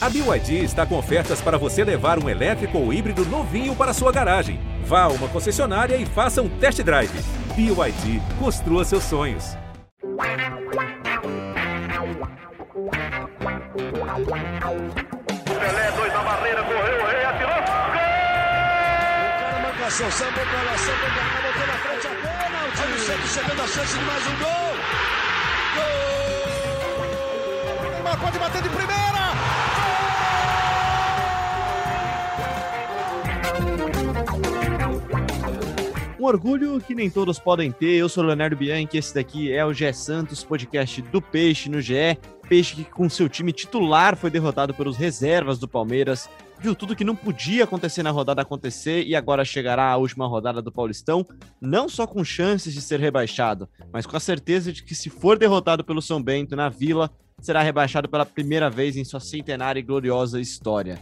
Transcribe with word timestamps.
A 0.00 0.08
BYD 0.08 0.62
está 0.62 0.86
com 0.86 0.96
ofertas 0.96 1.40
para 1.40 1.58
você 1.58 1.82
levar 1.82 2.22
um 2.22 2.28
elétrico 2.28 2.78
ou 2.78 2.92
híbrido 2.92 3.24
novinho 3.26 3.74
para 3.74 3.92
sua 3.92 4.12
garagem. 4.12 4.60
Vá 4.84 5.02
a 5.02 5.08
uma 5.08 5.26
concessionária 5.26 5.96
e 5.96 6.06
faça 6.06 6.40
um 6.40 6.48
test 6.48 6.80
drive. 6.84 7.10
BYD, 7.56 8.22
construa 8.38 8.84
seus 8.84 9.02
sonhos. 9.02 9.56
Pelé, 15.44 15.90
dois 15.90 16.12
na 16.12 16.22
barreira, 16.22 16.62
correu, 16.62 17.02
o 17.02 17.06
rei 17.08 17.24
atirou. 17.24 17.56
Gol! 17.56 17.64
O 19.34 19.42
cara 19.42 19.58
marcação, 19.64 20.10
sambou 20.12 20.46
pra 20.46 20.62
lá, 20.62 20.78
sambou 20.78 21.10
pra 21.10 21.24
cá, 21.26 21.42
botou 21.42 21.66
na 21.66 21.74
frente 21.74 22.06
a 22.06 22.10
bola. 22.22 22.68
O 22.68 22.70
time 22.70 22.98
sempre 23.00 23.26
chegando 23.26 23.62
a 23.62 23.66
chance 23.66 23.98
de 23.98 24.04
mais 24.04 24.24
um 24.28 24.36
gol. 24.38 24.76
Gol! 27.82 27.90
Neymar 27.90 28.20
pode 28.20 28.38
bater 28.38 28.62
de 28.62 28.68
primeira. 28.68 29.17
Um 36.18 36.24
orgulho 36.24 36.80
que 36.80 36.96
nem 36.96 37.08
todos 37.08 37.38
podem 37.38 37.70
ter. 37.70 37.94
Eu 37.94 38.08
sou 38.08 38.24
o 38.24 38.26
Leonardo 38.26 38.56
Bianchi, 38.56 38.98
esse 38.98 39.14
daqui 39.14 39.52
é 39.52 39.64
o 39.64 39.72
GE 39.72 39.92
Santos, 39.92 40.42
podcast 40.42 41.00
do 41.00 41.22
Peixe 41.22 41.68
no 41.68 41.80
GE. 41.80 42.18
Peixe 42.48 42.74
que 42.74 42.84
com 42.84 43.08
seu 43.08 43.28
time 43.28 43.52
titular 43.52 44.16
foi 44.16 44.28
derrotado 44.28 44.74
pelos 44.74 44.96
reservas 44.96 45.60
do 45.60 45.68
Palmeiras. 45.68 46.28
Viu 46.58 46.74
tudo 46.74 46.96
que 46.96 47.04
não 47.04 47.14
podia 47.14 47.62
acontecer 47.62 48.02
na 48.02 48.10
rodada 48.10 48.42
acontecer 48.42 49.04
e 49.04 49.14
agora 49.14 49.44
chegará 49.44 49.92
a 49.92 49.96
última 49.96 50.26
rodada 50.26 50.60
do 50.60 50.72
Paulistão, 50.72 51.24
não 51.60 51.88
só 51.88 52.04
com 52.04 52.24
chances 52.24 52.74
de 52.74 52.80
ser 52.80 52.98
rebaixado, 52.98 53.68
mas 53.92 54.04
com 54.04 54.16
a 54.16 54.20
certeza 54.20 54.72
de 54.72 54.82
que 54.82 54.96
se 54.96 55.08
for 55.08 55.38
derrotado 55.38 55.84
pelo 55.84 56.02
São 56.02 56.20
Bento 56.20 56.56
na 56.56 56.68
Vila, 56.68 57.12
será 57.40 57.62
rebaixado 57.62 58.08
pela 58.08 58.26
primeira 58.26 58.68
vez 58.68 58.96
em 58.96 59.04
sua 59.04 59.20
centenária 59.20 59.78
e 59.78 59.84
gloriosa 59.84 60.40
história. 60.40 60.98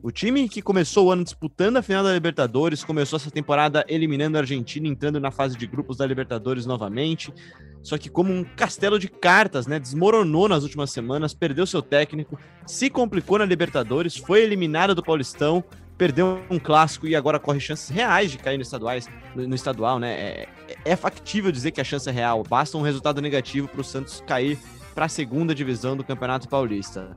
O 0.00 0.12
time 0.12 0.48
que 0.48 0.62
começou 0.62 1.06
o 1.06 1.10
ano 1.10 1.24
disputando 1.24 1.76
a 1.76 1.82
final 1.82 2.04
da 2.04 2.12
Libertadores, 2.12 2.84
começou 2.84 3.16
essa 3.16 3.32
temporada 3.32 3.84
eliminando 3.88 4.36
a 4.36 4.40
Argentina, 4.40 4.86
entrando 4.86 5.18
na 5.18 5.32
fase 5.32 5.56
de 5.56 5.66
grupos 5.66 5.96
da 5.96 6.06
Libertadores 6.06 6.66
novamente. 6.66 7.34
Só 7.82 7.98
que, 7.98 8.08
como 8.08 8.32
um 8.32 8.44
castelo 8.44 8.96
de 8.96 9.08
cartas, 9.08 9.66
né? 9.66 9.80
Desmoronou 9.80 10.48
nas 10.48 10.62
últimas 10.62 10.92
semanas, 10.92 11.34
perdeu 11.34 11.66
seu 11.66 11.82
técnico, 11.82 12.38
se 12.64 12.88
complicou 12.88 13.38
na 13.38 13.44
Libertadores, 13.44 14.16
foi 14.16 14.42
eliminado 14.42 14.94
do 14.94 15.02
Paulistão, 15.02 15.64
perdeu 15.96 16.44
um 16.48 16.60
clássico 16.60 17.08
e 17.08 17.16
agora 17.16 17.40
corre 17.40 17.58
chances 17.58 17.88
reais 17.88 18.30
de 18.30 18.38
cair 18.38 18.56
no, 18.56 18.62
estaduais, 18.62 19.08
no, 19.34 19.54
estadual, 19.54 19.98
né? 19.98 20.12
É, 20.12 20.48
é 20.84 20.96
factível 20.96 21.50
dizer 21.50 21.72
que 21.72 21.80
a 21.80 21.84
chance 21.84 22.08
é 22.08 22.12
real. 22.12 22.44
Basta 22.48 22.78
um 22.78 22.82
resultado 22.82 23.20
negativo 23.20 23.66
para 23.66 23.80
o 23.80 23.84
Santos 23.84 24.22
cair 24.24 24.58
para 24.94 25.06
a 25.06 25.08
segunda 25.08 25.52
divisão 25.52 25.96
do 25.96 26.04
Campeonato 26.04 26.48
Paulista. 26.48 27.16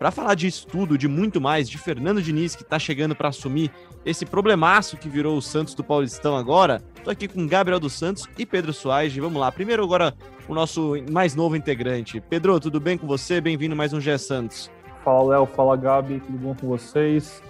Para 0.00 0.10
falar 0.10 0.34
disso 0.34 0.66
tudo, 0.66 0.96
de 0.96 1.06
muito 1.06 1.42
mais, 1.42 1.68
de 1.68 1.76
Fernando 1.76 2.22
Diniz, 2.22 2.56
que 2.56 2.62
está 2.62 2.78
chegando 2.78 3.14
para 3.14 3.28
assumir 3.28 3.70
esse 4.02 4.24
problemaço 4.24 4.96
que 4.96 5.10
virou 5.10 5.36
o 5.36 5.42
Santos 5.42 5.74
do 5.74 5.84
Paulistão 5.84 6.34
agora, 6.34 6.82
estou 6.96 7.12
aqui 7.12 7.28
com 7.28 7.46
Gabriel 7.46 7.78
dos 7.78 7.92
Santos 7.92 8.26
e 8.38 8.46
Pedro 8.46 8.72
Soares. 8.72 9.14
Vamos 9.14 9.38
lá, 9.38 9.52
primeiro 9.52 9.84
agora 9.84 10.14
o 10.48 10.54
nosso 10.54 10.94
mais 11.10 11.34
novo 11.34 11.54
integrante. 11.54 12.18
Pedro, 12.18 12.58
tudo 12.58 12.80
bem 12.80 12.96
com 12.96 13.06
você? 13.06 13.42
Bem-vindo 13.42 13.76
mais 13.76 13.92
um 13.92 14.00
Gé 14.00 14.16
Santos. 14.16 14.70
Fala, 15.04 15.32
Léo. 15.32 15.44
Fala, 15.44 15.76
Gabi. 15.76 16.20
Tudo 16.20 16.38
bom 16.38 16.54
com 16.54 16.66
vocês? 16.66 17.42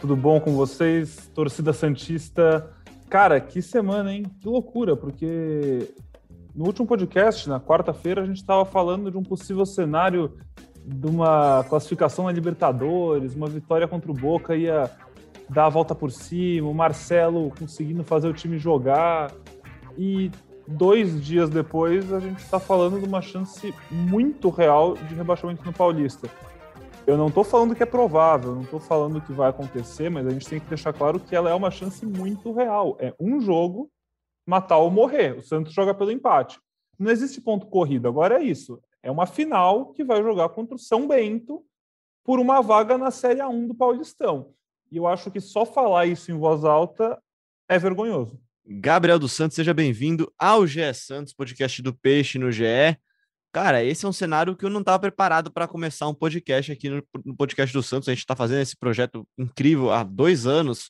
Tudo 0.00 0.14
bom 0.14 0.38
com 0.38 0.54
vocês? 0.54 1.32
Torcida 1.34 1.72
Santista. 1.72 2.70
Cara, 3.10 3.40
que 3.40 3.60
semana, 3.60 4.14
hein? 4.14 4.22
Que 4.40 4.46
loucura, 4.46 4.94
porque 4.94 5.92
no 6.54 6.64
último 6.64 6.86
podcast, 6.86 7.48
na 7.48 7.58
quarta-feira, 7.58 8.22
a 8.22 8.24
gente 8.24 8.36
estava 8.36 8.64
falando 8.64 9.10
de 9.10 9.16
um 9.16 9.22
possível 9.24 9.66
cenário 9.66 10.36
de 10.84 11.06
uma 11.06 11.64
classificação 11.68 12.24
na 12.24 12.32
Libertadores, 12.32 13.34
uma 13.34 13.48
vitória 13.48 13.86
contra 13.86 14.10
o 14.10 14.14
Boca 14.14 14.56
ia 14.56 14.90
dar 15.48 15.66
a 15.66 15.68
volta 15.68 15.94
por 15.94 16.10
cima, 16.10 16.68
o 16.68 16.74
Marcelo 16.74 17.52
conseguindo 17.58 18.02
fazer 18.02 18.28
o 18.28 18.32
time 18.32 18.58
jogar. 18.58 19.32
E 19.96 20.30
dois 20.66 21.22
dias 21.22 21.50
depois 21.50 22.12
a 22.12 22.20
gente 22.20 22.38
está 22.38 22.58
falando 22.58 22.98
de 22.98 23.06
uma 23.06 23.20
chance 23.20 23.74
muito 23.90 24.48
real 24.48 24.94
de 24.94 25.14
rebaixamento 25.14 25.64
no 25.64 25.72
Paulista. 25.72 26.28
Eu 27.06 27.16
não 27.16 27.28
estou 27.28 27.42
falando 27.42 27.74
que 27.74 27.82
é 27.82 27.86
provável, 27.86 28.54
não 28.54 28.62
estou 28.62 28.78
falando 28.78 29.20
que 29.20 29.32
vai 29.32 29.50
acontecer, 29.50 30.08
mas 30.08 30.26
a 30.26 30.30
gente 30.30 30.48
tem 30.48 30.60
que 30.60 30.68
deixar 30.68 30.92
claro 30.92 31.18
que 31.18 31.34
ela 31.34 31.50
é 31.50 31.54
uma 31.54 31.70
chance 31.70 32.06
muito 32.06 32.52
real. 32.52 32.96
É 33.00 33.12
um 33.18 33.40
jogo, 33.40 33.90
matar 34.46 34.78
ou 34.78 34.90
morrer. 34.90 35.36
O 35.36 35.42
Santos 35.42 35.72
joga 35.72 35.92
pelo 35.92 36.12
empate. 36.12 36.60
Não 36.98 37.10
existe 37.10 37.40
ponto 37.40 37.66
corrido. 37.66 38.06
Agora 38.06 38.40
é 38.40 38.44
isso. 38.44 38.80
É 39.02 39.10
uma 39.10 39.26
final 39.26 39.92
que 39.92 40.04
vai 40.04 40.22
jogar 40.22 40.48
contra 40.50 40.76
o 40.76 40.78
São 40.78 41.08
Bento 41.08 41.64
por 42.24 42.38
uma 42.38 42.60
vaga 42.60 42.96
na 42.96 43.10
Série 43.10 43.40
A1 43.40 43.66
do 43.66 43.74
Paulistão. 43.74 44.54
E 44.90 44.96
eu 44.96 45.06
acho 45.06 45.30
que 45.30 45.40
só 45.40 45.66
falar 45.66 46.06
isso 46.06 46.30
em 46.30 46.38
voz 46.38 46.64
alta 46.64 47.20
é 47.68 47.78
vergonhoso. 47.78 48.40
Gabriel 48.64 49.18
dos 49.18 49.32
Santos, 49.32 49.56
seja 49.56 49.74
bem-vindo 49.74 50.32
ao 50.38 50.64
GE 50.66 50.94
Santos, 50.94 51.32
podcast 51.32 51.82
do 51.82 51.92
Peixe 51.92 52.38
no 52.38 52.52
GE. 52.52 52.96
Cara, 53.52 53.82
esse 53.82 54.06
é 54.06 54.08
um 54.08 54.12
cenário 54.12 54.56
que 54.56 54.64
eu 54.64 54.70
não 54.70 54.80
estava 54.80 55.00
preparado 55.00 55.50
para 55.50 55.66
começar 55.66 56.06
um 56.08 56.14
podcast 56.14 56.70
aqui 56.70 56.88
no, 56.88 57.02
no, 57.24 57.36
podcast 57.36 57.72
do 57.72 57.82
Santos. 57.82 58.08
A 58.08 58.12
gente 58.12 58.20
está 58.20 58.36
fazendo 58.36 58.62
esse 58.62 58.76
projeto 58.76 59.26
incrível 59.36 59.90
há 59.90 60.04
dois 60.04 60.46
anos. 60.46 60.88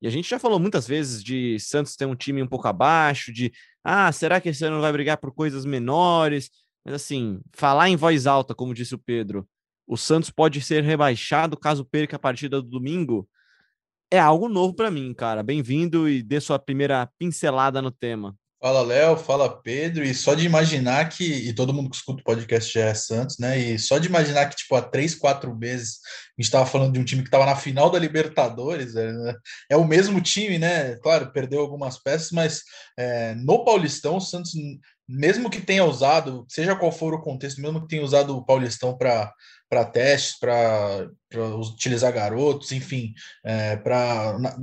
E 0.00 0.06
a 0.06 0.10
gente 0.10 0.30
já 0.30 0.38
falou 0.38 0.60
muitas 0.60 0.86
vezes 0.86 1.24
de 1.24 1.58
Santos 1.58 1.96
ter 1.96 2.06
um 2.06 2.14
time 2.14 2.40
um 2.40 2.46
pouco 2.46 2.68
abaixo, 2.68 3.32
de 3.32 3.52
ah, 3.82 4.12
será 4.12 4.40
que 4.40 4.50
esse 4.50 4.64
ano 4.64 4.80
vai 4.80 4.92
brigar 4.92 5.18
por 5.18 5.34
coisas 5.34 5.64
menores? 5.64 6.50
Mas 6.88 6.94
assim, 6.94 7.42
falar 7.52 7.90
em 7.90 7.96
voz 7.96 8.26
alta, 8.26 8.54
como 8.54 8.72
disse 8.72 8.94
o 8.94 8.98
Pedro, 8.98 9.46
o 9.86 9.94
Santos 9.94 10.30
pode 10.30 10.62
ser 10.62 10.82
rebaixado 10.82 11.54
caso 11.54 11.84
perca 11.84 12.16
a 12.16 12.18
partida 12.18 12.62
do 12.62 12.66
domingo, 12.66 13.28
é 14.10 14.18
algo 14.18 14.48
novo 14.48 14.72
para 14.72 14.90
mim, 14.90 15.12
cara. 15.12 15.42
Bem-vindo 15.42 16.08
e 16.08 16.22
dê 16.22 16.40
sua 16.40 16.58
primeira 16.58 17.06
pincelada 17.18 17.82
no 17.82 17.90
tema. 17.90 18.34
Fala, 18.58 18.80
Léo, 18.80 19.18
fala, 19.18 19.60
Pedro, 19.62 20.02
e 20.02 20.14
só 20.14 20.34
de 20.34 20.46
imaginar 20.46 21.10
que, 21.10 21.24
e 21.24 21.52
todo 21.52 21.74
mundo 21.74 21.90
que 21.90 21.96
escuta 21.96 22.22
o 22.22 22.24
podcast 22.24 22.72
já 22.72 22.86
é 22.86 22.94
Santos, 22.94 23.38
né? 23.38 23.58
E 23.58 23.78
só 23.78 23.98
de 23.98 24.08
imaginar 24.08 24.46
que, 24.46 24.56
tipo, 24.56 24.74
há 24.74 24.80
três, 24.80 25.14
quatro 25.14 25.54
meses 25.54 25.98
a 26.38 26.40
gente 26.40 26.46
estava 26.46 26.64
falando 26.64 26.94
de 26.94 26.98
um 26.98 27.04
time 27.04 27.22
que 27.22 27.28
estava 27.28 27.44
na 27.44 27.54
final 27.54 27.90
da 27.90 27.98
Libertadores, 27.98 28.96
é, 28.96 29.12
é, 29.70 29.76
o 29.76 29.86
mesmo 29.86 30.22
time, 30.22 30.58
né? 30.58 30.96
Claro, 30.96 31.30
perdeu 31.32 31.60
algumas 31.60 32.02
peças, 32.02 32.30
mas 32.32 32.62
é, 32.98 33.34
no 33.34 33.62
Paulistão, 33.62 34.16
o 34.16 34.20
Santos 34.20 34.52
mesmo 35.08 35.48
que 35.48 35.60
tenha 35.60 35.84
usado, 35.84 36.44
seja 36.48 36.76
qual 36.76 36.92
for 36.92 37.14
o 37.14 37.22
contexto, 37.22 37.62
mesmo 37.62 37.80
que 37.80 37.88
tenha 37.88 38.02
usado 38.02 38.36
o 38.36 38.44
Paulistão 38.44 38.96
para 38.96 39.32
testes, 39.90 40.38
para 40.38 41.08
utilizar 41.56 42.12
garotos, 42.12 42.72
enfim, 42.72 43.14
é, 43.44 43.80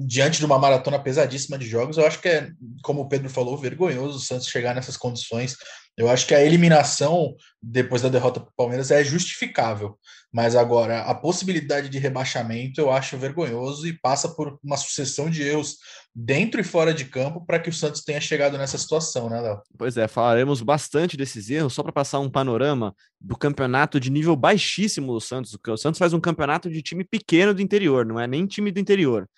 diante 0.05 0.37
de 0.37 0.45
uma 0.45 0.59
maratona 0.59 0.99
pesadíssima 0.99 1.57
de 1.57 1.67
jogos, 1.67 1.97
eu 1.97 2.05
acho 2.05 2.21
que 2.21 2.29
é, 2.29 2.49
como 2.83 3.01
o 3.01 3.09
Pedro 3.09 3.29
falou, 3.29 3.57
vergonhoso 3.57 4.17
o 4.17 4.21
Santos 4.21 4.47
chegar 4.47 4.75
nessas 4.75 4.97
condições. 4.97 5.55
Eu 5.97 6.09
acho 6.09 6.27
que 6.27 6.35
a 6.35 6.43
eliminação 6.43 7.35
depois 7.61 8.01
da 8.01 8.09
derrota 8.09 8.41
para 8.41 8.49
o 8.49 8.55
Palmeiras 8.55 8.91
é 8.91 9.03
justificável, 9.03 9.97
mas 10.31 10.53
agora 10.53 11.01
a 11.03 11.15
possibilidade 11.15 11.87
de 11.87 11.97
rebaixamento 11.97 12.81
eu 12.81 12.91
acho 12.91 13.17
vergonhoso 13.17 13.87
e 13.87 13.97
passa 13.97 14.27
por 14.27 14.59
uma 14.61 14.75
sucessão 14.75 15.29
de 15.29 15.41
erros 15.41 15.77
dentro 16.13 16.59
e 16.59 16.63
fora 16.63 16.93
de 16.93 17.05
campo 17.05 17.45
para 17.45 17.59
que 17.59 17.69
o 17.69 17.73
Santos 17.73 18.03
tenha 18.03 18.19
chegado 18.19 18.57
nessa 18.57 18.77
situação, 18.77 19.29
né, 19.29 19.39
Léo? 19.39 19.61
Pois 19.77 19.95
é, 19.95 20.05
falaremos 20.07 20.61
bastante 20.61 21.15
desses 21.15 21.49
erros, 21.49 21.73
só 21.73 21.81
para 21.81 21.93
passar 21.93 22.19
um 22.19 22.29
panorama 22.29 22.93
do 23.19 23.37
campeonato 23.37 23.97
de 23.97 24.11
nível 24.11 24.35
baixíssimo 24.35 25.13
do 25.13 25.21
Santos. 25.21 25.57
O 25.65 25.77
Santos 25.77 25.97
faz 25.97 26.11
um 26.11 26.19
campeonato 26.19 26.69
de 26.69 26.81
time 26.81 27.05
pequeno 27.05 27.53
do 27.53 27.61
interior, 27.61 28.05
não 28.05 28.19
é 28.19 28.27
nem 28.27 28.45
time 28.45 28.69
do 28.69 28.79
interior. 28.79 29.29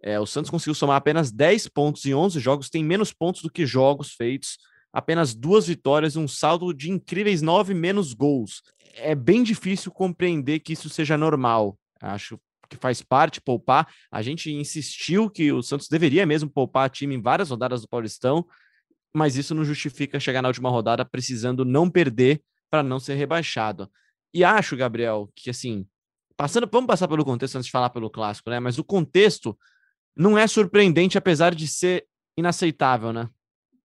É, 0.00 0.20
o 0.20 0.26
Santos 0.26 0.50
conseguiu 0.50 0.74
somar 0.74 0.96
apenas 0.96 1.32
10 1.32 1.66
pontos 1.68 2.04
em 2.04 2.14
11 2.14 2.38
jogos, 2.38 2.70
tem 2.70 2.84
menos 2.84 3.12
pontos 3.12 3.42
do 3.42 3.50
que 3.50 3.66
jogos 3.66 4.12
feitos, 4.12 4.58
apenas 4.94 5.34
duas 5.34 5.66
vitórias, 5.66 6.14
um 6.14 6.28
saldo 6.28 6.72
de 6.72 6.88
incríveis 6.88 7.42
nove 7.42 7.74
menos 7.74 8.14
gols 8.14 8.62
é 8.96 9.12
bem 9.12 9.42
difícil 9.42 9.90
compreender 9.90 10.60
que 10.60 10.72
isso 10.72 10.88
seja 10.88 11.18
normal. 11.18 11.76
Acho 12.00 12.38
que 12.70 12.76
faz 12.76 13.02
parte 13.02 13.40
poupar. 13.40 13.92
A 14.08 14.22
gente 14.22 14.52
insistiu 14.52 15.28
que 15.28 15.50
o 15.50 15.62
Santos 15.62 15.88
deveria 15.88 16.24
mesmo 16.24 16.48
poupar 16.48 16.88
time 16.88 17.16
em 17.16 17.20
várias 17.20 17.50
rodadas 17.50 17.82
do 17.82 17.88
Paulistão, 17.88 18.46
mas 19.12 19.36
isso 19.36 19.52
não 19.52 19.64
justifica 19.64 20.20
chegar 20.20 20.40
na 20.40 20.48
última 20.48 20.70
rodada 20.70 21.04
precisando 21.04 21.64
não 21.64 21.90
perder 21.90 22.40
para 22.70 22.84
não 22.84 23.00
ser 23.00 23.14
rebaixado. 23.14 23.90
E 24.32 24.44
acho, 24.44 24.76
Gabriel, 24.76 25.28
que 25.34 25.50
assim, 25.50 25.86
passando, 26.36 26.68
vamos 26.70 26.86
passar 26.86 27.08
pelo 27.08 27.24
contexto 27.24 27.56
antes 27.56 27.66
de 27.66 27.72
falar 27.72 27.90
pelo 27.90 28.08
clássico, 28.08 28.48
né? 28.48 28.60
Mas 28.60 28.78
o 28.78 28.84
contexto 28.84 29.58
não 30.16 30.38
é 30.38 30.46
surpreendente 30.46 31.18
apesar 31.18 31.52
de 31.52 31.66
ser 31.66 32.06
inaceitável, 32.36 33.12
né? 33.12 33.28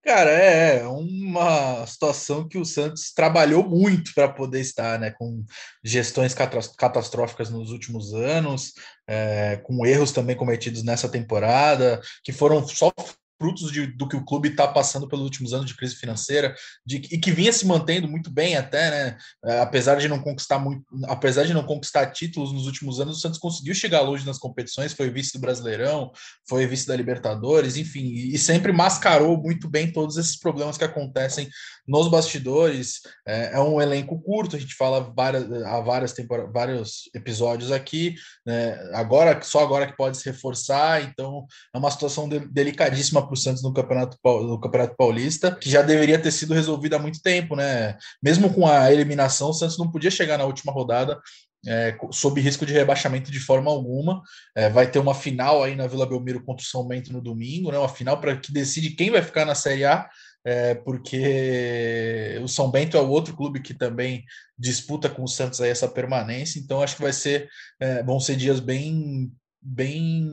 Cara, 0.03 0.31
é, 0.31 0.79
é 0.79 0.87
uma 0.87 1.85
situação 1.85 2.47
que 2.47 2.57
o 2.57 2.63
Santos 2.63 3.11
trabalhou 3.13 3.67
muito 3.67 4.13
para 4.13 4.29
poder 4.29 4.61
estar, 4.61 4.97
né? 4.97 5.11
Com 5.11 5.43
gestões 5.83 6.33
catastróficas 6.33 7.49
nos 7.49 7.71
últimos 7.71 8.13
anos, 8.13 8.73
é, 9.05 9.57
com 9.57 9.85
erros 9.85 10.13
também 10.13 10.37
cometidos 10.37 10.83
nessa 10.83 11.09
temporada, 11.09 12.01
que 12.23 12.31
foram 12.31 12.65
só 12.65 12.91
frutos 13.39 13.71
de, 13.71 13.87
do 13.87 14.07
que 14.07 14.17
o 14.17 14.25
clube 14.25 14.49
está 14.49 14.67
passando 14.67 15.07
pelos 15.07 15.23
últimos 15.23 15.53
anos 15.53 15.67
de 15.67 15.75
crise 15.75 15.95
financeira, 15.95 16.53
de, 16.85 16.97
e 16.97 17.17
que 17.17 17.31
vinha 17.31 17.53
se 17.53 17.65
mantendo 17.65 18.07
muito 18.07 18.29
bem 18.29 18.57
até, 18.57 18.91
né? 18.91 19.17
É, 19.45 19.61
apesar 19.61 19.95
de 19.95 20.09
não 20.09 20.19
conquistar 20.19 20.59
muito, 20.59 20.83
apesar 21.07 21.45
de 21.45 21.53
não 21.53 21.63
conquistar 21.63 22.07
títulos 22.07 22.51
nos 22.51 22.65
últimos 22.65 22.99
anos, 22.99 23.17
o 23.17 23.21
Santos 23.21 23.39
conseguiu 23.39 23.73
chegar 23.73 24.01
longe 24.01 24.25
nas 24.25 24.37
competições, 24.37 24.93
foi 24.93 25.09
vice 25.09 25.33
do 25.33 25.39
Brasileirão, 25.39 26.11
foi 26.47 26.67
vice 26.67 26.85
da 26.85 26.95
Libertadores, 26.95 27.77
enfim, 27.77 28.11
e 28.11 28.37
sempre 28.37 28.73
mascarou 28.73 29.37
muito 29.37 29.69
bem 29.69 29.91
todos 29.91 30.17
esses 30.17 30.37
problemas 30.37 30.77
que 30.77 30.83
acontecem 30.83 31.49
nos 31.87 32.09
bastidores. 32.09 32.99
É, 33.25 33.53
é 33.53 33.59
um 33.59 33.81
elenco 33.81 34.21
curto, 34.21 34.57
a 34.57 34.59
gente 34.59 34.75
fala 34.75 35.13
várias, 35.15 35.49
há 35.63 35.79
várias 35.79 36.11
temporadas, 36.11 36.51
vários 36.53 37.09
episódios 37.15 37.71
aqui, 37.71 38.15
né? 38.45 38.77
Agora, 38.93 39.41
só 39.41 39.63
agora 39.63 39.87
que 39.87 39.95
pode 39.95 40.17
se 40.17 40.25
reforçar, 40.29 41.03
então 41.03 41.45
é 41.73 41.77
uma 41.77 41.91
situação 41.91 42.27
de, 42.27 42.39
delicadíssima 42.39 43.28
para 43.29 43.35
o 43.35 43.37
Santos 43.37 43.63
no 43.63 43.73
Campeonato, 43.73 44.17
no 44.23 44.59
Campeonato 44.59 44.95
Paulista, 44.97 45.55
que 45.55 45.69
já 45.69 45.81
deveria 45.81 46.19
ter 46.19 46.31
sido 46.31 46.53
resolvida 46.53 46.95
há 46.95 46.99
muito 46.99 47.21
tempo, 47.21 47.55
né? 47.55 47.97
Mesmo 48.21 48.53
com 48.53 48.67
a 48.67 48.91
eliminação, 48.91 49.51
o 49.51 49.53
Santos 49.53 49.77
não 49.77 49.91
podia 49.91 50.11
chegar 50.11 50.37
na 50.37 50.45
última 50.45 50.73
rodada 50.73 51.19
é, 51.67 51.97
sob 52.11 52.39
risco 52.39 52.65
de 52.65 52.73
rebaixamento 52.73 53.31
de 53.31 53.39
forma 53.39 53.69
alguma. 53.69 54.21
É, 54.55 54.69
vai 54.69 54.89
ter 54.89 54.99
uma 54.99 55.13
final 55.13 55.63
aí 55.63 55.75
na 55.75 55.87
Vila 55.87 56.05
Belmiro 56.05 56.43
contra 56.43 56.63
o 56.63 56.67
São 56.67 56.87
Bento 56.87 57.11
no 57.13 57.21
domingo, 57.21 57.71
né? 57.71 57.77
Uma 57.77 57.89
final 57.89 58.19
para 58.19 58.37
que 58.37 58.51
decide 58.51 58.91
quem 58.91 59.11
vai 59.11 59.21
ficar 59.21 59.45
na 59.45 59.55
Série 59.55 59.85
A, 59.85 60.09
é, 60.45 60.73
porque 60.73 62.39
o 62.41 62.47
São 62.47 62.71
Bento 62.71 62.95
é 62.95 63.01
o 63.01 63.09
outro 63.09 63.35
clube 63.35 63.61
que 63.61 63.73
também 63.73 64.23
disputa 64.57 65.09
com 65.09 65.23
o 65.23 65.27
Santos 65.27 65.61
aí 65.61 65.69
essa 65.69 65.87
permanência. 65.87 66.59
Então 66.59 66.81
acho 66.81 66.95
que 66.95 67.01
vai 67.01 67.13
ser, 67.13 67.49
é, 67.79 68.03
vão 68.03 68.19
ser 68.19 68.35
dias 68.35 68.59
bem 68.59 69.31
bem 69.61 70.23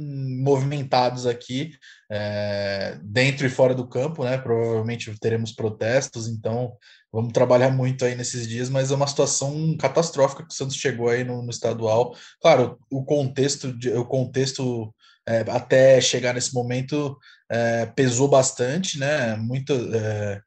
movimentados 0.42 1.26
aqui, 1.26 1.72
é, 2.10 2.98
dentro 3.02 3.46
e 3.46 3.50
fora 3.50 3.74
do 3.74 3.88
campo, 3.88 4.24
né? 4.24 4.38
Provavelmente 4.38 5.14
teremos 5.18 5.52
protestos, 5.52 6.28
então 6.28 6.76
vamos 7.12 7.32
trabalhar 7.32 7.70
muito 7.70 8.04
aí 8.04 8.14
nesses 8.14 8.46
dias, 8.46 8.68
mas 8.68 8.90
é 8.90 8.94
uma 8.94 9.06
situação 9.06 9.76
catastrófica 9.78 10.42
que 10.44 10.52
o 10.52 10.56
Santos 10.56 10.76
chegou 10.76 11.08
aí 11.08 11.24
no, 11.24 11.42
no 11.42 11.50
estadual. 11.50 12.14
Claro, 12.40 12.78
o 12.90 13.04
contexto, 13.04 13.74
o 13.96 14.04
contexto 14.04 14.94
é, 15.26 15.40
até 15.50 16.00
chegar 16.00 16.34
nesse 16.34 16.54
momento 16.54 17.18
é, 17.50 17.86
pesou 17.86 18.28
bastante, 18.28 18.98
né? 18.98 19.36
Muito 19.36 19.72
é 19.72 20.40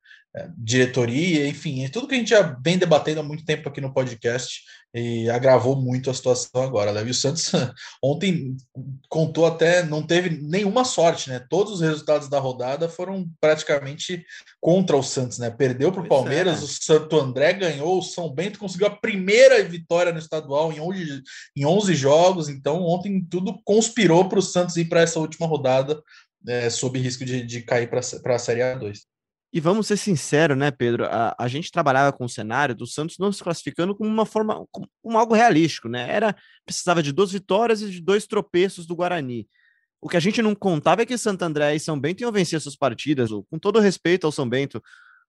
diretoria, 0.57 1.47
enfim, 1.47 1.83
é 1.83 1.89
tudo 1.89 2.07
que 2.07 2.13
a 2.13 2.17
gente 2.17 2.29
já 2.29 2.41
vem 2.63 2.77
debatendo 2.77 3.19
há 3.19 3.23
muito 3.23 3.43
tempo 3.43 3.67
aqui 3.67 3.81
no 3.81 3.93
podcast 3.93 4.61
e 4.93 5.29
agravou 5.29 5.75
muito 5.75 6.09
a 6.09 6.13
situação 6.13 6.63
agora. 6.63 6.93
Davi 6.93 7.13
Santos 7.13 7.51
ontem 8.03 8.55
contou 9.07 9.45
até, 9.45 9.83
não 9.83 10.05
teve 10.05 10.29
nenhuma 10.29 10.83
sorte, 10.83 11.29
né? 11.29 11.43
Todos 11.49 11.73
os 11.73 11.81
resultados 11.81 12.29
da 12.29 12.39
rodada 12.39 12.87
foram 12.87 13.27
praticamente 13.39 14.23
contra 14.59 14.95
o 14.95 15.03
Santos, 15.03 15.39
né? 15.39 15.49
Perdeu 15.49 15.91
para 15.91 16.01
o 16.01 16.07
Palmeiras, 16.07 16.61
é. 16.61 16.63
o 16.63 16.67
Santo 16.67 17.19
André 17.19 17.53
ganhou, 17.53 17.99
o 17.99 18.03
São 18.03 18.33
Bento 18.33 18.59
conseguiu 18.59 18.87
a 18.87 18.95
primeira 18.95 19.63
vitória 19.63 20.11
no 20.11 20.19
estadual 20.19 20.71
em 20.71 20.79
11, 20.79 21.23
em 21.55 21.65
11 21.65 21.95
jogos, 21.95 22.49
então 22.49 22.83
ontem 22.83 23.23
tudo 23.29 23.59
conspirou 23.63 24.27
para 24.27 24.39
o 24.39 24.43
Santos 24.43 24.77
ir 24.77 24.85
para 24.85 25.01
essa 25.01 25.19
última 25.19 25.47
rodada 25.47 26.01
é, 26.47 26.69
sob 26.69 26.99
risco 26.99 27.25
de, 27.25 27.43
de 27.43 27.61
cair 27.61 27.89
para 27.89 27.99
a 27.99 28.39
Série 28.39 28.61
A2. 28.61 29.08
E 29.51 29.59
vamos 29.59 29.87
ser 29.87 29.97
sinceros, 29.97 30.55
né, 30.55 30.69
Pedro? 30.69 31.05
A, 31.05 31.35
a 31.37 31.47
gente 31.47 31.71
trabalhava 31.71 32.15
com 32.15 32.25
o 32.25 32.29
cenário 32.29 32.75
do 32.75 32.85
Santos 32.85 33.17
não 33.17 33.31
se 33.31 33.43
classificando 33.43 33.95
como 33.95 34.09
uma 34.09 34.25
forma, 34.25 34.63
como, 34.71 35.17
algo 35.17 35.33
realístico, 35.33 35.89
né? 35.89 36.07
Era 36.09 36.35
precisava 36.65 37.01
de 37.01 37.11
duas 37.11 37.31
vitórias 37.31 37.81
e 37.81 37.89
de 37.89 37.99
dois 37.99 38.27
tropeços 38.27 38.85
do 38.85 38.95
Guarani. 38.95 39.47
O 39.99 40.07
que 40.07 40.15
a 40.15 40.19
gente 40.19 40.41
não 40.41 40.53
contava 40.53 41.01
é 41.01 41.05
que 41.05 41.17
Santo 41.17 41.41
André 41.41 41.75
e 41.75 41.79
São 41.79 41.99
Bento 41.99 42.21
iam 42.21 42.31
vencer 42.31 42.61
suas 42.61 42.75
partidas, 42.75 43.31
com 43.31 43.57
todo 43.59 43.79
respeito 43.79 44.25
ao 44.25 44.31
São 44.31 44.47
Bento. 44.47 44.81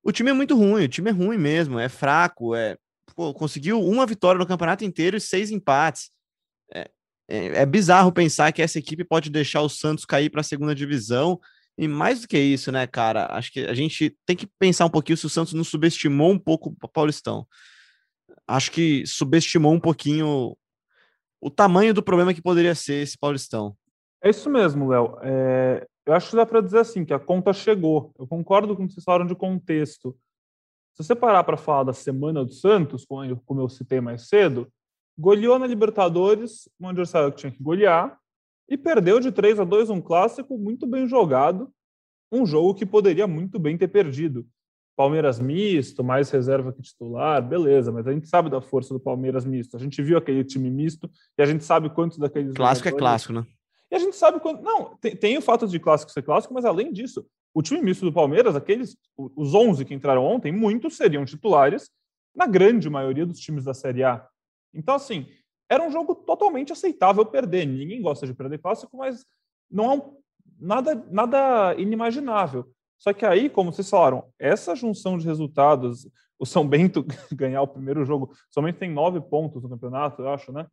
O 0.03 0.13
time 0.13 0.31
é 0.31 0.35
muito 0.35 0.55
ruim, 0.55 0.85
o 0.85 0.89
time 0.89 1.11
é 1.11 1.13
ruim 1.13 1.39
mesmo, 1.39 1.79
é 1.79 1.89
fraco, 1.89 2.55
é 2.55 2.77
pô, 3.17 3.33
conseguiu 3.35 3.81
uma 3.83 4.07
vitória 4.07 4.39
no 4.39 4.47
campeonato 4.47 4.85
inteiro 4.85 5.17
e 5.17 5.21
seis 5.21 5.51
empates. 5.51 6.11
É, 6.75 6.91
é, 7.29 7.47
é 7.63 7.67
bizarro 7.67 8.13
pensar 8.13 8.53
que 8.53 8.61
essa 8.61 8.79
equipe 8.79 9.03
pode 9.03 9.31
deixar 9.31 9.63
o 9.63 9.69
Santos 9.69 10.05
cair 10.05 10.31
para 10.31 10.43
a 10.43 10.45
segunda 10.45 10.75
divisão 10.75 11.41
e 11.79 11.89
mais 11.89 12.23
do 12.23 12.29
que 12.29 12.39
isso, 12.39 12.71
né, 12.71 12.87
cara? 12.87 13.27
Acho 13.31 13.53
que 13.53 13.61
a 13.61 13.75
gente 13.75 14.17
tem 14.27 14.37
que 14.37 14.47
pensar 14.59 14.85
um 14.85 14.91
pouquinho 14.91 15.17
se 15.17 15.27
o 15.27 15.31
Santos 15.31 15.55
não 15.55 15.65
subestimou 15.65 16.31
um 16.31 16.39
pouco 16.39 16.77
o 16.83 16.89
Paulistão. 16.89 17.47
Acho 18.47 18.71
que 18.71 19.07
subestimou 19.07 19.73
um 19.73 19.81
pouquinho 19.81 20.57
o 21.41 21.51
tamanho 21.51 21.95
do 21.95 22.03
problema 22.03 22.35
que 22.35 22.43
poderia 22.43 22.75
ser 22.75 23.03
esse 23.03 23.17
Paulistão. 23.17 23.75
É 24.23 24.29
isso 24.29 24.51
mesmo, 24.51 24.89
Léo. 24.89 25.17
É, 25.23 25.87
eu 26.05 26.13
acho 26.13 26.31
que 26.31 26.37
dá 26.37 26.45
para 26.45 26.61
dizer 26.61 26.81
assim, 26.81 27.05
que 27.05 27.15
a 27.15 27.19
conta 27.19 27.53
chegou. 27.53 28.13
Eu 28.19 28.27
concordo 28.27 28.77
com 28.77 28.85
o 28.85 28.87
que 28.87 28.93
vocês 28.93 29.05
falaram 29.05 29.27
de 29.27 29.35
contexto. 29.35 30.15
Se 30.95 31.05
você 31.05 31.15
parar 31.15 31.45
para 31.45 31.57
falar 31.57 31.85
da 31.85 31.93
semana 31.95 32.45
do 32.45 32.53
Santos, 32.53 33.07
como 33.07 33.61
eu, 33.61 33.69
citei 33.71 34.01
mais 34.01 34.29
cedo, 34.29 34.71
goleou 35.19 35.59
na 35.59 35.67
Libertadores, 35.67 36.69
um 36.79 36.89
adversário 36.89 37.33
que 37.33 37.39
tinha 37.39 37.53
que 37.53 37.63
golear, 37.63 38.20
e 38.71 38.79
perdeu 38.79 39.19
de 39.19 39.33
3 39.33 39.59
a 39.59 39.65
2 39.65 39.91
um 39.91 40.01
clássico 40.01 40.57
muito 40.57 40.87
bem 40.87 41.09
jogado, 41.09 41.71
um 42.31 42.47
jogo 42.47 42.75
que 42.75 42.87
poderia 42.87 43.27
muito 43.27 43.59
bem 43.59 43.77
ter 43.77 43.89
perdido. 43.89 44.47
Palmeiras 44.97 45.41
misto, 45.41 46.05
mais 46.05 46.31
reserva 46.31 46.73
que 46.73 46.81
titular, 46.81 47.43
beleza, 47.43 47.91
mas 47.91 48.07
a 48.07 48.13
gente 48.13 48.29
sabe 48.29 48.49
da 48.49 48.61
força 48.61 48.95
do 48.95 49.01
Palmeiras 49.01 49.45
misto. 49.45 49.77
A 49.77 49.81
gente 49.81 50.01
viu 50.03 50.17
aquele 50.17 50.45
time 50.45 50.71
misto 50.71 51.11
e 51.37 51.43
a 51.43 51.47
gente 51.47 51.65
sabe 51.65 51.91
quantos 51.91 52.19
daqueles. 52.19 52.55
Clássico 52.55 52.89
é 52.89 52.93
clássico, 52.93 53.33
né? 53.33 53.45
E 53.91 53.97
a 53.97 53.99
gente 53.99 54.15
sabe 54.15 54.39
quanto. 54.39 54.63
Não, 54.63 54.97
tem, 54.99 55.17
tem 55.17 55.39
o 55.39 55.43
fato 55.43 55.67
de 55.67 55.81
clássico 55.81 56.13
ser 56.13 56.23
clássico, 56.23 56.55
mas 56.55 56.65
além 56.65 56.93
disso, 56.93 57.27
o 57.53 57.63
time 57.63 57.83
misto 57.83 58.05
do 58.05 58.13
Palmeiras, 58.13 58.55
aqueles, 58.55 58.97
os 59.17 59.55
11 59.55 59.85
que 59.85 59.95
entraram 59.95 60.25
ontem, 60.25 60.53
muitos 60.53 60.97
seriam 60.97 61.25
titulares 61.25 61.91
na 62.35 62.47
grande 62.47 62.89
maioria 62.89 63.27
dos 63.27 63.41
times 63.41 63.65
da 63.65 63.75
Série 63.75 64.05
A. 64.05 64.25
Então, 64.73 64.95
assim, 64.95 65.27
era 65.71 65.87
um 65.87 65.91
jogo 65.91 66.17
totalmente 66.17 66.73
aceitável 66.73 67.25
perder. 67.25 67.65
Ninguém 67.65 68.03
gosta 68.03 68.27
de 68.27 68.35
perder 68.35 68.59
clássico, 68.59 68.97
mas 68.97 69.25
não 69.71 69.85
é 69.85 69.95
um, 69.95 70.17
nada, 70.59 71.07
nada 71.09 71.75
inimaginável. 71.79 72.69
Só 72.99 73.13
que 73.13 73.25
aí, 73.25 73.49
como 73.49 73.73
vocês 73.73 73.89
falaram, 73.89 74.25
essa 74.37 74.75
junção 74.75 75.17
de 75.17 75.25
resultados, 75.25 76.09
o 76.39 76.45
São 76.45 76.67
Bento 76.67 77.07
ganhar 77.33 77.63
o 77.63 77.69
primeiro 77.69 78.05
jogo, 78.05 78.33
São 78.51 78.65
Bento 78.65 78.81
tem 78.81 78.91
nove 78.91 79.21
pontos 79.21 79.63
no 79.63 79.69
campeonato, 79.71 80.23
eu 80.23 80.29
acho, 80.29 80.53
né? 80.53 80.67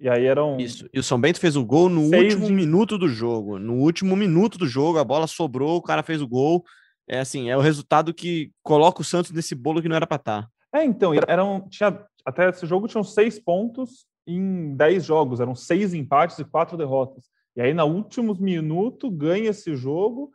E 0.00 0.08
aí 0.08 0.26
eram. 0.26 0.58
Isso. 0.58 0.88
E 0.92 0.98
o 0.98 1.02
São 1.02 1.20
Bento 1.20 1.38
fez 1.38 1.54
o 1.56 1.64
gol 1.64 1.88
no 1.88 2.02
último 2.02 2.46
de... 2.46 2.52
minuto 2.52 2.98
do 2.98 3.06
jogo. 3.06 3.58
No 3.58 3.74
último 3.74 4.16
minuto 4.16 4.58
do 4.58 4.66
jogo, 4.66 4.98
a 4.98 5.04
bola 5.04 5.26
sobrou, 5.26 5.76
o 5.76 5.82
cara 5.82 6.02
fez 6.02 6.20
o 6.20 6.28
gol. 6.28 6.64
É 7.06 7.20
assim, 7.20 7.50
é 7.50 7.56
o 7.56 7.60
resultado 7.60 8.12
que 8.12 8.50
coloca 8.62 9.00
o 9.00 9.04
Santos 9.04 9.30
nesse 9.30 9.54
bolo 9.54 9.80
que 9.80 9.88
não 9.88 9.96
era 9.96 10.06
para 10.06 10.16
estar. 10.16 10.42
Tá. 10.42 10.80
É, 10.80 10.84
então, 10.84 11.12
eram. 11.28 11.68
Tinha, 11.68 12.04
até 12.24 12.48
esse 12.48 12.66
jogo 12.66 12.88
tinham 12.88 13.04
seis 13.04 13.38
pontos 13.38 14.06
em 14.36 14.74
10 14.74 15.04
jogos, 15.04 15.40
eram 15.40 15.54
seis 15.54 15.94
empates 15.94 16.38
e 16.38 16.44
quatro 16.44 16.76
derrotas. 16.76 17.24
E 17.56 17.60
aí, 17.60 17.74
no 17.74 17.84
últimos 17.84 18.38
minutos, 18.38 19.12
ganha 19.12 19.50
esse 19.50 19.74
jogo. 19.74 20.30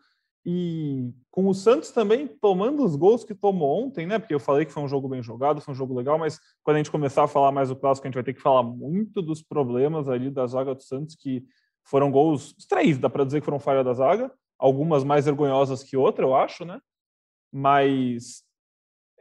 E 0.47 1.11
com 1.31 1.47
o 1.47 1.53
Santos 1.55 1.89
também 1.89 2.27
tomando 2.27 2.85
os 2.85 2.95
gols 2.95 3.23
que 3.23 3.33
tomou 3.33 3.83
ontem, 3.83 4.05
né? 4.05 4.19
Porque 4.19 4.35
eu 4.35 4.39
falei 4.39 4.63
que 4.63 4.71
foi 4.71 4.83
um 4.83 4.87
jogo 4.87 5.09
bem 5.09 5.23
jogado, 5.23 5.59
foi 5.59 5.73
um 5.73 5.77
jogo 5.77 5.95
legal, 5.95 6.19
mas 6.19 6.39
quando 6.63 6.75
a 6.75 6.79
gente 6.79 6.91
começar 6.91 7.23
a 7.23 7.27
falar 7.27 7.51
mais 7.51 7.69
do 7.69 7.75
clássico, 7.75 8.05
a 8.05 8.09
gente 8.09 8.15
vai 8.15 8.23
ter 8.23 8.33
que 8.33 8.41
falar 8.41 8.61
muito 8.61 9.23
dos 9.23 9.41
problemas 9.41 10.07
ali 10.07 10.29
da 10.29 10.45
zaga 10.45 10.75
do 10.75 10.83
Santos, 10.83 11.15
que 11.15 11.43
foram 11.83 12.11
gols, 12.11 12.53
três, 12.69 12.99
dá 12.99 13.09
para 13.09 13.25
dizer 13.25 13.39
que 13.39 13.45
foram 13.45 13.59
falha 13.59 13.83
da 13.83 13.93
zaga, 13.93 14.31
algumas 14.57 15.03
mais 15.03 15.25
vergonhosas 15.25 15.83
que 15.83 15.97
outra, 15.97 16.23
eu 16.23 16.35
acho, 16.35 16.63
né? 16.63 16.79
Mas 17.51 18.43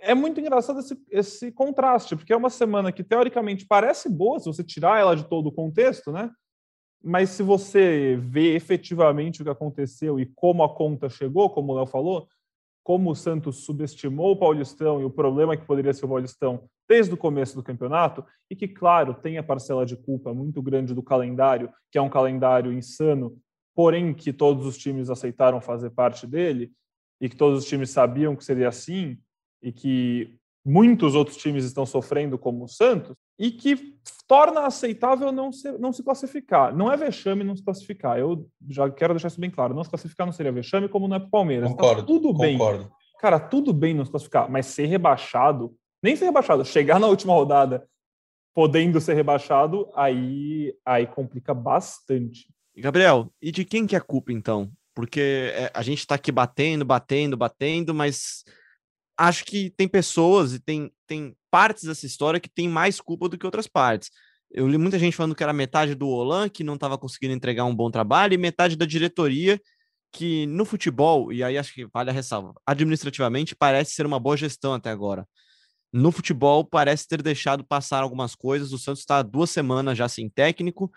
é 0.05 0.15
muito 0.15 0.41
engraçado 0.41 0.81
esse, 0.81 0.97
esse 1.11 1.53
contraste, 1.53 2.15
porque 2.15 2.33
é 2.33 2.37
uma 2.37 2.51
semana 2.51 2.93
que 2.93 3.03
teoricamente 3.03 3.67
parece 3.67 4.09
boa, 4.09 4.39
se 4.39 4.47
você 4.47 4.63
tirar 4.63 5.01
ela 5.01 5.17
de 5.17 5.29
todo 5.29 5.49
o 5.49 5.53
contexto, 5.53 6.13
né? 6.13 6.31
Mas 7.03 7.31
se 7.31 7.43
você 7.43 8.17
vê 8.21 8.55
efetivamente 8.55 9.43
o 9.43 9.45
que 9.45 9.51
aconteceu 9.51 10.19
e 10.19 10.27
como 10.35 10.63
a 10.63 10.75
conta 10.75 11.09
chegou, 11.09 11.51
como 11.51 11.73
o 11.73 11.77
Léo 11.77 11.87
falou, 11.87 12.29
como 12.83 13.11
o 13.11 13.15
Santos 13.15 13.65
subestimou 13.65 14.33
o 14.33 14.37
Paulistão 14.37 15.01
e 15.01 15.05
o 15.05 15.11
problema 15.11 15.57
que 15.57 15.67
poderia 15.67 15.93
ser 15.93 16.05
o 16.05 16.09
Paulistão 16.09 16.69
desde 16.89 17.15
o 17.15 17.17
começo 17.17 17.57
do 17.57 17.63
campeonato, 17.63 18.25
e 18.51 18.55
que, 18.55 18.69
claro, 18.69 19.15
tem 19.15 19.39
a 19.39 19.43
parcela 19.43 19.87
de 19.87 19.97
culpa 19.97 20.35
muito 20.35 20.61
grande 20.61 20.93
do 20.95 21.03
calendário, 21.03 21.73
que 21.91 21.97
é 21.97 22.03
um 22.03 22.11
calendário 22.11 22.73
insano, 22.73 23.39
porém 23.75 24.13
que 24.13 24.35
todos 24.35 24.67
os 24.67 24.77
times 24.77 25.09
aceitaram 25.09 25.63
fazer 25.63 25.91
parte 25.91 26.27
dele, 26.27 26.73
e 27.21 27.29
que 27.29 27.37
todos 27.37 27.61
os 27.61 27.65
times 27.65 27.89
sabiam 27.89 28.37
que 28.37 28.45
seria 28.45 28.69
assim, 28.69 29.19
e 29.65 29.73
que 29.73 30.37
muitos 30.65 31.15
outros 31.15 31.39
times 31.39 31.65
estão 31.65 31.87
sofrendo, 31.87 32.39
como 32.39 32.65
o 32.65 32.69
Santos, 32.69 33.17
e 33.39 33.51
que 33.51 33.97
torna 34.29 34.67
aceitável 34.67 35.33
não 35.33 35.51
se, 35.51 35.73
não 35.79 35.93
se 35.93 36.03
classificar. 36.03 36.75
Não 36.77 36.93
é 36.93 36.97
vexame 36.97 37.43
não 37.43 37.57
se 37.57 37.65
classificar. 37.65 38.19
Eu 38.19 38.49
já 38.69 38.91
quero 38.91 39.15
deixar 39.15 39.29
isso 39.29 39.41
bem 39.41 39.51
claro. 39.51 39.75
Não 39.75 39.83
se 39.83 39.91
classificar 39.91 40.27
não 40.27 40.33
seria 40.33 40.53
vexame, 40.53 40.89
como 40.89 41.09
não 41.09 41.17
é 41.17 41.19
para 41.19 41.29
o 41.29 41.31
Palmeiras. 41.31 41.71
Tá 41.71 41.75
concordo, 41.75 42.03
tá 42.03 42.07
tudo 42.07 42.35
bem. 42.37 42.59
Concordo. 42.59 42.93
Cara, 43.21 43.41
tudo 43.41 43.73
bem 43.73 43.95
não 43.95 44.05
se 44.05 44.11
classificar, 44.11 44.51
mas 44.51 44.67
ser 44.67 44.85
rebaixado, 44.85 45.75
nem 46.03 46.15
ser 46.15 46.27
rebaixado, 46.27 46.63
chegar 46.65 47.01
na 47.01 47.07
última 47.07 47.33
rodada 47.33 47.89
podendo 48.55 49.01
ser 49.01 49.15
rebaixado, 49.15 49.91
aí, 49.97 50.77
aí 50.85 51.07
complica 51.07 51.53
bastante. 51.53 52.47
Gabriel, 52.77 53.33
e 53.43 53.51
de 53.51 53.65
quem 53.65 53.87
que 53.87 53.97
é 53.97 53.99
a 53.99 54.03
culpa, 54.03 54.33
então? 54.33 54.71
porque 54.95 55.53
é, 55.53 55.71
a 55.75 55.83
gente 55.83 55.99
está 55.99 56.15
aqui 56.15 56.31
batendo, 56.31 56.85
batendo, 56.85 57.37
batendo, 57.37 57.93
mas 57.93 58.45
acho 59.17 59.45
que 59.45 59.71
tem 59.71 59.89
pessoas 59.89 60.55
e 60.55 60.61
tem, 60.61 60.93
tem 61.07 61.37
partes 61.51 61.85
dessa 61.85 62.07
história 62.07 62.41
que 62.41 62.49
tem 62.49 62.69
mais 62.69 63.01
culpa 63.01 63.29
do 63.29 63.39
que 63.39 63.47
outras 63.47 63.67
partes. 63.67 64.11
Eu 64.51 64.69
li 64.69 64.79
muita 64.79 64.99
gente 64.99 65.17
falando 65.17 65.35
que 65.35 65.43
era 65.43 65.53
metade 65.53 65.95
do 65.95 66.09
Olan, 66.09 66.49
que 66.49 66.63
não 66.63 66.75
estava 66.75 66.97
conseguindo 66.97 67.35
entregar 67.35 67.65
um 67.65 67.75
bom 67.75 67.91
trabalho, 67.91 68.35
e 68.35 68.39
metade 68.39 68.77
da 68.77 68.87
diretoria, 68.87 69.61
que 70.13 70.47
no 70.47 70.65
futebol, 70.65 71.33
e 71.33 71.43
aí 71.43 71.59
acho 71.59 71.75
que 71.75 71.87
vale 71.93 72.11
a 72.11 72.13
ressalva, 72.13 72.55
administrativamente 72.65 73.57
parece 73.57 73.93
ser 73.95 74.07
uma 74.07 74.21
boa 74.21 74.37
gestão 74.37 74.73
até 74.73 74.91
agora. 74.91 75.27
No 75.93 76.13
futebol, 76.13 76.65
parece 76.65 77.07
ter 77.09 77.23
deixado 77.23 77.65
passar 77.65 78.03
algumas 78.03 78.35
coisas. 78.35 78.73
O 78.73 78.79
Santos 78.79 79.01
está 79.01 79.23
duas 79.23 79.51
semanas 79.51 79.97
já 79.97 80.09
sem 80.09 80.29
técnico, 80.29 80.91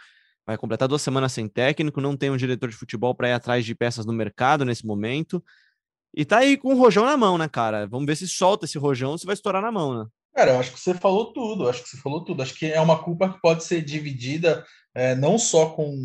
vai 0.46 0.58
completar 0.58 0.88
duas 0.88 1.02
semanas 1.02 1.34
sem 1.34 1.48
técnico, 1.48 2.02
não 2.02 2.18
tem 2.18 2.32
um 2.32 2.38
diretor 2.38 2.70
de 2.70 2.76
futebol 2.76 3.14
para 3.14 3.30
ir 3.30 3.34
atrás 3.34 3.66
de 3.66 3.76
peças 3.76 4.06
no 4.06 4.14
mercado 4.14 4.66
nesse 4.66 4.86
momento. 4.86 5.44
E 6.16 6.26
tá 6.26 6.40
aí 6.40 6.58
com 6.58 6.74
o 6.74 6.78
rojão 6.78 7.06
na 7.06 7.16
mão, 7.16 7.38
né, 7.38 7.48
cara? 7.48 7.88
Vamos 7.88 8.06
ver 8.06 8.16
se 8.16 8.28
solta 8.28 8.66
esse 8.66 8.78
rojão, 8.78 9.18
se 9.18 9.26
vai 9.26 9.34
estourar 9.34 9.62
na 9.62 9.72
mão, 9.72 9.98
né? 9.98 10.06
Cara, 10.34 10.52
eu 10.52 10.60
acho 10.60 10.72
que 10.72 10.80
você 10.80 10.94
falou 10.94 11.34
tudo, 11.34 11.68
acho 11.68 11.84
que 11.84 11.90
você 11.90 11.98
falou 11.98 12.24
tudo. 12.24 12.44
Acho 12.44 12.54
que 12.54 12.68
é 12.68 12.80
uma 12.80 13.02
culpa 13.02 13.34
que 13.34 13.42
pode 13.42 13.64
ser 13.64 13.82
dividida 13.82 14.64
é, 14.94 15.16
não 15.16 15.38
só 15.38 15.70
com 15.72 15.96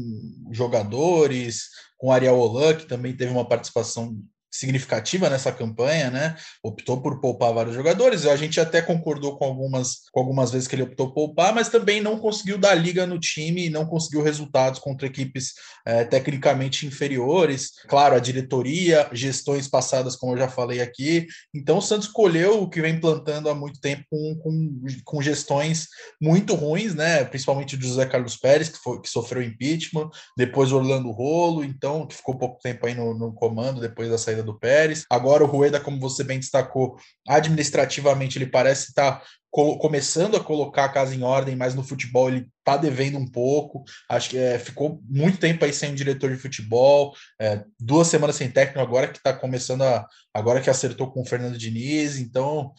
jogadores, 0.50 1.68
com 1.99 2.11
Ariel 2.11 2.38
Holan, 2.38 2.75
que 2.75 2.87
também 2.87 3.16
teve 3.16 3.30
uma 3.30 3.49
participação 3.49 4.16
significativa 4.52 5.30
nessa 5.30 5.50
campanha, 5.50 6.11
né? 6.11 6.37
Optou 6.62 7.00
por 7.00 7.21
poupar 7.21 7.54
vários 7.54 7.75
jogadores. 7.75 8.26
A 8.26 8.37
gente 8.37 8.61
até 8.61 8.82
concordou 8.82 9.38
com 9.38 9.47
algumas, 9.47 10.02
com 10.12 10.21
algumas 10.21 10.50
vezes 10.52 10.68
que 10.68 10.75
ele 10.75 10.82
optou 10.82 11.12
por 11.12 11.32
poupar, 11.32 11.54
mas 11.54 11.68
também 11.68 12.00
não 12.00 12.18
conseguiu 12.18 12.59
dar 12.59 12.75
liga 12.75 13.06
no 13.06 13.18
time, 13.18 13.71
não 13.71 13.87
conseguiu 13.87 14.23
resultados 14.23 14.80
contra 14.80 15.06
equipes 15.06 15.54
é, 15.87 16.04
tecnicamente 16.04 16.87
inferiores. 16.87 17.71
Claro, 17.88 18.14
a 18.14 18.18
diretoria, 18.18 19.09
gestões 19.12 19.68
passadas, 19.68 20.16
como 20.16 20.32
eu 20.35 20.38
já 20.38 20.49
falei 20.49 20.80
aqui. 20.80 21.26
Então 21.54 21.78
o 21.78 21.82
Santos 21.82 22.09
colheu 22.09 22.62
o 22.62 22.68
que 22.68 22.82
vem 22.82 23.00
plantando 23.00 23.49
há 23.49 23.54
muito 23.54 23.80
tempo 23.80 24.04
com, 24.11 24.35
com, 24.42 24.85
com 25.04 25.23
gestões 25.23 25.88
muito 26.21 26.54
ruins, 26.54 26.94
né? 26.94 27.25
Principalmente 27.25 27.76
do 27.76 27.87
José 27.87 28.04
Carlos 28.06 28.37
Pérez, 28.37 28.68
que, 28.68 28.78
foi, 28.78 29.00
que 29.00 29.09
sofreu 29.09 29.42
impeachment, 29.42 30.11
depois 30.37 30.73
Orlando 30.73 31.11
Rolo, 31.11 31.64
então, 31.64 32.06
que 32.06 32.14
ficou 32.14 32.37
pouco 32.37 32.61
tempo 32.61 32.87
aí 32.87 32.94
no, 32.94 33.16
no 33.16 33.32
comando 33.32 33.80
depois 33.80 34.11
da 34.11 34.18
saída 34.18 34.42
do 34.43 34.59
Pérez. 34.59 35.05
Agora 35.09 35.45
o 35.45 35.47
Rueda, 35.47 35.81
como 35.81 36.01
você 36.01 36.25
bem 36.25 36.39
destacou, 36.39 36.97
administrativamente 37.29 38.39
ele 38.39 38.47
parece 38.47 38.89
estar 38.89 39.23
co 39.51 39.77
começando 39.79 40.37
a 40.37 40.43
colocar 40.43 40.87
a 40.87 40.89
casa 40.89 41.15
em 41.15 41.23
ordem, 41.23 41.55
mas 41.55 41.75
no 41.75 41.85
futebol 41.85 42.29
ele 42.29 42.49
está 42.59 42.77
devendo 42.77 43.19
um 43.19 43.27
pouco. 43.27 43.85
Acho 44.09 44.31
que 44.31 44.39
é, 44.39 44.59
ficou 44.59 45.01
muito 45.09 45.39
tempo 45.39 45.65
aí 45.65 45.73
sem 45.73 45.93
um 45.93 45.95
diretor 45.95 46.31
de 46.31 46.41
futebol, 46.41 47.15
é, 47.41 47.63
duas 47.79 48.09
semanas 48.09 48.37
sem 48.37 48.51
técnico, 48.51 48.81
agora 48.81 49.09
que 49.09 49.19
está 49.19 49.33
começando 49.33 49.83
a. 49.83 50.07
Agora 50.35 50.63
que 50.63 50.71
acertou 50.71 51.13
com 51.13 51.21
o 51.21 51.27
Fernando 51.27 51.59
Diniz, 51.59 52.17
então 52.17 52.73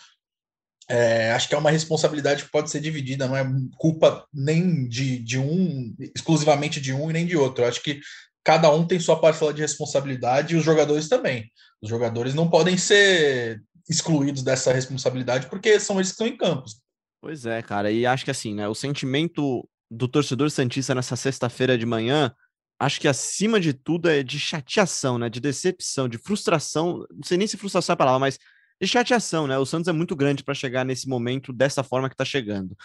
é, 0.89 1.31
acho 1.31 1.47
que 1.47 1.55
é 1.55 1.57
uma 1.57 1.71
responsabilidade 1.71 2.43
que 2.43 2.51
pode 2.51 2.69
ser 2.69 2.79
dividida, 2.79 3.27
não 3.27 3.37
é 3.37 3.45
culpa 3.77 4.25
nem 4.33 4.87
de, 4.87 5.17
de 5.19 5.39
um, 5.39 5.95
exclusivamente 6.15 6.81
de 6.81 6.93
um 6.93 7.09
e 7.09 7.13
nem 7.13 7.25
de 7.25 7.37
outro. 7.37 7.65
Acho 7.65 7.81
que 7.81 8.01
cada 8.43 8.71
um 8.71 8.85
tem 8.85 8.99
sua 8.99 9.19
parcela 9.19 9.53
de 9.53 9.61
responsabilidade 9.61 10.53
e 10.53 10.57
os 10.57 10.63
jogadores 10.63 11.07
também. 11.07 11.49
Os 11.81 11.89
jogadores 11.89 12.33
não 12.33 12.49
podem 12.49 12.77
ser 12.77 13.61
excluídos 13.89 14.43
dessa 14.43 14.73
responsabilidade 14.73 15.47
porque 15.47 15.79
são 15.79 15.97
eles 15.97 16.09
que 16.09 16.13
estão 16.13 16.27
em 16.27 16.37
campos. 16.37 16.81
Pois 17.21 17.45
é, 17.45 17.61
cara, 17.61 17.91
e 17.91 18.05
acho 18.05 18.25
que 18.25 18.31
assim, 18.31 18.53
né, 18.53 18.67
o 18.67 18.75
sentimento 18.75 19.67
do 19.89 20.07
torcedor 20.07 20.49
santista 20.49 20.93
nessa 20.93 21.15
sexta-feira 21.15 21.77
de 21.77 21.85
manhã, 21.85 22.33
acho 22.79 22.99
que 22.99 23.07
acima 23.07 23.59
de 23.59 23.73
tudo 23.73 24.09
é 24.09 24.23
de 24.23 24.39
chateação, 24.39 25.17
né, 25.17 25.29
de 25.29 25.39
decepção, 25.39 26.09
de 26.09 26.17
frustração, 26.17 27.05
não 27.11 27.23
sei 27.23 27.37
nem 27.37 27.47
se 27.47 27.57
frustração 27.57 27.93
é 27.93 27.95
a 27.95 27.97
palavra, 27.97 28.19
mas 28.19 28.37
de 28.81 28.87
chateação, 28.87 29.47
né? 29.47 29.57
O 29.57 29.65
Santos 29.65 29.87
é 29.87 29.93
muito 29.93 30.15
grande 30.15 30.43
para 30.43 30.53
chegar 30.53 30.83
nesse 30.83 31.07
momento 31.07 31.53
dessa 31.53 31.83
forma 31.83 32.09
que 32.09 32.15
está 32.15 32.25
chegando. 32.25 32.75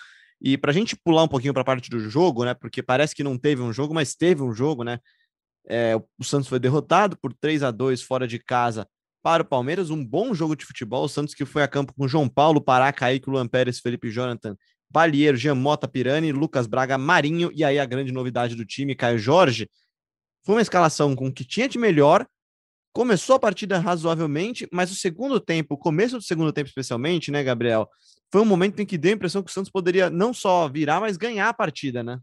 E 0.41 0.57
para 0.57 0.71
a 0.71 0.75
gente 0.75 0.95
pular 0.95 1.25
um 1.25 1.29
pouquinho 1.29 1.53
para 1.53 1.63
a 1.63 1.65
parte 1.65 1.91
do 1.91 1.99
jogo, 1.99 2.45
né? 2.45 2.55
Porque 2.55 2.83
parece 2.83 3.15
que 3.15 3.25
não 3.25 3.37
teve 3.37 3.61
um 3.61 3.73
jogo, 3.73 3.93
mas 3.93 4.15
teve 4.15 4.43
um 4.43 4.53
jogo, 4.53 4.85
né? 4.85 5.01
É, 5.69 5.95
o 6.19 6.25
Santos 6.25 6.49
foi 6.49 6.59
derrotado 6.59 7.17
por 7.19 7.35
3 7.35 7.63
a 7.63 7.71
2 7.71 8.03
fora 8.03 8.27
de 8.27 8.39
casa 8.39 8.89
para 9.23 9.43
o 9.43 9.47
Palmeiras. 9.47 9.91
Um 9.91 10.05
bom 10.05 10.33
jogo 10.33 10.57
de 10.57 10.65
futebol. 10.65 11.05
O 11.05 11.09
Santos 11.09 11.35
que 11.35 11.45
foi 11.45 11.63
a 11.63 11.69
campo 11.69 11.93
com 11.93 12.09
João 12.09 12.29
Paulo, 12.29 12.61
Pará, 12.61 12.93
Kaique, 12.93 13.29
Luan 13.29 13.47
Pérez, 13.47 13.79
Felipe 13.79 14.11
Jonathan, 14.11 14.57
Balieiro, 14.91 15.37
Jean 15.37 15.55
Mota, 15.55 15.87
Pirani, 15.87 16.33
Lucas 16.33 16.67
Braga, 16.67 16.97
Marinho 16.97 17.51
e 17.55 17.63
aí 17.63 17.79
a 17.79 17.85
grande 17.85 18.13
novidade 18.13 18.55
do 18.55 18.65
time, 18.65 18.95
Caio 18.95 19.19
Jorge. 19.19 19.69
Foi 20.45 20.55
uma 20.55 20.63
escalação 20.63 21.15
com 21.15 21.27
o 21.27 21.33
que 21.33 21.45
tinha 21.45 21.69
de 21.69 21.79
melhor. 21.79 22.27
Começou 22.93 23.37
a 23.37 23.39
partida 23.39 23.79
razoavelmente, 23.79 24.67
mas 24.73 24.91
o 24.91 24.95
segundo 24.95 25.39
tempo, 25.39 25.75
o 25.75 25.79
começo 25.79 26.17
do 26.17 26.23
segundo 26.23 26.53
tempo 26.53 26.69
especialmente, 26.69 27.31
né, 27.31 27.45
Gabriel? 27.45 27.89
Foi 28.33 28.41
um 28.41 28.47
momento 28.47 28.81
em 28.81 28.87
que 28.87 28.97
deu 28.97 29.13
a 29.13 29.15
impressão 29.15 29.43
que 29.43 29.51
o 29.51 29.55
Santos 29.55 29.71
poderia 29.71 30.09
não 30.09 30.33
só 30.33 30.69
virar, 30.69 31.01
mas 31.01 31.17
ganhar 31.17 31.51
a 31.51 31.55
partida, 31.55 32.03
né? 32.03 32.19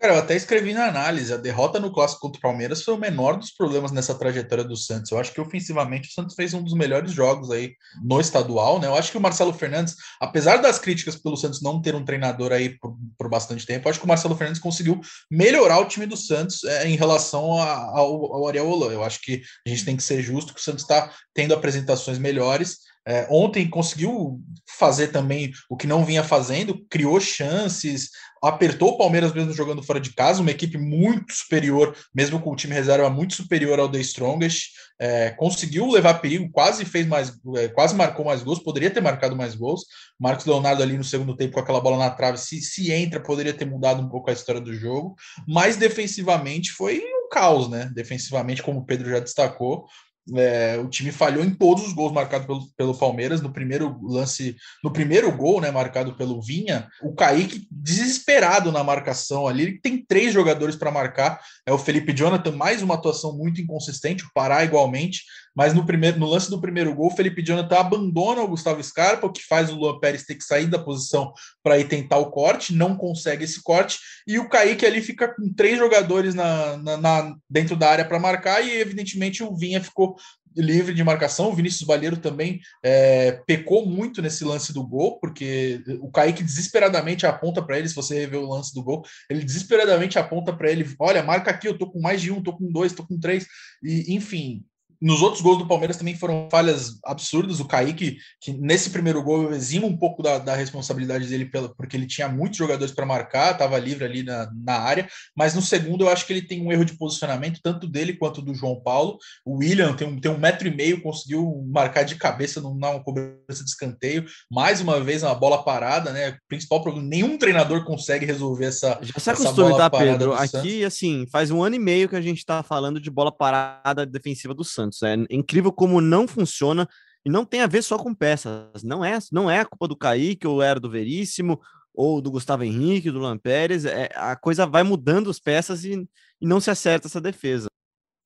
Cara, 0.00 0.14
eu 0.14 0.18
até 0.18 0.34
escrevi 0.34 0.72
na 0.72 0.86
análise, 0.86 1.30
a 1.30 1.36
derrota 1.36 1.78
no 1.78 1.92
clássico 1.92 2.22
contra 2.22 2.38
o 2.38 2.40
Palmeiras 2.40 2.82
foi 2.82 2.94
o 2.94 2.98
menor 2.98 3.36
dos 3.36 3.50
problemas 3.50 3.92
nessa 3.92 4.14
trajetória 4.14 4.64
do 4.64 4.74
Santos. 4.74 5.10
Eu 5.10 5.18
acho 5.18 5.30
que 5.30 5.40
ofensivamente 5.42 6.08
o 6.08 6.12
Santos 6.12 6.34
fez 6.34 6.54
um 6.54 6.62
dos 6.62 6.72
melhores 6.72 7.12
jogos 7.12 7.50
aí 7.50 7.74
no 8.02 8.18
estadual, 8.18 8.80
né? 8.80 8.86
Eu 8.86 8.94
acho 8.94 9.12
que 9.12 9.18
o 9.18 9.20
Marcelo 9.20 9.52
Fernandes, 9.52 9.94
apesar 10.18 10.56
das 10.56 10.78
críticas 10.78 11.16
pelo 11.16 11.36
Santos 11.36 11.60
não 11.60 11.82
ter 11.82 11.94
um 11.94 12.02
treinador 12.02 12.50
aí 12.50 12.78
por, 12.78 12.96
por 13.18 13.28
bastante 13.28 13.66
tempo, 13.66 13.90
acho 13.90 13.98
que 13.98 14.06
o 14.06 14.08
Marcelo 14.08 14.34
Fernandes 14.34 14.62
conseguiu 14.62 14.98
melhorar 15.30 15.80
o 15.80 15.86
time 15.86 16.06
do 16.06 16.16
Santos 16.16 16.64
é, 16.64 16.88
em 16.88 16.96
relação 16.96 17.60
a, 17.60 17.70
ao, 17.70 18.36
ao 18.36 18.48
Ariel 18.48 18.70
Holan. 18.70 18.92
Eu 18.92 19.04
acho 19.04 19.20
que 19.20 19.42
a 19.66 19.68
gente 19.68 19.84
tem 19.84 19.98
que 19.98 20.02
ser 20.02 20.22
justo 20.22 20.54
que 20.54 20.60
o 20.60 20.64
Santos 20.64 20.80
está 20.80 21.12
tendo 21.34 21.52
apresentações 21.52 22.16
melhores. 22.18 22.78
É, 23.06 23.26
ontem 23.30 23.68
conseguiu 23.68 24.40
fazer 24.78 25.08
também 25.08 25.50
o 25.68 25.76
que 25.76 25.86
não 25.86 26.04
vinha 26.04 26.22
fazendo, 26.22 26.86
criou 26.88 27.18
chances, 27.18 28.10
apertou 28.42 28.90
o 28.90 28.98
Palmeiras 28.98 29.32
mesmo 29.32 29.52
jogando 29.52 29.82
fora 29.82 30.00
de 30.00 30.12
casa, 30.14 30.40
uma 30.40 30.50
equipe 30.50 30.78
muito 30.78 31.32
superior, 31.32 31.94
mesmo 32.14 32.40
com 32.40 32.50
o 32.50 32.56
time 32.56 32.74
reserva 32.74 33.10
muito 33.10 33.34
superior 33.34 33.78
ao 33.78 33.90
The 33.90 34.00
Strongest, 34.00 34.70
é, 34.98 35.30
conseguiu 35.30 35.90
levar 35.90 36.14
perigo, 36.14 36.50
quase 36.50 36.84
fez 36.84 37.06
mais, 37.06 37.32
é, 37.56 37.68
quase 37.68 37.94
marcou 37.94 38.24
mais 38.24 38.42
gols, 38.42 38.58
poderia 38.58 38.90
ter 38.90 39.00
marcado 39.00 39.36
mais 39.36 39.54
gols. 39.54 39.84
Marcos 40.18 40.46
Leonardo 40.46 40.82
ali 40.82 40.96
no 40.96 41.04
segundo 41.04 41.36
tempo 41.36 41.54
com 41.54 41.60
aquela 41.60 41.80
bola 41.80 41.98
na 41.98 42.10
trave, 42.10 42.38
se, 42.38 42.60
se 42.60 42.90
entra, 42.92 43.20
poderia 43.20 43.54
ter 43.54 43.64
mudado 43.64 44.02
um 44.02 44.08
pouco 44.08 44.30
a 44.30 44.32
história 44.32 44.60
do 44.60 44.74
jogo, 44.74 45.14
mas 45.46 45.76
defensivamente 45.76 46.72
foi 46.72 46.98
um 46.98 47.28
caos, 47.30 47.68
né? 47.68 47.90
Defensivamente, 47.94 48.62
como 48.62 48.80
o 48.80 48.84
Pedro 48.84 49.08
já 49.08 49.20
destacou, 49.20 49.86
é, 50.36 50.78
o 50.78 50.88
time 50.88 51.10
falhou 51.10 51.44
em 51.44 51.50
todos 51.50 51.86
os 51.86 51.92
gols 51.92 52.12
marcados 52.12 52.46
pelo, 52.46 52.66
pelo 52.76 52.98
Palmeiras. 52.98 53.40
No 53.40 53.52
primeiro 53.52 53.98
lance, 54.02 54.56
no 54.82 54.92
primeiro 54.92 55.30
gol, 55.34 55.60
né, 55.60 55.70
marcado 55.70 56.14
pelo 56.14 56.40
Vinha, 56.40 56.88
o 57.02 57.14
Kaique 57.14 57.66
desesperado 57.70 58.70
na 58.70 58.84
marcação 58.84 59.46
ali. 59.46 59.62
Ele 59.62 59.80
tem 59.80 60.04
três 60.04 60.32
jogadores 60.32 60.76
para 60.76 60.90
marcar. 60.90 61.40
É 61.66 61.72
o 61.72 61.78
Felipe 61.78 62.12
Jonathan, 62.12 62.52
mais 62.52 62.82
uma 62.82 62.94
atuação 62.94 63.36
muito 63.36 63.60
inconsistente, 63.60 64.24
o 64.24 64.30
Pará 64.32 64.64
igualmente. 64.64 65.22
Mas 65.54 65.74
no, 65.74 65.84
primeiro, 65.84 66.18
no 66.18 66.26
lance 66.26 66.48
do 66.48 66.60
primeiro 66.60 66.94
gol, 66.94 67.08
o 67.08 67.16
Felipe 67.16 67.42
Jonathan 67.42 67.76
abandona 67.76 68.40
o 68.40 68.48
Gustavo 68.48 68.82
Scarpa, 68.82 69.26
o 69.26 69.32
que 69.32 69.44
faz 69.44 69.68
o 69.68 69.74
Luan 69.74 69.98
Pérez 69.98 70.24
ter 70.24 70.36
que 70.36 70.44
sair 70.44 70.66
da 70.66 70.78
posição 70.78 71.32
para 71.62 71.78
ir 71.78 71.88
tentar 71.88 72.18
o 72.18 72.30
corte, 72.30 72.72
não 72.72 72.96
consegue 72.96 73.44
esse 73.44 73.62
corte, 73.62 73.98
e 74.26 74.38
o 74.38 74.48
Kaique 74.48 74.86
ali 74.86 75.02
fica 75.02 75.28
com 75.34 75.52
três 75.52 75.76
jogadores 75.76 76.34
na, 76.34 76.76
na, 76.76 76.96
na 76.96 77.36
dentro 77.48 77.76
da 77.76 77.90
área 77.90 78.04
para 78.04 78.18
marcar, 78.18 78.64
e 78.64 78.70
evidentemente 78.78 79.42
o 79.42 79.54
Vinha 79.56 79.82
ficou 79.82 80.09
livre 80.56 80.94
de 80.94 81.04
marcação. 81.04 81.50
O 81.50 81.54
Vinícius 81.54 81.86
Balheiro 81.86 82.16
também 82.16 82.60
é, 82.82 83.40
pecou 83.46 83.86
muito 83.86 84.20
nesse 84.20 84.44
lance 84.44 84.72
do 84.72 84.86
gol, 84.86 85.18
porque 85.20 85.82
o 86.00 86.10
Kaique 86.10 86.42
desesperadamente 86.42 87.26
aponta 87.26 87.62
para 87.62 87.78
ele. 87.78 87.88
Se 87.88 87.94
você 87.94 88.20
rever 88.20 88.40
o 88.40 88.48
lance 88.48 88.74
do 88.74 88.82
gol, 88.82 89.04
ele 89.28 89.44
desesperadamente 89.44 90.18
aponta 90.18 90.52
para 90.52 90.70
ele: 90.70 90.94
olha, 90.98 91.22
marca 91.22 91.50
aqui, 91.50 91.68
eu 91.68 91.78
tô 91.78 91.90
com 91.90 92.00
mais 92.00 92.20
de 92.20 92.32
um, 92.32 92.42
tô 92.42 92.56
com 92.56 92.70
dois, 92.70 92.92
tô 92.92 93.06
com 93.06 93.18
três, 93.18 93.46
e 93.82 94.14
enfim. 94.14 94.64
Nos 95.00 95.22
outros 95.22 95.42
gols 95.42 95.58
do 95.58 95.66
Palmeiras 95.66 95.96
também 95.96 96.14
foram 96.14 96.48
falhas 96.50 96.98
absurdas. 97.04 97.58
O 97.58 97.64
Kaique, 97.64 98.18
que 98.40 98.52
nesse 98.52 98.90
primeiro 98.90 99.22
gol 99.22 99.44
eu 99.44 99.52
eximo 99.52 99.86
um 99.86 99.96
pouco 99.96 100.22
da, 100.22 100.38
da 100.38 100.54
responsabilidade 100.54 101.26
dele, 101.26 101.46
pela, 101.46 101.74
porque 101.74 101.96
ele 101.96 102.06
tinha 102.06 102.28
muitos 102.28 102.58
jogadores 102.58 102.92
para 102.92 103.06
marcar, 103.06 103.52
estava 103.52 103.78
livre 103.78 104.04
ali 104.04 104.22
na, 104.22 104.50
na 104.64 104.74
área. 104.74 105.08
Mas 105.34 105.54
no 105.54 105.62
segundo 105.62 106.04
eu 106.04 106.10
acho 106.10 106.26
que 106.26 106.32
ele 106.32 106.46
tem 106.46 106.60
um 106.60 106.70
erro 106.70 106.84
de 106.84 106.98
posicionamento, 106.98 107.60
tanto 107.62 107.86
dele 107.86 108.12
quanto 108.12 108.42
do 108.42 108.54
João 108.54 108.80
Paulo. 108.82 109.16
O 109.44 109.58
William 109.58 109.94
tem 109.94 110.06
um, 110.06 110.20
tem 110.20 110.30
um 110.30 110.38
metro 110.38 110.68
e 110.68 110.74
meio, 110.74 111.02
conseguiu 111.02 111.64
marcar 111.72 112.02
de 112.02 112.16
cabeça 112.16 112.60
numa 112.60 113.02
cobrança 113.02 113.64
de 113.64 113.70
escanteio. 113.70 114.26
Mais 114.50 114.82
uma 114.82 115.00
vez, 115.00 115.22
uma 115.22 115.34
bola 115.34 115.62
parada, 115.62 116.12
né? 116.12 116.36
Principal 116.46 116.82
problema, 116.82 117.08
nenhum 117.08 117.38
treinador 117.38 117.84
consegue 117.84 118.26
resolver 118.26 118.66
essa. 118.66 118.98
Já 119.00 119.18
se 119.18 119.30
acostume, 119.30 119.76
tá, 119.76 119.88
Pedro? 119.88 120.34
Aqui, 120.34 120.84
assim, 120.84 121.26
faz 121.32 121.50
um 121.50 121.62
ano 121.62 121.76
e 121.76 121.78
meio 121.78 122.08
que 122.08 122.16
a 122.16 122.20
gente 122.20 122.38
está 122.38 122.62
falando 122.62 123.00
de 123.00 123.10
bola 123.10 123.32
parada 123.32 124.04
defensiva 124.04 124.54
do 124.54 124.64
Santos. 124.64 124.89
Santos. 124.92 125.26
É 125.30 125.34
incrível 125.34 125.72
como 125.72 126.00
não 126.00 126.26
funciona 126.26 126.88
e 127.24 127.30
não 127.30 127.44
tem 127.44 127.60
a 127.60 127.66
ver 127.66 127.82
só 127.82 127.98
com 127.98 128.14
peças. 128.14 128.82
Não 128.82 129.04
é, 129.04 129.18
não 129.30 129.50
é 129.50 129.60
a 129.60 129.64
culpa 129.64 129.86
do 129.86 129.96
Kaique 129.96 130.46
ou 130.46 130.62
era 130.62 130.80
do 130.80 130.90
Veríssimo 130.90 131.60
ou 131.94 132.20
do 132.20 132.30
Gustavo 132.30 132.64
Henrique, 132.64 133.10
do 133.10 133.18
Lampérez. 133.18 133.84
É, 133.84 134.08
a 134.14 134.36
coisa 134.36 134.66
vai 134.66 134.82
mudando 134.82 135.28
as 135.28 135.38
peças 135.38 135.84
e, 135.84 136.08
e 136.40 136.46
não 136.46 136.60
se 136.60 136.70
acerta 136.70 137.08
essa 137.08 137.20
defesa. 137.20 137.68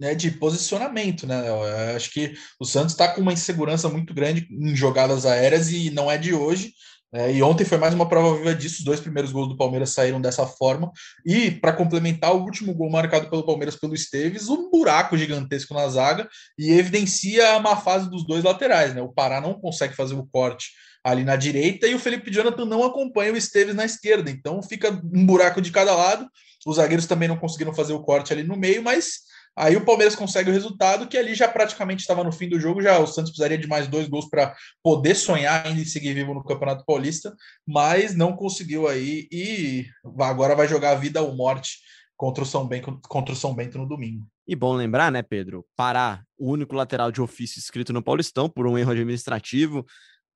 né, 0.00 0.14
de 0.14 0.30
posicionamento, 0.32 1.26
né? 1.26 1.48
Eu 1.48 1.62
acho 1.96 2.10
que 2.10 2.34
o 2.58 2.64
Santos 2.64 2.92
está 2.92 3.14
com 3.14 3.20
uma 3.20 3.32
insegurança 3.32 3.88
muito 3.88 4.12
grande 4.12 4.46
em 4.50 4.74
jogadas 4.76 5.24
aéreas 5.24 5.70
e 5.70 5.90
não 5.90 6.10
é 6.10 6.18
de 6.18 6.34
hoje. 6.34 6.72
É, 7.16 7.32
e 7.32 7.40
ontem 7.44 7.64
foi 7.64 7.78
mais 7.78 7.94
uma 7.94 8.08
prova 8.08 8.36
viva 8.36 8.52
disso. 8.52 8.78
Os 8.78 8.84
dois 8.84 8.98
primeiros 8.98 9.30
gols 9.30 9.48
do 9.48 9.56
Palmeiras 9.56 9.90
saíram 9.90 10.20
dessa 10.20 10.44
forma. 10.48 10.90
E 11.24 11.48
para 11.48 11.72
complementar, 11.72 12.34
o 12.34 12.42
último 12.42 12.74
gol 12.74 12.90
marcado 12.90 13.30
pelo 13.30 13.46
Palmeiras 13.46 13.76
pelo 13.76 13.94
Esteves, 13.94 14.48
um 14.48 14.68
buraco 14.68 15.16
gigantesco 15.16 15.72
na 15.74 15.86
zaga 15.86 16.28
e 16.58 16.72
evidencia 16.72 17.54
a 17.54 17.60
má 17.60 17.76
fase 17.76 18.10
dos 18.10 18.26
dois 18.26 18.42
laterais. 18.42 18.92
Né? 18.96 19.00
O 19.00 19.12
Pará 19.12 19.40
não 19.40 19.54
consegue 19.54 19.94
fazer 19.94 20.14
o 20.14 20.26
corte 20.26 20.72
ali 21.04 21.22
na 21.22 21.36
direita 21.36 21.86
e 21.86 21.94
o 21.94 22.00
Felipe 22.00 22.32
Jonathan 22.32 22.64
não 22.64 22.82
acompanha 22.82 23.32
o 23.32 23.36
Esteves 23.36 23.76
na 23.76 23.84
esquerda. 23.84 24.28
Então 24.28 24.60
fica 24.60 24.90
um 24.90 25.24
buraco 25.24 25.60
de 25.60 25.70
cada 25.70 25.94
lado. 25.94 26.28
Os 26.66 26.76
zagueiros 26.76 27.06
também 27.06 27.28
não 27.28 27.36
conseguiram 27.36 27.72
fazer 27.72 27.92
o 27.92 28.02
corte 28.02 28.32
ali 28.32 28.42
no 28.42 28.56
meio, 28.56 28.82
mas 28.82 29.20
Aí 29.56 29.76
o 29.76 29.84
Palmeiras 29.84 30.16
consegue 30.16 30.50
o 30.50 30.52
resultado, 30.52 31.06
que 31.06 31.16
ali 31.16 31.34
já 31.34 31.46
praticamente 31.46 32.00
estava 32.00 32.24
no 32.24 32.32
fim 32.32 32.48
do 32.48 32.58
jogo, 32.58 32.82
já 32.82 32.98
o 32.98 33.06
Santos 33.06 33.30
precisaria 33.30 33.58
de 33.58 33.68
mais 33.68 33.86
dois 33.86 34.08
gols 34.08 34.28
para 34.28 34.54
poder 34.82 35.14
sonhar 35.14 35.66
ainda 35.66 35.80
em 35.80 35.84
seguir 35.84 36.12
vivo 36.12 36.34
no 36.34 36.42
Campeonato 36.42 36.84
Paulista, 36.84 37.32
mas 37.66 38.16
não 38.16 38.34
conseguiu 38.34 38.88
aí 38.88 39.28
e 39.30 39.86
agora 40.20 40.56
vai 40.56 40.66
jogar 40.66 40.90
a 40.90 40.96
vida 40.96 41.22
ou 41.22 41.36
morte 41.36 41.78
contra 42.16 42.42
o 42.42 42.46
São 42.46 42.66
Bento, 42.66 43.00
contra 43.08 43.32
o 43.32 43.36
São 43.36 43.54
Bento 43.54 43.78
no 43.78 43.86
domingo. 43.86 44.26
E 44.46 44.54
bom 44.56 44.74
lembrar, 44.74 45.10
né, 45.10 45.22
Pedro? 45.22 45.64
Pará, 45.76 46.22
o 46.38 46.50
único 46.50 46.74
lateral 46.74 47.10
de 47.10 47.20
ofício 47.20 47.58
inscrito 47.58 47.92
no 47.92 48.02
Paulistão 48.02 48.48
por 48.48 48.66
um 48.66 48.76
erro 48.76 48.90
administrativo. 48.90 49.86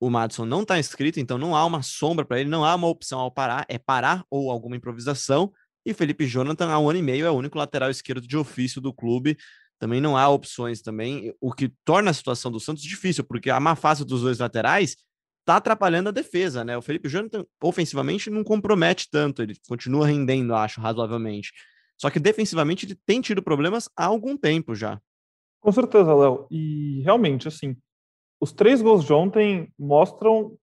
O 0.01 0.09
Madison 0.09 0.45
não 0.45 0.63
está 0.63 0.79
inscrito, 0.79 1.19
então 1.19 1.37
não 1.37 1.57
há 1.57 1.65
uma 1.67 1.83
sombra 1.83 2.25
para 2.25 2.41
ele, 2.41 2.49
não 2.49 2.65
há 2.65 2.75
uma 2.75 2.87
opção 2.87 3.19
ao 3.19 3.31
parar, 3.31 3.67
é 3.69 3.79
parar 3.79 4.25
ou 4.31 4.51
alguma 4.51 4.77
improvisação. 4.77 5.53
E 5.89 5.95
Felipe 5.95 6.27
Jonathan, 6.27 6.69
há 6.69 6.79
um 6.79 6.91
ano 6.91 6.99
e 6.99 7.03
meio, 7.03 7.25
é 7.25 7.31
o 7.31 7.35
único 7.35 7.57
lateral 7.57 7.89
esquerdo 7.89 8.29
de 8.29 8.37
ofício 8.37 8.79
do 8.79 8.93
clube. 8.93 9.39
Também 9.79 10.03
não 10.03 10.19
há 10.19 10.29
opções 10.29 10.83
também, 10.83 11.33
o 11.41 11.51
que 11.51 11.73
torna 11.83 12.11
a 12.11 12.15
situação 12.15 12.53
do 12.53 12.61
Santos 12.61 12.83
difícil, 12.83 13.25
porque 13.25 13.49
a 13.49 13.59
má 13.59 13.75
face 13.75 14.05
dos 14.05 14.21
dois 14.21 14.39
laterais 14.39 14.99
está 15.41 15.57
atrapalhando 15.57 16.11
a 16.11 16.13
defesa, 16.13 16.63
né? 16.63 16.77
O 16.77 16.83
Felipe 16.83 17.09
Jonathan, 17.09 17.43
ofensivamente, 17.63 18.29
não 18.29 18.45
compromete 18.45 19.09
tanto, 19.11 19.43
ele 19.43 19.57
continua 19.67 20.07
rendendo, 20.07 20.55
acho, 20.55 20.79
razoavelmente. 20.79 21.55
Só 21.97 22.11
que 22.11 22.21
defensivamente 22.21 22.85
ele 22.85 22.99
tem 23.07 23.23
tido 23.23 23.43
problemas 23.43 23.89
há 23.97 24.05
algum 24.05 24.37
tempo 24.37 24.75
já. 24.75 25.01
Com 25.59 25.73
certeza, 25.73 26.15
Léo. 26.15 26.47
E 26.51 27.01
realmente, 27.03 27.49
assim, 27.49 27.75
os 28.39 28.53
três 28.53 28.83
gols 28.83 29.07
de 29.07 29.15
ontem 29.15 29.73
mostram 29.79 30.55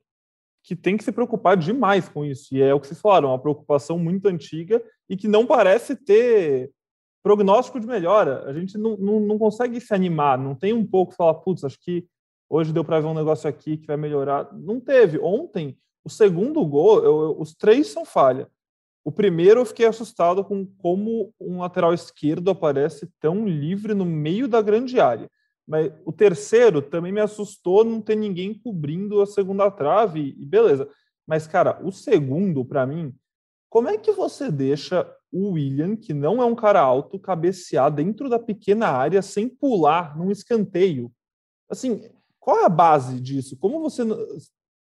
que 0.65 0.75
tem 0.75 0.98
que 0.98 1.03
se 1.03 1.12
preocupar 1.12 1.55
demais 1.55 2.10
com 2.10 2.25
isso. 2.25 2.55
E 2.55 2.62
é 2.62 2.74
o 2.74 2.79
que 2.79 2.88
vocês 2.88 3.00
falaram, 3.00 3.29
uma 3.29 3.39
preocupação 3.39 4.00
muito 4.00 4.27
antiga 4.27 4.84
e 5.07 5.15
que 5.15 5.27
não 5.27 5.45
parece 5.45 5.95
ter 5.95 6.72
prognóstico 7.22 7.79
de 7.79 7.86
melhora. 7.86 8.43
A 8.50 8.53
gente 8.53 8.75
não, 8.75 8.98
não, 8.98 9.19
não 9.19 9.38
consegue 9.38 9.79
se 9.79 9.93
animar, 9.93 10.39
não 10.39 10.55
tem 10.55 10.74
um 10.74 10.86
pouco 10.86 11.13
falar, 11.13 11.36
putz, 11.36 11.63
acho 11.63 11.79
que 11.79 12.07
hoje 12.50 12.74
deu 12.74 12.84
para 12.84 13.00
ver 13.00 13.05
um 13.05 13.13
negócio 13.13 13.48
aqui 13.48 13.77
que 13.77 13.86
vai 13.86 13.95
melhorar. 13.95 14.51
Não 14.53 14.79
teve. 14.79 15.19
Ontem, 15.19 15.77
o 16.03 16.10
segundo 16.10 16.65
gol, 16.65 17.03
eu, 17.03 17.39
os 17.39 17.53
três 17.53 17.88
são 17.88 18.03
falha. 18.03 18.50
O 19.03 19.12
primeiro 19.12 19.60
eu 19.60 19.65
fiquei 19.65 19.86
assustado 19.86 20.43
com 20.43 20.65
como 20.79 21.31
um 21.39 21.60
lateral 21.60 21.93
esquerdo 21.93 22.50
aparece 22.50 23.07
tão 23.19 23.48
livre 23.48 23.93
no 23.93 24.05
meio 24.05 24.48
da 24.48 24.63
grande 24.63 25.00
área. 25.00 25.29
Mas 25.67 25.91
o 26.05 26.12
terceiro 26.12 26.81
também 26.81 27.12
me 27.12 27.22
assustou 27.22 27.84
não 27.84 28.00
ter 28.00 28.15
ninguém 28.15 28.53
cobrindo 28.53 29.22
a 29.22 29.25
segunda 29.25 29.69
trave 29.72 30.36
e 30.38 30.45
beleza. 30.45 30.88
Mas, 31.25 31.48
cara, 31.48 31.81
o 31.84 31.91
segundo, 31.91 32.63
para 32.63 32.86
mim, 32.86 33.13
como 33.69 33.89
é 33.89 33.98
que 33.98 34.12
você 34.12 34.51
deixa 34.51 35.10
o 35.31 35.51
William, 35.51 35.95
que 35.95 36.13
não 36.13 36.41
é 36.41 36.45
um 36.45 36.55
cara 36.55 36.79
alto, 36.79 37.19
cabecear 37.19 37.91
dentro 37.91 38.29
da 38.29 38.39
pequena 38.39 38.88
área 38.88 39.22
sem 39.22 39.50
pular 39.50 40.17
num 40.17 40.31
escanteio? 40.31 41.12
Assim, 41.69 42.10
qual 42.39 42.60
é 42.60 42.65
a 42.65 42.69
base 42.69 43.19
disso? 43.19 43.57
Como 43.57 43.81
você 43.81 44.03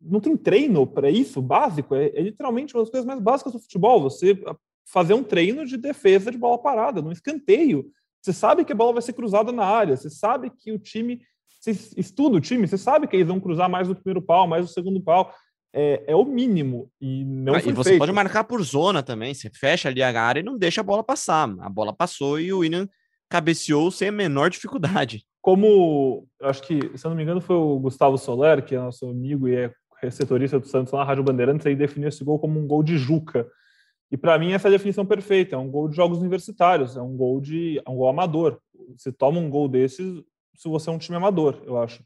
não 0.01 0.19
tem 0.19 0.35
treino 0.37 0.87
para 0.87 1.11
isso 1.11 1.43
básico? 1.43 1.95
É, 1.95 2.07
é, 2.07 2.23
literalmente 2.23 2.75
uma 2.75 2.83
das 2.83 2.91
coisas 2.91 3.07
mais 3.07 3.21
básicas 3.21 3.53
do 3.53 3.61
futebol. 3.61 4.03
Você 4.03 4.43
fazer 4.87 5.15
um 5.15 5.23
treino 5.23 5.67
de 5.67 5.77
defesa 5.77 6.31
de 6.31 6.39
bola 6.39 6.59
parada, 6.59 7.03
num 7.03 7.13
escanteio. 7.13 7.93
Você 8.23 8.33
sabe 8.33 8.65
que 8.65 8.73
a 8.73 8.77
bola 8.77 8.93
vai 8.93 9.03
ser 9.03 9.13
cruzada 9.13 9.51
na 9.51 9.65
área, 9.65 9.97
você 9.97 10.11
sabe 10.11 10.51
que 10.51 10.73
o 10.73 10.79
time, 10.79 11.21
você 11.49 11.71
estuda 11.97 12.37
o 12.37 12.41
time, 12.41 12.67
você 12.67 12.77
sabe 12.77 13.07
que 13.07 13.17
eles 13.17 13.29
vão 13.29 13.41
cruzar 13.41 13.69
mais 13.69 13.89
no 13.89 13.95
primeiro 13.95 14.21
pau, 14.21 14.47
mais 14.47 14.63
no 14.63 14.69
segundo 14.69 15.01
pau. 15.01 15.33
É, 15.73 16.03
é 16.09 16.17
o 16.17 16.25
mínimo 16.25 16.91
e 17.01 17.25
não 17.25 17.55
ah, 17.55 17.59
E 17.59 17.73
você 17.73 17.91
feito. 17.91 18.01
pode 18.01 18.13
marcar 18.13 18.43
por 18.43 18.61
zona 18.63 19.05
também, 19.05 19.33
você 19.33 19.49
fecha 19.51 19.89
ali 19.89 20.03
a 20.03 20.21
área 20.21 20.41
e 20.41 20.43
não 20.43 20.59
deixa 20.59 20.81
a 20.81 20.85
bola 20.85 21.03
passar. 21.03 21.49
A 21.61 21.69
bola 21.69 21.95
passou 21.95 22.41
e 22.41 22.53
o 22.53 22.59
William 22.59 22.89
cabeceou 23.29 23.91
sem 23.91 24.09
a 24.09 24.13
menor 24.13 24.51
dificuldade. 24.51 25.25
Como, 25.41 26.27
acho 26.43 26.63
que, 26.63 26.99
se 26.99 27.07
eu 27.07 27.11
não 27.11 27.17
me 27.17 27.23
engano, 27.23 27.41
foi 27.41 27.57
o 27.57 27.79
Gustavo 27.79 28.19
Soler, 28.19 28.63
que 28.65 28.75
é 28.75 28.79
nosso 28.79 29.09
amigo 29.09 29.49
e 29.49 29.55
é 29.55 30.11
setorista 30.11 30.59
do 30.59 30.67
Santos 30.67 30.93
lá 30.93 31.01
na 31.01 31.05
Rádio 31.05 31.23
Bandeirantes, 31.23 31.67
aí 31.67 31.77
definiu 31.77 32.09
esse 32.09 32.25
gol 32.25 32.39
como 32.39 32.59
um 32.59 32.67
gol 32.67 32.83
de 32.83 32.99
Juca. 32.99 33.47
E 34.11 34.17
para 34.17 34.39
mim 34.39 34.53
essa 34.53 34.69
é 34.69 34.71
a 34.71 34.73
definição 34.73 35.07
perfeita, 35.07 35.55
é 35.55 35.59
um 35.59 35.71
gol 35.71 35.89
de 35.89 35.97
jogos 35.97 36.19
universitários, 36.19 36.97
é 36.97 37.03
um 37.03 37.17
gol 37.17 37.41
de 37.41 37.81
é 37.85 37.91
um 37.91 37.97
gol 37.97 38.09
amador. 38.09 38.59
Você 38.97 39.13
toma 39.13 39.39
um 39.39 39.49
gol 39.49 39.69
desses 39.69 40.23
se 40.61 40.69
você 40.69 40.91
é 40.91 40.93
um 40.93 40.99
time 40.99 41.17
amador, 41.17 41.63
eu 41.65 41.79
acho. 41.79 42.05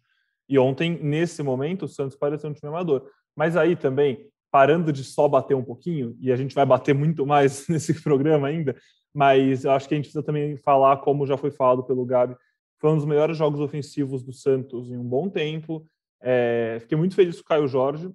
E 0.48 0.58
ontem, 0.58 0.96
nesse 1.02 1.42
momento, 1.42 1.86
o 1.86 1.88
Santos 1.88 2.16
pareceu 2.16 2.48
um 2.48 2.52
time 2.52 2.68
amador. 2.68 3.10
Mas 3.34 3.56
aí 3.56 3.74
também, 3.74 4.28
parando 4.48 4.92
de 4.92 5.02
só 5.02 5.26
bater 5.26 5.54
um 5.54 5.64
pouquinho, 5.64 6.16
e 6.20 6.30
a 6.30 6.36
gente 6.36 6.54
vai 6.54 6.64
bater 6.64 6.94
muito 6.94 7.26
mais 7.26 7.66
nesse 7.68 8.00
programa 8.00 8.46
ainda, 8.46 8.76
mas 9.12 9.64
eu 9.64 9.72
acho 9.72 9.88
que 9.88 9.94
a 9.94 9.96
gente 9.96 10.04
precisa 10.04 10.24
também 10.24 10.56
falar, 10.56 10.98
como 10.98 11.26
já 11.26 11.36
foi 11.36 11.50
falado 11.50 11.82
pelo 11.82 12.04
Gabi, 12.04 12.36
foi 12.80 12.90
um 12.90 12.96
dos 12.96 13.04
melhores 13.04 13.36
jogos 13.36 13.58
ofensivos 13.58 14.22
do 14.22 14.32
Santos 14.32 14.90
em 14.90 14.96
um 14.96 15.04
bom 15.04 15.28
tempo. 15.28 15.84
É, 16.20 16.78
fiquei 16.80 16.96
muito 16.96 17.14
feliz 17.14 17.36
com 17.36 17.42
o 17.42 17.44
Caio 17.44 17.66
Jorge, 17.66 18.08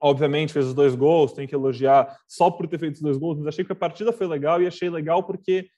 obviamente 0.00 0.52
fez 0.52 0.66
os 0.66 0.74
dois 0.74 0.94
gols, 0.94 1.32
tem 1.32 1.46
que 1.46 1.54
elogiar 1.54 2.16
só 2.26 2.50
por 2.50 2.66
ter 2.66 2.78
feito 2.78 2.94
os 2.94 3.02
dois 3.02 3.18
gols, 3.18 3.38
mas 3.38 3.48
achei 3.48 3.64
que 3.64 3.72
a 3.72 3.76
partida 3.76 4.12
foi 4.12 4.26
legal 4.26 4.62
e 4.62 4.66
achei 4.66 4.88
legal 4.88 5.22
porque 5.22 5.68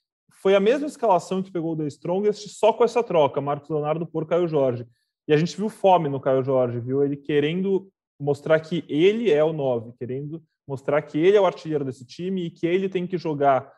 foi 0.41 0.55
a 0.55 0.61
mesma 0.61 0.87
escalação 0.87 1.43
que 1.43 1.53
pegou 1.53 1.73
o 1.73 1.77
The 1.77 1.87
Strongest, 1.87 2.49
só 2.49 2.73
com 2.73 2.85
essa 2.85 3.03
troca, 3.03 3.41
Marcos 3.41 3.69
Leonardo 3.69 4.07
por 4.07 4.27
Caio 4.27 4.49
Jorge. 4.49 4.87
E 5.29 5.33
a 5.33 5.37
gente 5.37 5.57
viu 5.57 5.69
fome 5.69 6.09
no 6.09 6.21
Caio 6.21 6.43
Jorge, 6.43 6.81
viu 6.81 7.05
ele 7.05 7.17
querendo 7.17 7.89
mostrar 8.19 8.59
que 8.61 8.85
ele 8.89 9.31
é 9.31 9.43
o 9.43 9.53
9, 9.53 9.93
querendo 9.99 10.43
mostrar 10.67 11.03
que 11.03 11.19
ele 11.19 11.37
é 11.37 11.41
o 11.41 11.47
artilheiro 11.47 11.85
desse 11.85 12.05
time 12.05 12.47
e 12.47 12.51
que 12.51 12.67
ele 12.67 12.89
tem 12.89 13.07
que 13.07 13.19
jogar. 13.19 13.71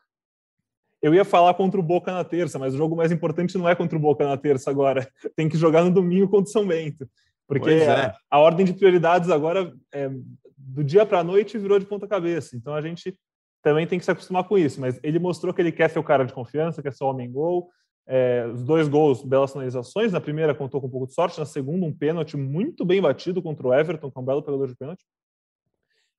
Eu 1.02 1.14
ia 1.14 1.24
falar 1.24 1.52
contra 1.54 1.78
o 1.78 1.83
Boca 1.83 2.12
na 2.12 2.24
terça, 2.24 2.59
mas 2.59 2.74
o 2.74 2.78
jogo 2.78 2.96
mais 2.96 3.12
importante 3.12 3.59
não 3.59 3.68
é 3.68 3.74
contra 3.74 3.96
o 3.96 4.00
Boca 4.00 4.26
na 4.26 4.37
terça 4.37 4.70
agora. 4.70 5.07
Tem 5.37 5.48
que 5.48 5.57
jogar 5.57 5.85
no 5.85 5.90
domingo 5.90 6.28
contra 6.28 6.48
o 6.48 6.52
São 6.52 6.66
Bento. 6.66 7.07
Porque 7.46 7.70
é. 7.70 7.88
a, 7.88 8.16
a, 8.30 8.38
ordem 8.38 8.64
de 8.64 8.72
prioridades 8.72 9.30
agora, 9.30 9.72
é, 9.92 10.11
do 10.57 10.83
dia 10.83 11.04
para 11.04 11.20
a 11.20 11.24
noite, 11.24 11.59
virou 11.59 11.78
de 11.78 11.87
ponta 11.87 12.07
cabeça. 12.07 12.57
Então 12.57 12.74
a 12.74 12.80
gente 12.80 13.18
também 13.62 13.87
tem 13.87 13.98
que 13.98 14.04
se 14.04 14.11
acostumar 14.11 14.44
com 14.44 14.59
isso. 14.59 14.80
Mas 14.80 14.98
ele 15.02 15.18
mostrou 15.18 15.52
que 15.52 15.61
ele 15.61 15.72
quer 15.72 15.90
ser 15.90 15.98
o 15.98 16.04
cara 16.04 16.24
de 16.24 16.33
confiança, 16.33 16.83
quer 16.83 16.92
ser 16.92 17.04
o 17.04 17.09
homem-gol. 17.09 17.68
É, 18.07 18.46
os 18.52 18.62
dois 18.62 18.87
gols, 18.87 19.22
belas 19.22 19.52
finalizações. 19.52 20.12
Na 20.12 20.20
primeira, 20.20 20.54
contou 20.54 20.80
com 20.80 20.87
um 20.87 20.90
pouco 20.90 21.07
de 21.07 21.14
sorte. 21.14 21.38
Na 21.38 21.46
segunda, 21.46 21.87
um 21.87 21.92
pênalti 21.92 22.37
muito 22.37 22.85
bem 22.85 23.00
batido 23.00 23.42
contra 23.42 23.66
o 23.66 23.74
Everton, 23.74 24.11
com 24.11 24.20
um 24.20 24.24
belo 24.24 24.42
pegador 24.42 24.68
de 24.68 24.76
pênalti. 24.76 25.04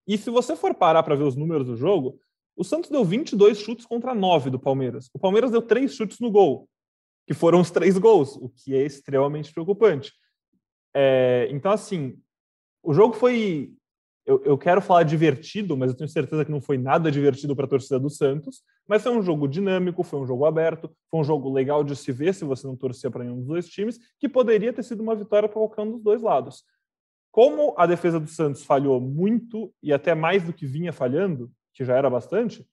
E 0.08 0.18
se 0.18 0.30
você 0.30 0.56
for 0.56 0.74
parar 0.74 1.04
para 1.04 1.16
ver 1.16 1.24
os 1.24 1.36
números 1.36 1.66
do 1.66 1.76
jogo, 1.76 2.20
o 2.56 2.64
Santos 2.64 2.90
deu 2.90 3.04
22 3.04 3.58
chutes 3.58 3.86
contra 3.86 4.16
9 4.16 4.50
do 4.50 4.60
Palmeiras. 4.60 5.10
O 5.14 5.20
Palmeiras 5.20 5.52
deu 5.52 5.62
três 5.62 5.94
chutes 5.94 6.20
no 6.20 6.32
gol, 6.32 6.70
que 7.28 7.34
foram 7.34 7.60
os 7.60 7.70
três 7.70 7.98
gols, 7.98 8.36
o 8.38 8.50
que 8.50 8.76
é 8.76 8.84
extremamente 8.84 9.52
preocupante. 9.52 10.14
É, 10.96 11.50
então, 11.52 11.72
assim, 11.72 12.18
o 12.82 12.94
jogo 12.94 13.14
foi. 13.16 13.74
Eu, 14.26 14.42
eu, 14.44 14.58
quero 14.58 14.82
falar 14.82 15.04
divertido, 15.04 15.78
mas 15.78 15.92
eu 15.92 15.98
tenho 15.98 16.10
certeza 16.10 16.44
que 16.44 16.50
não 16.50 16.62
foi 16.62 16.80
nada 16.80 17.12
divertido 17.12 17.56
para 17.56 17.66
a 17.66 17.70
torcida 17.70 18.00
do 18.00 18.10
Santos. 18.10 18.64
Mas 18.88 19.04
foi 19.04 19.12
um 19.12 19.22
jogo 19.22 19.48
dinâmico, 19.48 20.02
foi 20.02 20.20
um 20.20 20.26
jogo 20.26 20.46
aberto, 20.46 20.90
foi 21.12 21.20
um 21.20 21.24
jogo 21.24 21.52
legal 21.52 21.84
de 21.84 21.96
se 21.96 22.12
ver 22.12 22.34
se 22.34 22.44
você 22.44 22.66
não 22.66 22.76
torcia 22.76 23.12
para 23.12 23.24
nenhum 23.24 23.38
dos 23.38 23.46
dois 23.46 23.68
times, 23.68 24.00
que 24.20 24.28
poderia 24.28 24.74
ter 24.74 24.82
sido 24.82 25.04
uma 25.04 25.16
vitória 25.16 25.48
para 25.48 25.60
qualquer 25.60 25.82
um 25.82 25.92
dos 25.92 26.02
dois 26.02 26.24
lados. 26.24 26.64
Como 27.30 27.76
a 27.78 27.86
defesa 27.86 28.20
do 28.20 28.28
Santos 28.28 28.64
falhou 28.64 29.00
muito 29.00 29.72
e 29.84 29.94
até 29.94 30.16
mais 30.16 30.44
do 30.44 30.54
que 30.54 30.66
vinha 30.66 30.94
falhando, 30.94 31.52
que 31.74 31.86
já 31.86 31.96
era 31.96 32.10
bastante, 32.10 32.66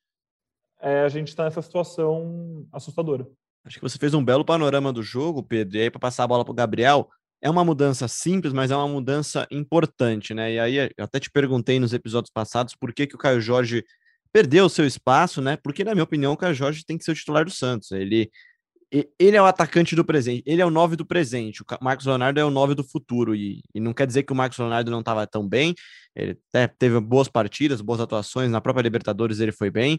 é, 0.81 1.01
a 1.03 1.09
gente 1.09 1.29
está 1.29 1.45
nessa 1.45 1.61
situação 1.61 2.67
assustadora. 2.73 3.29
Acho 3.65 3.79
que 3.79 3.89
você 3.89 3.99
fez 3.99 4.15
um 4.15 4.25
belo 4.25 4.45
panorama 4.45 4.93
do 4.93 5.03
jogo, 5.03 5.43
Pedro. 5.43 5.77
E 5.77 5.83
aí, 5.83 5.91
para 5.91 6.01
passar 6.01 6.25
a 6.25 6.29
bola 6.29 6.45
para 6.45 6.53
o 6.53 6.55
Gabriel, 6.55 7.11
é 7.43 7.51
uma 7.51 7.65
mudança 7.65 8.07
simples, 8.07 8.53
mas 8.53 8.71
é 8.71 8.77
uma 8.77 8.87
mudança 8.87 9.47
importante, 9.51 10.33
né? 10.33 10.53
E 10.53 10.61
aí 10.61 10.77
eu 10.77 11.05
até 11.05 11.19
te 11.19 11.29
perguntei 11.31 11.81
nos 11.81 11.93
episódios 11.93 12.31
passados 12.33 12.75
por 12.77 12.95
que, 12.95 13.07
que 13.07 13.17
o 13.17 13.19
Caio 13.19 13.41
Jorge 13.41 13.85
perdeu 14.33 14.67
o 14.67 14.71
seu 14.71 14.87
espaço, 14.87 15.43
né? 15.43 15.57
Porque, 15.57 15.83
na 15.85 15.93
minha 15.93 16.05
opinião, 16.05 16.33
o 16.33 16.37
Caio 16.37 16.55
Jorge 16.55 16.85
tem 16.87 16.97
que 16.97 17.05
ser 17.05 17.11
o 17.11 17.15
titular 17.15 17.45
do 17.45 17.51
Santos. 17.51 17.91
Ele, 17.91 18.31
ele 19.19 19.37
é 19.37 19.43
o 19.43 19.45
atacante 19.45 19.97
do 19.97 20.05
presente, 20.05 20.45
ele 20.47 20.63
é 20.63 20.67
o 20.67 20.71
nove 20.71 20.95
do 20.95 21.05
presente. 21.05 21.63
O 21.63 21.67
Marcos 21.83 22.07
Leonardo 22.07 22.39
é 22.39 22.45
o 22.45 22.51
nove 22.51 22.77
do 22.77 22.85
futuro. 22.85 23.35
E, 23.35 23.61
e 23.75 23.81
não 23.81 23.93
quer 23.93 24.07
dizer 24.07 24.23
que 24.23 24.33
o 24.33 24.37
Marcos 24.37 24.59
Leonardo 24.59 24.91
não 24.91 25.01
estava 25.01 25.27
tão 25.27 25.47
bem. 25.47 25.75
Ele 26.15 26.39
até 26.49 26.69
teve 26.69 27.01
boas 27.01 27.29
partidas, 27.29 27.81
boas 27.81 28.01
atuações. 28.01 28.51
Na 28.53 28.61
própria 28.61 28.85
Libertadores 28.85 29.41
ele 29.41 29.53
foi 29.53 29.71
bem. 29.71 29.99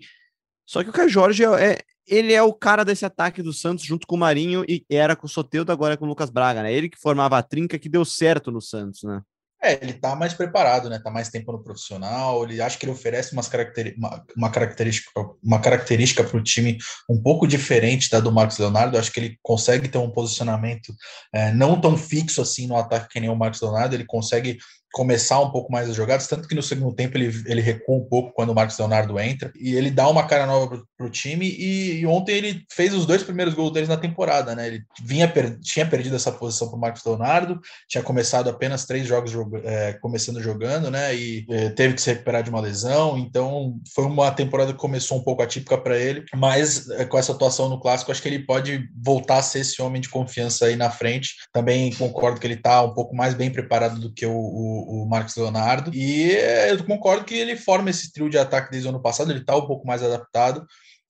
Só 0.66 0.84
que 0.84 0.90
o 0.90 0.94
Caio 0.94 1.10
Jorge 1.10 1.44
é, 1.44 1.72
é, 1.72 1.80
ele 2.08 2.34
é 2.34 2.42
o 2.42 2.54
cara 2.54 2.84
desse 2.84 3.06
ataque 3.06 3.42
do 3.42 3.54
Santos 3.54 3.86
junto 3.86 4.08
com 4.08 4.16
o 4.16 4.20
Marinho 4.20 4.64
e 4.68 4.86
era 4.90 5.16
com 5.16 5.26
o 5.26 5.30
Soteudo, 5.30 5.72
agora 5.72 5.94
é 5.94 5.98
com 5.98 6.06
o 6.06 6.08
Lucas 6.08 6.30
Braga, 6.30 6.64
né? 6.64 6.74
Ele 6.74 6.90
que 6.90 7.00
formava 7.00 7.38
a 7.38 7.44
trinca 7.44 7.80
que 7.80 7.90
deu 7.90 8.04
certo 8.06 8.52
no 8.52 8.62
Santos, 8.62 9.04
né? 9.04 9.22
É, 9.64 9.82
ele 9.82 9.94
tá 9.94 10.14
mais 10.14 10.34
preparado, 10.34 10.90
né? 10.90 11.00
Tá 11.00 11.10
mais 11.10 11.30
tempo 11.30 11.54
no 11.54 11.64
profissional. 11.64 12.44
Ele 12.44 12.62
acha 12.62 12.78
que 12.78 12.84
ele 12.84 12.92
oferece 12.92 13.32
umas 13.32 13.48
caracteri 13.48 13.96
uma, 13.98 14.22
uma 14.36 14.52
característica 14.52 15.10
uma 15.42 15.62
característica 15.62 16.22
para 16.22 16.38
o 16.38 16.44
time 16.44 16.78
um 17.10 17.22
pouco 17.22 17.48
diferente 17.48 18.10
da 18.10 18.20
do 18.20 18.30
Marcos 18.30 18.58
Leonardo. 18.58 18.98
Acho 18.98 19.10
que 19.10 19.22
ele 19.22 19.40
consegue 19.42 19.88
ter 19.88 19.98
um 19.98 20.12
posicionamento 20.12 20.94
é, 21.34 21.54
não 21.54 21.80
tão 21.80 21.98
fixo 21.98 22.42
assim 22.42 22.68
no 22.68 22.76
ataque 22.76 23.08
que 23.08 23.22
nem 23.22 23.30
o 23.30 23.38
Marcos 23.38 23.62
Leonardo. 23.62 23.96
Ele 23.96 24.06
consegue 24.06 24.58
começar 24.94 25.40
um 25.40 25.50
pouco 25.50 25.72
mais 25.72 25.90
as 25.90 25.96
jogadas, 25.96 26.28
tanto 26.28 26.48
que 26.48 26.54
no 26.54 26.62
segundo 26.62 26.96
tempo 26.96 27.18
ele, 27.18 27.34
ele 27.48 27.62
recua 27.62 27.98
um 27.98 28.06
pouco 28.06 28.32
quando 28.32 28.52
o 28.52 28.56
Marcos 28.56 28.78
Leonardo 28.78 29.20
entra, 29.20 29.52
e 29.60 29.74
ele 29.74 29.90
dá 29.90 30.08
uma 30.08 30.28
cara 30.28 30.46
nova 30.46 30.84
para 30.96 31.08
o 31.08 31.10
time, 31.10 31.48
e, 31.48 32.00
e, 32.00 32.06
ontem 32.06 32.36
ele 32.36 32.64
fez 32.72 32.94
os 32.94 33.08
dois 33.08 33.24
primeiros 33.24 33.56
gols 33.56 33.74
deles 33.74 33.90
na 33.90 33.98
temporada, 33.98 34.54
né? 34.56 34.68
Ele 34.68 34.84
vinha 35.04 35.28
per, 35.28 35.60
tinha 35.60 35.86
perdido 35.86 36.16
essa 36.16 36.32
posição 36.32 36.68
para 36.70 36.78
o 36.78 36.80
Marcos 36.80 37.04
Leonardo, 37.04 37.60
tinha 37.90 38.04
começado 38.04 38.50
apenas 38.50 38.86
três 38.86 39.08
jogos 39.08 39.34
é, 39.64 39.94
começando 39.94 40.40
jogando, 40.40 40.92
né? 40.92 41.16
E 41.16 41.46
é, 41.50 41.70
teve 41.70 41.96
que 41.96 42.02
se 42.02 42.12
recuperar 42.12 42.44
de 42.44 42.52
uma 42.52 42.62
lesão, 42.62 43.18
então 43.18 43.76
foi 43.96 44.06
uma 44.06 44.30
temporada 44.32 44.74
que 44.74 44.80
começou 44.80 45.18
um 45.18 45.24
pouco 45.24 45.42
atípica 45.42 45.76
para 45.76 45.98
ele, 45.98 46.24
mas 46.36 46.88
é, 46.92 47.04
com 47.04 47.18
essa 47.18 47.32
atuação 47.32 47.68
no 47.68 47.80
clássico, 47.80 48.12
acho 48.12 48.22
que 48.22 48.28
ele 48.28 48.46
pode 48.46 48.88
voltar 48.96 49.38
a 49.38 49.42
ser 49.42 49.60
esse 49.60 49.82
homem 49.82 50.00
de 50.00 50.10
confiança 50.10 50.66
aí 50.66 50.76
na 50.76 50.92
frente. 50.92 51.36
Também 51.52 51.92
concordo 51.94 52.40
que 52.40 52.46
ele 52.46 52.54
está 52.54 52.84
um 52.84 52.94
pouco 52.94 53.16
mais 53.16 53.34
bem 53.34 53.50
preparado 53.50 54.00
do 54.00 54.14
que 54.14 54.26
o, 54.26 54.34
o 54.34 54.83
o, 54.84 55.06
Marcos 55.06 55.36
Leonardo. 55.36 55.92
E 55.94 56.32
eu 56.70 56.84
concordo 56.86 57.26
que 57.26 57.36
ele 57.36 57.56
forma 57.56 57.90
esse 57.90 58.12
trio 58.12 58.30
de 58.30 58.38
ataque 58.38 58.72
desde 58.72 58.88
o 58.88 58.92
ano 58.92 59.02
passado, 59.02 59.32
ele 59.32 59.40
está 59.40 59.56
um 59.56 59.68
pouco 59.68 59.86
mais 59.86 60.04
adaptado. 60.04 60.66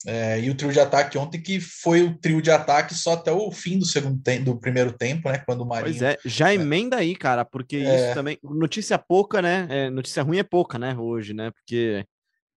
É, 0.06 0.42
e 0.42 0.50
o 0.50 0.56
trio 0.56 0.72
de 0.72 0.80
ataque 0.80 1.18
ontem, 1.18 1.42
que 1.42 1.62
foi 1.62 2.04
o 2.04 2.18
trio 2.18 2.42
de 2.42 2.52
ataque 2.52 2.94
só 2.94 3.14
até 3.14 3.32
o 3.32 3.50
fim 3.52 3.80
do 3.80 3.86
segundo 3.86 4.22
tempo, 4.22 4.46
do 4.46 4.60
primeiro 4.60 4.92
tempo, 4.92 5.30
né? 5.30 5.42
Quando 5.46 5.62
o 5.62 5.66
Marinho. 5.66 5.98
Pois 5.98 6.02
é, 6.02 6.18
já 6.26 6.52
é. 6.52 6.56
emenda 6.56 6.98
aí, 6.98 7.16
cara, 7.16 7.46
porque 7.46 7.78
é. 7.78 8.08
isso 8.08 8.14
também. 8.14 8.38
Notícia 8.44 8.98
pouca, 8.98 9.42
né? 9.42 9.66
É, 9.70 9.90
notícia 9.90 10.22
ruim 10.22 10.40
é 10.40 10.44
pouca, 10.44 10.78
né? 10.78 10.94
Hoje, 10.98 11.34
né? 11.34 11.52
Porque 11.52 12.06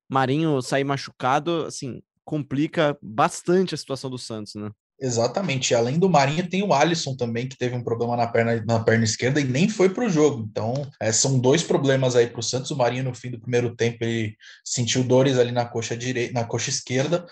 Marinho 0.08 0.60
sair 0.60 0.82
machucado, 0.82 1.66
assim, 1.66 2.02
complica 2.24 2.98
bastante 3.00 3.74
a 3.74 3.78
situação 3.78 4.10
do 4.10 4.18
Santos, 4.18 4.56
né? 4.56 4.70
Exatamente. 5.00 5.74
além 5.74 5.98
do 5.98 6.08
Marinho, 6.08 6.48
tem 6.48 6.62
o 6.62 6.72
Alisson 6.72 7.14
também, 7.14 7.48
que 7.48 7.56
teve 7.56 7.74
um 7.74 7.84
problema 7.84 8.16
na 8.16 8.26
perna, 8.26 8.62
na 8.66 8.80
perna 8.80 9.04
esquerda 9.04 9.40
e 9.40 9.44
nem 9.44 9.68
foi 9.68 9.88
para 9.90 10.04
o 10.04 10.08
jogo. 10.08 10.46
Então, 10.50 10.74
é, 11.00 11.12
são 11.12 11.38
dois 11.38 11.62
problemas 11.62 12.16
aí 12.16 12.26
para 12.26 12.40
o 12.40 12.42
Santos. 12.42 12.70
O 12.70 12.76
Marinho, 12.76 13.04
no 13.04 13.14
fim 13.14 13.30
do 13.30 13.40
primeiro 13.40 13.74
tempo, 13.74 13.98
ele 14.00 14.34
sentiu 14.64 15.04
dores 15.04 15.38
ali 15.38 15.52
na 15.52 15.64
coxa 15.64 15.96
direita, 15.96 16.32
na 16.32 16.44
coxa 16.44 16.70
esquerda, 16.70 17.26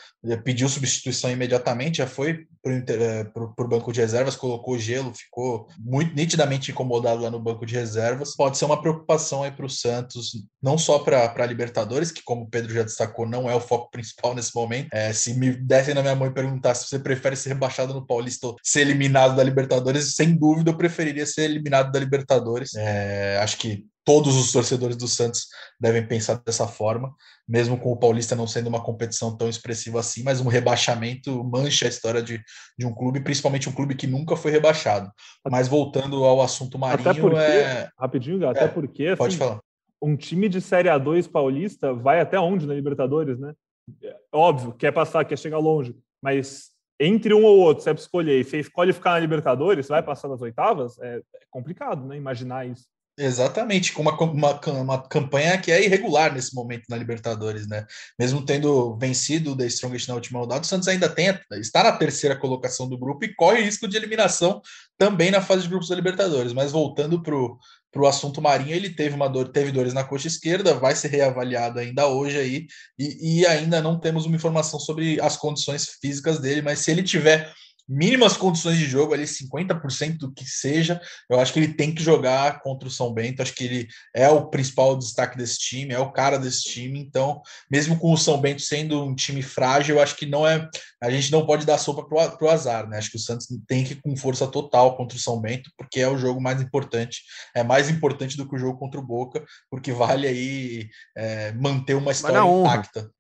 pediu 0.45 0.69
substituição 0.69 1.31
imediatamente, 1.31 1.99
já 1.99 2.07
foi 2.07 2.47
para 2.63 3.45
o 3.45 3.65
é, 3.65 3.69
banco 3.69 3.93
de 3.93 4.01
reservas, 4.01 4.37
colocou 4.37 4.79
gelo, 4.79 5.13
ficou 5.15 5.69
muito 5.79 6.15
nitidamente 6.15 6.71
incomodado 6.71 7.23
lá 7.23 7.31
no 7.31 7.39
banco 7.39 7.67
de 7.67 7.75
reservas. 7.75 8.35
Pode 8.35 8.57
ser 8.57 8.65
uma 8.65 8.81
preocupação 8.81 9.43
aí 9.43 9.51
para 9.51 9.67
o 9.67 9.71
Santos, 9.71 10.33
não 10.63 10.79
só 10.79 10.99
para 10.99 11.33
a 11.35 11.47
Libertadores, 11.47 12.11
que, 12.11 12.23
como 12.23 12.43
o 12.43 12.49
Pedro 12.49 12.73
já 12.73 12.83
destacou, 12.83 13.27
não 13.27 13.51
é 13.51 13.55
o 13.55 13.61
foco 13.61 13.91
principal 13.91 14.35
nesse 14.35 14.55
momento. 14.55 14.89
É, 14.93 15.13
se 15.13 15.35
me 15.35 15.53
dessem 15.53 15.95
na 15.95 16.03
minha 16.03 16.15
mão 16.15 16.29
e 16.29 16.33
perguntasse 16.33 16.85
se 16.85 16.91
você 16.91 16.99
prefere 16.99 17.37
ser 17.37 17.54
rebaixado 17.55 17.95
no 17.95 18.07
Paulista 18.07 18.49
ou 18.49 18.57
ser 18.63 18.83
eliminado 18.83 19.37
da 19.37 19.43
Libertadores, 19.43 20.15
sem 20.15 20.37
dúvida 20.37 20.71
eu 20.71 20.77
preferiria 20.77 21.27
ser 21.27 21.45
eliminado 21.45 21.91
da 21.91 21.99
Libertadores. 21.99 22.75
É, 22.75 23.39
acho 23.39 23.57
que 23.57 23.87
todos 24.05 24.37
os 24.37 24.53
torcedores 24.53 24.97
do 24.97 25.09
Santos 25.09 25.47
devem 25.81 26.07
pensar 26.07 26.41
dessa 26.45 26.69
forma, 26.69 27.13
mesmo 27.49 27.79
com 27.79 27.91
o 27.91 27.97
Paulista 27.97 28.37
não 28.37 28.47
sendo 28.47 28.69
uma 28.69 28.83
competição 28.83 29.37
tão 29.37 29.49
expressiva 29.49 30.01
assim, 30.01 30.23
mas 30.23 30.41
um 30.41 30.49
rebaixamento 30.49 31.43
mancha 31.43 31.87
a 31.87 31.89
história 31.89 32.23
de, 32.23 32.41
de 32.79 32.87
um 32.87 32.95
clube, 32.95 33.21
principalmente 33.21 33.69
um 33.69 33.73
clube 33.73 33.95
que 33.95 34.07
nunca 34.07 34.37
foi 34.37 34.51
rebaixado. 34.51 35.11
Mas 35.51 35.69
voltando 35.69 36.23
ao 36.25 36.43
assunto 36.43 36.79
Marinho, 36.79 37.09
até 37.09 37.21
porque, 37.21 37.37
é... 37.37 37.89
rapidinho, 37.99 38.49
até 38.49 38.65
é, 38.65 38.69
porque 38.69 39.07
assim, 39.07 39.17
pode 39.17 39.37
falar. 39.37 39.61
um 40.03 40.17
time 40.17 40.49
de 40.49 40.61
Série 40.61 40.89
A2 40.89 41.31
paulista 41.31 41.95
vai 41.95 42.21
até 42.21 42.39
onde 42.39 42.67
na 42.67 42.75
Libertadores, 42.75 43.39
né? 43.39 43.55
É 44.03 44.17
óbvio, 44.33 44.73
quer 44.73 44.93
passar, 44.93 45.25
quer 45.25 45.39
chegar 45.39 45.59
longe, 45.59 45.95
mas 46.23 46.74
entre 47.05 47.35
um 47.35 47.45
ou 47.45 47.59
outro, 47.59 47.83
você 47.83 47.91
é 47.91 47.95
escolher 47.95 48.41
e 48.41 48.45
você 48.45 48.61
escolhe 48.61 48.93
ficar 48.93 49.13
na 49.13 49.19
Libertadores, 49.19 49.89
vai 49.89 50.03
passar 50.03 50.29
das 50.29 50.41
oitavas, 50.41 50.99
é, 51.01 51.17
é 51.17 51.23
complicado, 51.51 52.07
né? 52.07 52.17
Imaginar 52.17 52.67
isso. 52.67 52.87
Exatamente, 53.17 53.93
com 53.93 54.03
uma, 54.03 54.13
uma, 54.21 54.61
uma, 54.67 55.09
campanha 55.09 55.57
que 55.57 55.71
é 55.71 55.85
irregular 55.85 56.35
nesse 56.35 56.53
momento 56.53 56.83
na 56.89 56.97
Libertadores, 56.97 57.65
né? 57.65 57.87
Mesmo 58.19 58.45
tendo 58.45 58.97
vencido 58.97 59.53
o 59.53 59.57
The 59.57 59.67
Strongest 59.67 60.09
na 60.09 60.15
última 60.17 60.41
rodada, 60.41 60.63
o 60.63 60.65
Santos 60.65 60.89
ainda 60.89 61.09
tem, 61.09 61.33
está 61.53 61.85
na 61.85 61.93
terceira 61.93 62.35
colocação 62.35 62.89
do 62.89 62.99
grupo 62.99 63.25
e 63.25 63.33
corre 63.33 63.63
risco 63.63 63.87
de 63.87 63.97
eliminação 63.97 64.61
também 64.99 65.31
na 65.31 65.41
fase 65.41 65.63
de 65.63 65.69
grupos 65.69 65.89
da 65.89 65.95
Libertadores. 65.95 66.53
Mas 66.53 66.73
voltando 66.73 67.23
para 67.23 67.37
o 67.37 68.07
assunto 68.07 68.43
Marinho, 68.43 68.75
ele 68.75 68.91
teve 68.91 69.15
uma 69.15 69.29
dor, 69.29 69.49
teve 69.53 69.71
dores 69.71 69.95
na 69.95 70.03
coxa 70.03 70.27
esquerda, 70.27 70.75
vai 70.75 70.97
ser 70.97 71.07
reavaliado 71.09 71.79
ainda 71.79 72.09
hoje 72.09 72.37
aí, 72.37 72.67
e, 72.99 73.43
e 73.43 73.47
ainda 73.47 73.81
não 73.81 73.97
temos 73.97 74.27
uma 74.27 74.35
informação 74.35 74.81
sobre 74.81 75.21
as 75.21 75.37
condições 75.37 75.87
físicas 76.01 76.41
dele, 76.41 76.63
mas 76.63 76.81
se 76.81 76.91
ele 76.91 77.03
tiver 77.05 77.49
mínimas 77.89 78.37
condições 78.37 78.79
de 78.79 78.87
jogo, 78.87 79.13
ali 79.13 79.25
50% 79.25 80.19
do 80.19 80.33
que 80.33 80.45
seja, 80.45 81.01
eu 81.29 81.39
acho 81.39 81.53
que 81.53 81.61
ele 81.61 81.75
tem 81.75 81.95
que 81.95 82.03
jogar 82.03 82.61
contra 82.61 82.89
o 82.89 82.91
São 82.91 83.13
Bento, 83.13 83.43
acho 83.43 83.55
que 83.55 83.65
ele 83.65 83.89
é 84.15 84.29
o 84.29 84.49
principal 84.49 84.97
destaque 84.97 85.37
desse 85.37 85.59
time, 85.59 85.95
é 85.95 85.99
o 85.99 86.13
cara 86.13 86.39
desse 86.39 86.65
time, 86.65 86.99
então, 86.99 87.43
mesmo 87.71 87.99
com 87.99 88.13
o 88.13 88.17
São 88.17 88.41
Bento 88.41 88.63
sendo 88.63 89.05
um 89.05 89.15
time 89.15 89.43
frágil, 89.43 89.97
eu 89.97 90.03
acho 90.03 90.17
que 90.17 90.27
não 90.27 90.47
é, 90.47 90.69
a 91.03 91.11
gente 91.11 91.31
não 91.31 91.45
pode 91.47 91.67
dar 91.67 91.79
sopa 91.79 92.03
pro, 92.05 92.47
o 92.47 92.51
azar, 92.51 92.89
né, 92.89 92.99
acho 92.99 93.11
que 93.11 93.17
o 93.17 93.21
Santos 93.21 93.47
tem 93.67 93.85
que 93.85 93.93
ir 93.93 94.03
com 94.03 94.17
força 94.17 94.47
total 94.47 94.97
contra 94.97 95.17
o 95.17 95.21
São 95.21 95.41
Bento, 95.41 95.71
porque 95.77 96.01
é 96.01 96.09
o 96.09 96.19
jogo 96.19 96.41
mais 96.41 96.61
importante, 96.61 97.23
é 97.55 97.63
mais 97.63 97.91
importante 97.91 98.37
do 98.37 98.49
que 98.49 98.55
o 98.55 98.59
jogo 98.59 98.79
contra 98.79 98.99
o 98.99 99.07
Boca, 99.07 99.45
porque 99.71 99.93
vale 99.93 100.27
aí 100.27 100.89
é, 101.17 101.53
manter 101.53 101.95
uma 101.95 102.13
história 102.13 102.39
intacta. 102.39 103.11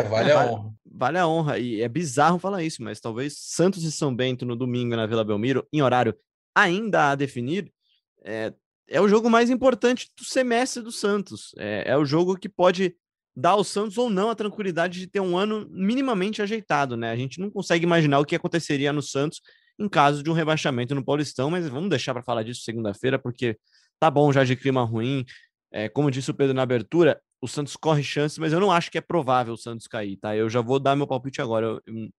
É, 0.00 0.08
vale 0.08 0.30
é, 0.30 0.34
a 0.34 0.46
honra. 0.46 0.74
Vale 0.84 1.18
a 1.18 1.26
honra. 1.26 1.58
E 1.58 1.80
é 1.80 1.88
bizarro 1.88 2.38
falar 2.38 2.62
isso, 2.62 2.82
mas 2.82 3.00
talvez 3.00 3.34
Santos 3.38 3.84
e 3.84 3.92
São 3.92 4.14
Bento 4.14 4.44
no 4.44 4.56
domingo 4.56 4.96
na 4.96 5.06
Vila 5.06 5.24
Belmiro, 5.24 5.66
em 5.72 5.82
horário 5.82 6.14
ainda 6.54 7.10
a 7.10 7.14
definir, 7.14 7.72
é, 8.24 8.52
é 8.88 9.00
o 9.00 9.08
jogo 9.08 9.30
mais 9.30 9.50
importante 9.50 10.08
do 10.18 10.24
semestre 10.24 10.82
do 10.82 10.90
Santos. 10.90 11.52
É, 11.58 11.92
é 11.92 11.96
o 11.96 12.04
jogo 12.04 12.36
que 12.36 12.48
pode 12.48 12.94
dar 13.34 13.50
ao 13.50 13.64
Santos 13.64 13.96
ou 13.96 14.10
não 14.10 14.30
a 14.30 14.34
tranquilidade 14.34 14.98
de 14.98 15.06
ter 15.06 15.20
um 15.20 15.36
ano 15.36 15.66
minimamente 15.70 16.42
ajeitado, 16.42 16.96
né? 16.96 17.10
A 17.10 17.16
gente 17.16 17.40
não 17.40 17.50
consegue 17.50 17.84
imaginar 17.84 18.18
o 18.18 18.24
que 18.24 18.34
aconteceria 18.34 18.92
no 18.92 19.02
Santos 19.02 19.40
em 19.78 19.88
caso 19.88 20.22
de 20.22 20.28
um 20.28 20.34
rebaixamento 20.34 20.94
no 20.94 21.04
Paulistão, 21.04 21.50
mas 21.50 21.66
vamos 21.68 21.88
deixar 21.88 22.12
para 22.12 22.22
falar 22.22 22.42
disso 22.42 22.62
segunda-feira, 22.62 23.18
porque 23.18 23.56
tá 23.98 24.10
bom 24.10 24.30
já 24.30 24.44
de 24.44 24.54
clima 24.54 24.84
ruim. 24.84 25.24
É, 25.72 25.88
como 25.88 26.10
disse 26.10 26.30
o 26.30 26.34
Pedro 26.34 26.52
na 26.52 26.62
abertura, 26.62 27.18
o 27.40 27.48
Santos 27.48 27.76
corre 27.76 28.02
chance, 28.02 28.38
mas 28.38 28.52
eu 28.52 28.60
não 28.60 28.70
acho 28.70 28.90
que 28.90 28.98
é 28.98 29.00
provável 29.00 29.54
o 29.54 29.58
Santos 29.58 29.86
cair, 29.86 30.16
tá? 30.16 30.36
Eu 30.36 30.48
já 30.48 30.60
vou 30.60 30.78
dar 30.78 30.94
meu 30.94 31.06
palpite 31.06 31.40
agora. 31.40 31.66
Eu, 31.66 31.82
eu 31.86 32.10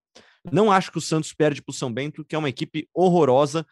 não 0.52 0.72
acho 0.72 0.92
que 0.92 0.98
o 0.98 1.02
Santos 1.02 1.34
perde 1.34 1.62
para 1.62 1.72
o 1.72 1.76
São 1.76 1.94
Bento, 1.94 2.26
que 2.26 2.36
é 2.36 2.40
uma 2.40 2.50
equipe 2.50 2.90
horrorosa, 2.94 3.66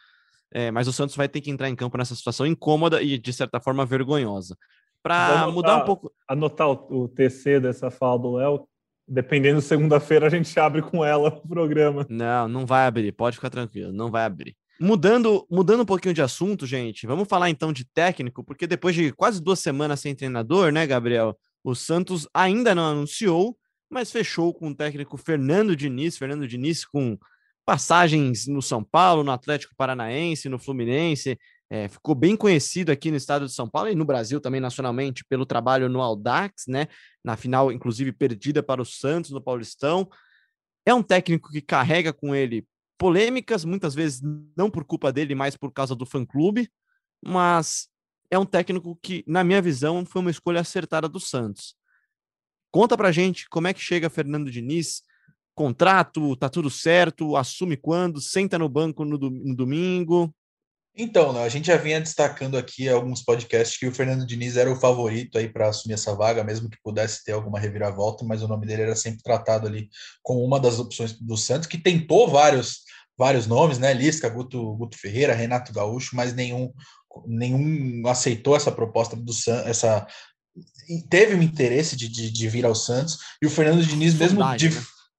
é, 0.52 0.72
mas 0.72 0.88
o 0.88 0.94
Santos 0.94 1.16
vai 1.16 1.28
ter 1.28 1.42
que 1.42 1.50
entrar 1.50 1.70
em 1.70 1.76
campo 1.76 1.98
nessa 1.98 2.16
situação 2.16 2.46
incômoda 2.46 3.02
e, 3.02 3.18
de 3.18 3.34
certa 3.34 3.60
forma, 3.60 3.86
vergonhosa. 3.86 4.58
Para 5.02 5.48
mudar 5.48 5.78
um 5.78 5.86
pouco. 5.86 6.12
Anotar 6.28 6.70
o, 6.70 7.04
o 7.04 7.08
TC 7.08 7.60
dessa 7.60 7.90
fala 7.90 8.20
do 8.20 8.34
Léo, 8.34 8.68
dependendo, 9.08 9.62
segunda-feira 9.62 10.28
a 10.28 10.30
gente 10.30 10.60
abre 10.60 10.82
com 10.82 11.04
ela 11.04 11.30
o 11.30 11.48
programa. 11.48 12.06
Não, 12.10 12.48
não 12.48 12.66
vai 12.66 12.86
abrir, 12.86 13.12
pode 13.12 13.38
ficar 13.38 13.50
tranquilo, 13.50 13.92
não 13.94 14.12
vai 14.12 14.26
abrir. 14.26 14.56
Mudando, 14.82 15.46
mudando 15.52 15.82
um 15.82 15.86
pouquinho 15.86 16.14
de 16.14 16.22
assunto, 16.22 16.66
gente, 16.66 17.06
vamos 17.06 17.28
falar 17.28 17.50
então 17.50 17.74
de 17.74 17.84
técnico, 17.84 18.44
porque 18.44 18.66
depois 18.66 18.96
de 18.96 19.12
quase 19.12 19.42
duas 19.44 19.60
semanas 19.60 20.00
sem 20.00 20.16
treinador, 20.16 20.72
né, 20.72 20.88
Gabriel? 20.88 21.38
O 21.62 21.76
Santos 21.76 22.26
ainda 22.34 22.74
não 22.74 22.86
anunciou, 22.86 23.58
mas 23.90 24.10
fechou 24.10 24.54
com 24.54 24.70
o 24.70 24.76
técnico 24.76 25.18
Fernando 25.18 25.76
Diniz. 25.76 26.18
Fernando 26.18 26.48
Diniz 26.48 26.86
com 26.86 27.18
passagens 27.66 28.48
no 28.48 28.62
São 28.62 28.82
Paulo, 28.82 29.24
no 29.24 29.32
Atlético 29.32 29.76
Paranaense, 29.76 30.48
no 30.48 30.58
Fluminense. 30.58 31.38
É, 31.70 31.88
ficou 31.88 32.16
bem 32.16 32.36
conhecido 32.36 32.92
aqui 32.92 33.12
no 33.12 33.18
estado 33.18 33.46
de 33.46 33.54
São 33.54 33.70
Paulo 33.70 33.90
e 33.90 33.96
no 33.96 34.06
Brasil 34.06 34.40
também 34.40 34.62
nacionalmente 34.62 35.26
pelo 35.26 35.46
trabalho 35.46 35.90
no 35.90 36.02
Aldax, 36.02 36.66
né? 36.68 36.88
Na 37.24 37.36
final, 37.36 37.72
inclusive, 37.72 38.12
perdida 38.12 38.64
para 38.64 38.82
o 38.82 38.86
Santos 38.86 39.32
no 39.32 39.42
Paulistão. 39.42 40.10
É 40.86 40.94
um 40.94 41.04
técnico 41.04 41.52
que 41.52 41.62
carrega 41.62 42.14
com 42.14 42.34
ele 42.34 42.66
polêmicas, 43.00 43.64
muitas 43.64 43.96
vezes 43.96 44.22
não 44.56 44.70
por 44.70 44.84
culpa 44.84 45.12
dele, 45.12 45.34
mas 45.34 45.56
por 45.56 45.72
causa 45.72 45.96
do 45.96 46.06
fã-clube, 46.06 46.70
mas 47.24 47.88
é 48.30 48.38
um 48.38 48.46
técnico 48.46 48.96
que, 49.02 49.24
na 49.26 49.44
minha 49.44 49.62
visão, 49.62 50.06
foi 50.06 50.22
uma 50.22 50.30
escolha 50.30 50.60
acertada 50.60 51.08
do 51.08 51.20
Santos. 51.20 51.76
Conta 52.70 52.96
pra 52.98 53.12
gente 53.12 53.50
como 53.50 53.68
é 53.68 53.74
que 53.74 53.80
chega 53.80 54.10
Fernando 54.10 54.52
Diniz, 54.52 55.02
contrato, 55.56 56.36
tá 56.36 56.50
tudo 56.50 56.70
certo, 56.70 57.36
assume 57.36 57.78
quando, 57.78 58.22
senta 58.22 58.60
no 58.60 58.70
banco 58.70 59.04
no, 59.04 59.18
no 59.18 59.56
domingo. 59.56 60.34
Então, 61.02 61.32
né, 61.32 61.44
a 61.44 61.48
gente 61.48 61.68
já 61.68 61.78
vinha 61.78 62.02
destacando 62.02 62.58
aqui 62.58 62.90
alguns 62.90 63.24
podcasts 63.24 63.78
que 63.78 63.88
o 63.88 63.92
Fernando 63.94 64.26
Diniz 64.26 64.58
era 64.58 64.70
o 64.70 64.76
favorito 64.76 65.38
aí 65.38 65.48
para 65.48 65.70
assumir 65.70 65.94
essa 65.94 66.14
vaga, 66.14 66.44
mesmo 66.44 66.70
que 66.70 66.78
pudesse 66.84 67.24
ter 67.24 67.32
alguma 67.32 67.58
reviravolta, 67.58 68.26
mas 68.26 68.44
o 68.44 68.50
nome 68.50 68.68
dele 68.68 68.82
era 68.82 68.96
sempre 68.98 69.24
tratado 69.24 69.66
ali 69.66 69.90
como 70.22 70.44
uma 70.44 70.60
das 70.60 70.78
opções 70.78 71.14
do 71.14 71.38
Santos, 71.38 71.70
que 71.70 71.78
tentou 71.78 72.28
vários 72.28 72.82
vários 73.18 73.48
nomes, 73.48 73.80
né? 73.80 73.94
Lisca, 73.94 74.30
Guto, 74.30 74.76
Guto 74.76 74.98
Ferreira, 74.98 75.34
Renato 75.34 75.72
Gaúcho, 75.72 76.18
mas 76.18 76.34
nenhum 76.34 76.70
nenhum 77.26 78.06
aceitou 78.08 78.56
essa 78.56 78.72
proposta 78.72 79.16
do 79.16 79.32
Santos, 79.32 79.68
essa 79.68 80.06
teve 81.10 81.34
um 81.34 81.42
interesse 81.42 81.96
de, 81.96 82.10
de, 82.10 82.30
de, 82.30 82.50
vir 82.50 82.66
ao 82.66 82.76
Santos, 82.76 83.20
e 83.42 83.46
o 83.46 83.50
Fernando 83.50 83.86
Diniz, 83.86 84.14
mesmo, 84.14 84.40
né? 84.40 84.58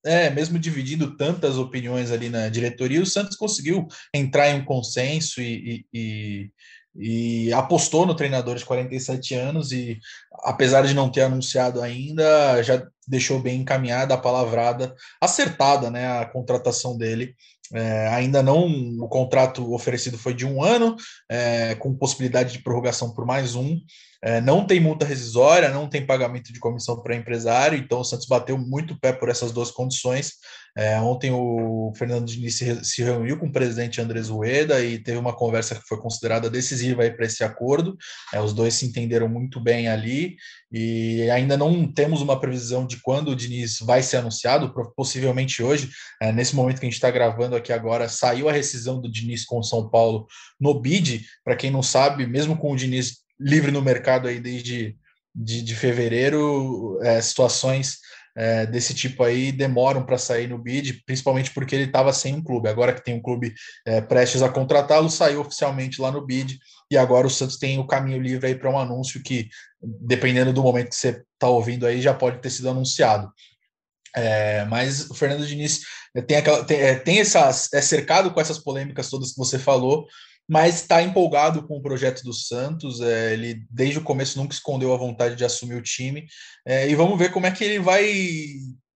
É, 0.05 0.31
mesmo 0.31 0.59
dividindo 0.59 1.17
tantas 1.17 1.57
opiniões 1.59 2.11
ali 2.11 2.29
na 2.29 2.49
diretoria, 2.49 3.03
o 3.03 3.07
Santos 3.07 3.37
conseguiu 3.37 3.87
entrar 4.15 4.49
em 4.51 4.61
um 4.61 4.65
consenso 4.65 5.41
e, 5.41 5.87
e, 5.93 6.51
e, 6.97 7.47
e 7.47 7.53
apostou 7.53 8.07
no 8.07 8.15
treinador 8.15 8.57
de 8.57 8.65
47 8.65 9.35
anos, 9.35 9.73
e 9.73 9.99
apesar 10.45 10.83
de 10.83 10.95
não 10.95 11.11
ter 11.11 11.23
anunciado 11.23 11.83
ainda, 11.83 12.63
já 12.63 12.87
deixou 13.07 13.41
bem 13.41 13.61
encaminhada 13.61 14.15
a 14.15 14.19
palavrada, 14.19 14.95
acertada 15.21 15.91
né, 15.91 16.21
a 16.21 16.27
contratação 16.27 16.97
dele 16.97 17.35
é, 17.73 18.09
ainda 18.09 18.43
não, 18.43 18.67
o 18.99 19.09
contrato 19.09 19.73
oferecido 19.73 20.19
foi 20.19 20.35
de 20.35 20.45
um 20.45 20.63
ano, 20.63 20.97
é, 21.29 21.75
com 21.77 21.95
possibilidade 21.95 22.53
de 22.53 22.63
prorrogação 22.63 23.15
por 23.15 23.25
mais 23.25 23.55
um. 23.55 23.79
É, 24.23 24.41
não 24.41 24.67
tem 24.67 24.81
multa 24.81 25.05
rescisória, 25.05 25.71
não 25.71 25.89
tem 25.89 26.05
pagamento 26.05 26.53
de 26.53 26.61
comissão 26.61 27.01
para 27.03 27.17
empresário, 27.17 27.79
então 27.79 28.01
o 28.01 28.05
Santos 28.05 28.27
bateu 28.27 28.59
muito 28.59 28.99
pé 28.99 29.13
por 29.13 29.29
essas 29.29 29.51
duas 29.51 29.71
condições. 29.71 30.35
É, 30.77 31.01
ontem 31.01 31.33
o 31.33 31.93
Fernando 31.97 32.27
Diniz 32.27 32.57
se, 32.57 32.85
se, 32.85 33.03
reuniu 33.03 33.37
com 33.37 33.47
o 33.47 33.53
presidente 33.53 34.01
Andrés 34.01 34.29
Rueda 34.29 34.85
e 34.85 34.99
teve 34.99 35.19
uma 35.19 35.35
conversa 35.35 35.75
que 35.75 35.83
foi 35.87 35.99
considerada 35.99 36.49
decisiva 36.49 37.11
para 37.11 37.27
esse 37.27 37.43
acordo. 37.43 37.97
É, 38.33 38.41
os 38.41 38.53
dois 38.53 38.75
se 38.75 38.87
entenderam 38.87 39.29
muito 39.29 39.61
bem 39.61 39.89
ali 39.89 40.37
e 40.71 41.29
ainda 41.31 41.57
não 41.57 41.91
temos 41.93 42.23
uma 42.23 42.39
previsão 42.39 42.87
de 42.87 42.99
quando 42.99 43.33
o 43.33 43.37
Diniz 43.37 43.79
vai 43.81 44.03
ser 44.03 44.19
anunciado, 44.19 44.73
possivelmente 44.95 45.63
hoje. 45.63 45.91
É, 46.23 46.31
nesse 46.31 46.55
momento 46.55 46.79
que 46.79 46.87
a 46.87 46.89
gente 46.89 46.95
está 46.95 47.11
gravando 47.11 47.57
aqui 47.57 47.73
agora, 47.73 48.09
saiu 48.09 48.49
a 48.49 48.53
rescisão 48.53 49.01
do 49.01 49.11
Diniz 49.11 49.45
com 49.45 49.59
o 49.59 49.65
São 49.65 49.89
Paulo 49.89 50.27
no 50.61 50.79
BID. 50.79 51.25
Para 51.45 51.57
quem 51.57 51.71
não 51.71 51.83
sabe, 51.83 52.27
mesmo 52.27 52.57
com 52.57 52.73
o 52.73 52.77
Diniz 52.77 53.19
livre 53.41 53.71
no 53.71 53.83
mercado 53.83 54.29
aí 54.29 54.39
desde 54.39 54.97
de, 55.35 55.63
de 55.63 55.75
fevereiro, 55.75 56.99
é, 57.03 57.21
situações 57.23 57.99
é, 58.37 58.67
desse 58.67 58.95
tipo 58.95 59.23
aí 59.23 59.51
demoram 59.51 60.05
para 60.05 60.19
sair 60.19 60.49
no 60.49 60.59
bid, 60.59 61.03
principalmente 61.05 61.51
porque 61.53 61.75
ele 61.75 61.85
estava 61.85 62.13
sem 62.13 62.35
um 62.35 62.43
clube. 62.43 62.69
Agora 62.69 62.93
que 62.93 63.03
tem 63.03 63.15
um 63.15 63.23
clube 63.23 63.55
é, 63.87 64.01
prestes 64.01 64.43
a 64.43 64.49
contratá-lo, 64.49 65.11
saiu 65.11 65.41
oficialmente 65.41 66.01
lá 66.01 66.11
no 66.11 66.25
bid 66.25 66.59
e 66.91 66.97
agora 66.97 67.27
o 67.27 67.31
Santos 67.31 67.59
tem 67.59 67.79
o 67.79 67.87
caminho 67.87 68.21
livre 68.21 68.47
aí 68.47 68.55
para 68.55 68.71
um 68.71 68.79
anúncio 68.79 69.23
que, 69.23 69.49
dependendo 69.81 70.53
do 70.53 70.63
momento 70.63 70.91
que 70.91 70.97
você 70.97 71.23
está 71.35 71.49
ouvindo 71.49 71.87
aí, 71.87 72.01
já 72.01 72.15
pode 72.15 72.39
ter 72.41 72.51
sido 72.51 72.71
anunciado. 72.71 73.31
É, 74.15 74.65
mas 74.65 75.09
o 75.09 75.15
Fernando 75.15 75.47
Diniz 75.47 75.81
tem, 76.27 76.37
aquela, 76.37 76.65
tem, 76.65 76.81
é, 76.81 76.95
tem 76.97 77.21
essas, 77.21 77.73
é 77.73 77.81
cercado 77.81 78.33
com 78.33 78.41
essas 78.41 78.59
polêmicas 78.59 79.09
todas 79.09 79.31
que 79.31 79.39
você 79.39 79.59
falou, 79.59 80.07
mas 80.51 80.81
está 80.81 81.01
empolgado 81.01 81.63
com 81.63 81.79
o 81.79 81.81
projeto 81.81 82.25
do 82.25 82.33
Santos. 82.33 83.01
É, 83.01 83.35
ele, 83.35 83.65
desde 83.71 84.01
o 84.01 84.03
começo, 84.03 84.37
nunca 84.37 84.53
escondeu 84.53 84.93
a 84.93 84.97
vontade 84.97 85.37
de 85.37 85.45
assumir 85.45 85.77
o 85.77 85.83
time. 85.83 86.27
É, 86.67 86.91
e 86.91 86.95
vamos 86.97 87.17
ver 87.17 87.31
como 87.31 87.47
é 87.47 87.53
que 87.53 87.63
ele 87.63 87.79
vai 87.79 88.13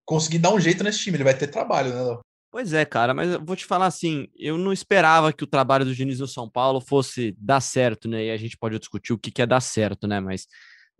conseguir 0.04 0.38
dar 0.38 0.52
um 0.52 0.58
jeito 0.58 0.82
nesse 0.82 0.98
time. 0.98 1.16
Ele 1.16 1.22
vai 1.22 1.38
ter 1.38 1.46
trabalho, 1.46 1.94
né, 1.94 2.02
Léo? 2.02 2.20
Pois 2.50 2.72
é, 2.72 2.84
cara, 2.84 3.14
mas 3.14 3.30
eu 3.30 3.44
vou 3.44 3.54
te 3.54 3.64
falar 3.64 3.86
assim, 3.86 4.26
eu 4.36 4.58
não 4.58 4.72
esperava 4.72 5.32
que 5.32 5.44
o 5.44 5.46
trabalho 5.46 5.84
do 5.84 5.94
Diniz 5.94 6.18
no 6.18 6.26
São 6.26 6.50
Paulo 6.50 6.80
fosse 6.80 7.36
dar 7.38 7.60
certo, 7.60 8.08
né? 8.08 8.24
E 8.24 8.30
a 8.32 8.36
gente 8.36 8.56
pode 8.56 8.76
discutir 8.76 9.12
o 9.12 9.18
que, 9.18 9.30
que 9.30 9.42
é 9.42 9.46
dar 9.46 9.60
certo, 9.60 10.08
né? 10.08 10.18
Mas 10.18 10.48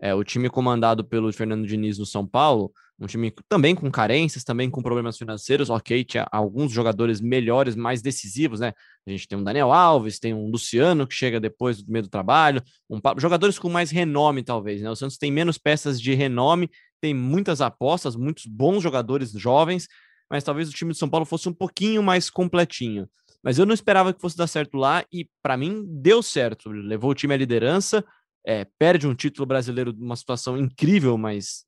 é, 0.00 0.14
o 0.14 0.24
time 0.24 0.48
comandado 0.48 1.04
pelo 1.04 1.32
Fernando 1.32 1.66
Diniz 1.66 1.98
no 1.98 2.06
São 2.06 2.26
Paulo 2.26 2.72
um 2.98 3.06
time 3.06 3.32
também 3.48 3.74
com 3.74 3.90
carências, 3.90 4.44
também 4.44 4.70
com 4.70 4.80
problemas 4.80 5.18
financeiros, 5.18 5.68
ok, 5.68 6.04
tinha 6.04 6.26
alguns 6.30 6.70
jogadores 6.70 7.20
melhores, 7.20 7.74
mais 7.74 8.00
decisivos, 8.00 8.60
né? 8.60 8.72
A 9.06 9.10
gente 9.10 9.26
tem 9.26 9.36
um 9.36 9.42
Daniel 9.42 9.72
Alves, 9.72 10.20
tem 10.20 10.32
um 10.32 10.48
Luciano 10.48 11.06
que 11.06 11.14
chega 11.14 11.40
depois 11.40 11.82
do 11.82 11.90
meio 11.90 12.04
do 12.04 12.08
trabalho, 12.08 12.62
um, 12.88 13.00
jogadores 13.18 13.58
com 13.58 13.68
mais 13.68 13.90
renome, 13.90 14.44
talvez, 14.44 14.80
né? 14.80 14.90
O 14.90 14.96
Santos 14.96 15.18
tem 15.18 15.32
menos 15.32 15.58
peças 15.58 16.00
de 16.00 16.14
renome, 16.14 16.70
tem 17.00 17.12
muitas 17.12 17.60
apostas, 17.60 18.14
muitos 18.14 18.46
bons 18.46 18.80
jogadores 18.80 19.32
jovens, 19.32 19.88
mas 20.30 20.44
talvez 20.44 20.68
o 20.68 20.72
time 20.72 20.92
de 20.92 20.98
São 20.98 21.08
Paulo 21.08 21.26
fosse 21.26 21.48
um 21.48 21.52
pouquinho 21.52 22.02
mais 22.02 22.30
completinho. 22.30 23.08
Mas 23.42 23.58
eu 23.58 23.66
não 23.66 23.74
esperava 23.74 24.14
que 24.14 24.20
fosse 24.20 24.36
dar 24.36 24.46
certo 24.46 24.78
lá 24.78 25.04
e, 25.12 25.28
para 25.42 25.56
mim, 25.56 25.84
deu 25.86 26.22
certo. 26.22 26.70
Levou 26.70 27.10
o 27.10 27.14
time 27.14 27.34
à 27.34 27.36
liderança, 27.36 28.02
é, 28.46 28.66
perde 28.78 29.06
um 29.06 29.14
título 29.14 29.46
brasileiro 29.46 29.92
numa 29.92 30.16
situação 30.16 30.56
incrível, 30.56 31.16
mas 31.16 31.64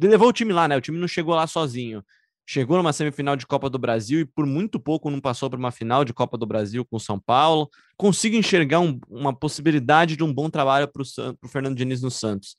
levou 0.00 0.28
o 0.28 0.32
time 0.32 0.52
lá, 0.52 0.66
né? 0.66 0.76
O 0.76 0.80
time 0.80 0.98
não 0.98 1.08
chegou 1.08 1.34
lá 1.34 1.46
sozinho. 1.46 2.04
Chegou 2.46 2.76
numa 2.76 2.92
semifinal 2.92 3.36
de 3.36 3.46
Copa 3.46 3.70
do 3.70 3.78
Brasil 3.78 4.20
e 4.20 4.24
por 4.26 4.44
muito 4.44 4.78
pouco 4.78 5.10
não 5.10 5.20
passou 5.20 5.48
para 5.48 5.58
uma 5.58 5.70
final 5.70 6.04
de 6.04 6.12
Copa 6.12 6.36
do 6.36 6.44
Brasil 6.44 6.84
com 6.84 6.96
o 6.96 7.00
São 7.00 7.18
Paulo. 7.18 7.70
Consigo 7.96 8.36
enxergar 8.36 8.80
um, 8.80 9.00
uma 9.08 9.34
possibilidade 9.34 10.14
de 10.14 10.22
um 10.22 10.32
bom 10.32 10.50
trabalho 10.50 10.86
para 10.86 11.02
o 11.02 11.48
Fernando 11.48 11.76
Diniz 11.76 12.02
no 12.02 12.10
Santos. 12.10 12.56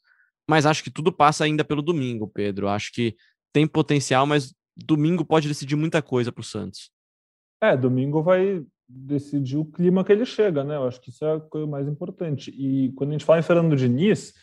Mas 0.49 0.65
acho 0.65 0.83
que 0.83 0.89
tudo 0.89 1.11
passa 1.11 1.43
ainda 1.43 1.63
pelo 1.63 1.83
domingo, 1.83 2.27
Pedro. 2.27 2.67
Acho 2.67 2.91
que 2.91 3.15
tem 3.53 3.67
potencial, 3.67 4.25
mas 4.25 4.53
domingo 4.75 5.23
pode 5.23 5.47
decidir 5.47 5.75
muita 5.75 6.01
coisa 6.01 6.31
para 6.31 6.41
o 6.41 6.43
Santos. 6.43 6.89
É, 7.61 7.77
domingo 7.77 8.23
vai 8.23 8.65
decidir 8.87 9.57
o 9.57 9.65
clima 9.65 10.03
que 10.03 10.11
ele 10.11 10.25
chega, 10.25 10.63
né? 10.63 10.75
Eu 10.75 10.87
acho 10.87 11.01
que 11.01 11.09
isso 11.09 11.25
é 11.25 11.35
a 11.35 11.39
coisa 11.39 11.67
mais 11.67 11.87
importante. 11.87 12.51
E 12.51 12.91
quando 12.93 13.09
a 13.09 13.13
gente 13.13 13.25
fala 13.25 13.39
em 13.39 13.43
Fernando 13.43 13.75
Diniz, 13.75 14.33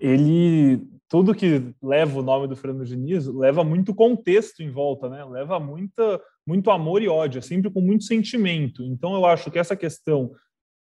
ele 0.00 0.80
tudo 1.08 1.34
que 1.34 1.72
leva 1.80 2.18
o 2.18 2.22
nome 2.22 2.48
do 2.48 2.56
Fernando 2.56 2.84
Diniz 2.84 3.26
leva 3.26 3.62
muito 3.62 3.94
contexto 3.94 4.60
em 4.60 4.70
volta, 4.70 5.08
né? 5.08 5.24
Leva 5.24 5.60
muita, 5.60 6.20
muito 6.46 6.70
amor 6.70 7.00
e 7.00 7.08
ódio, 7.08 7.38
é 7.38 7.42
sempre 7.42 7.70
com 7.70 7.80
muito 7.80 8.04
sentimento. 8.04 8.82
Então 8.82 9.14
eu 9.14 9.24
acho 9.24 9.50
que 9.50 9.58
essa 9.58 9.76
questão 9.76 10.32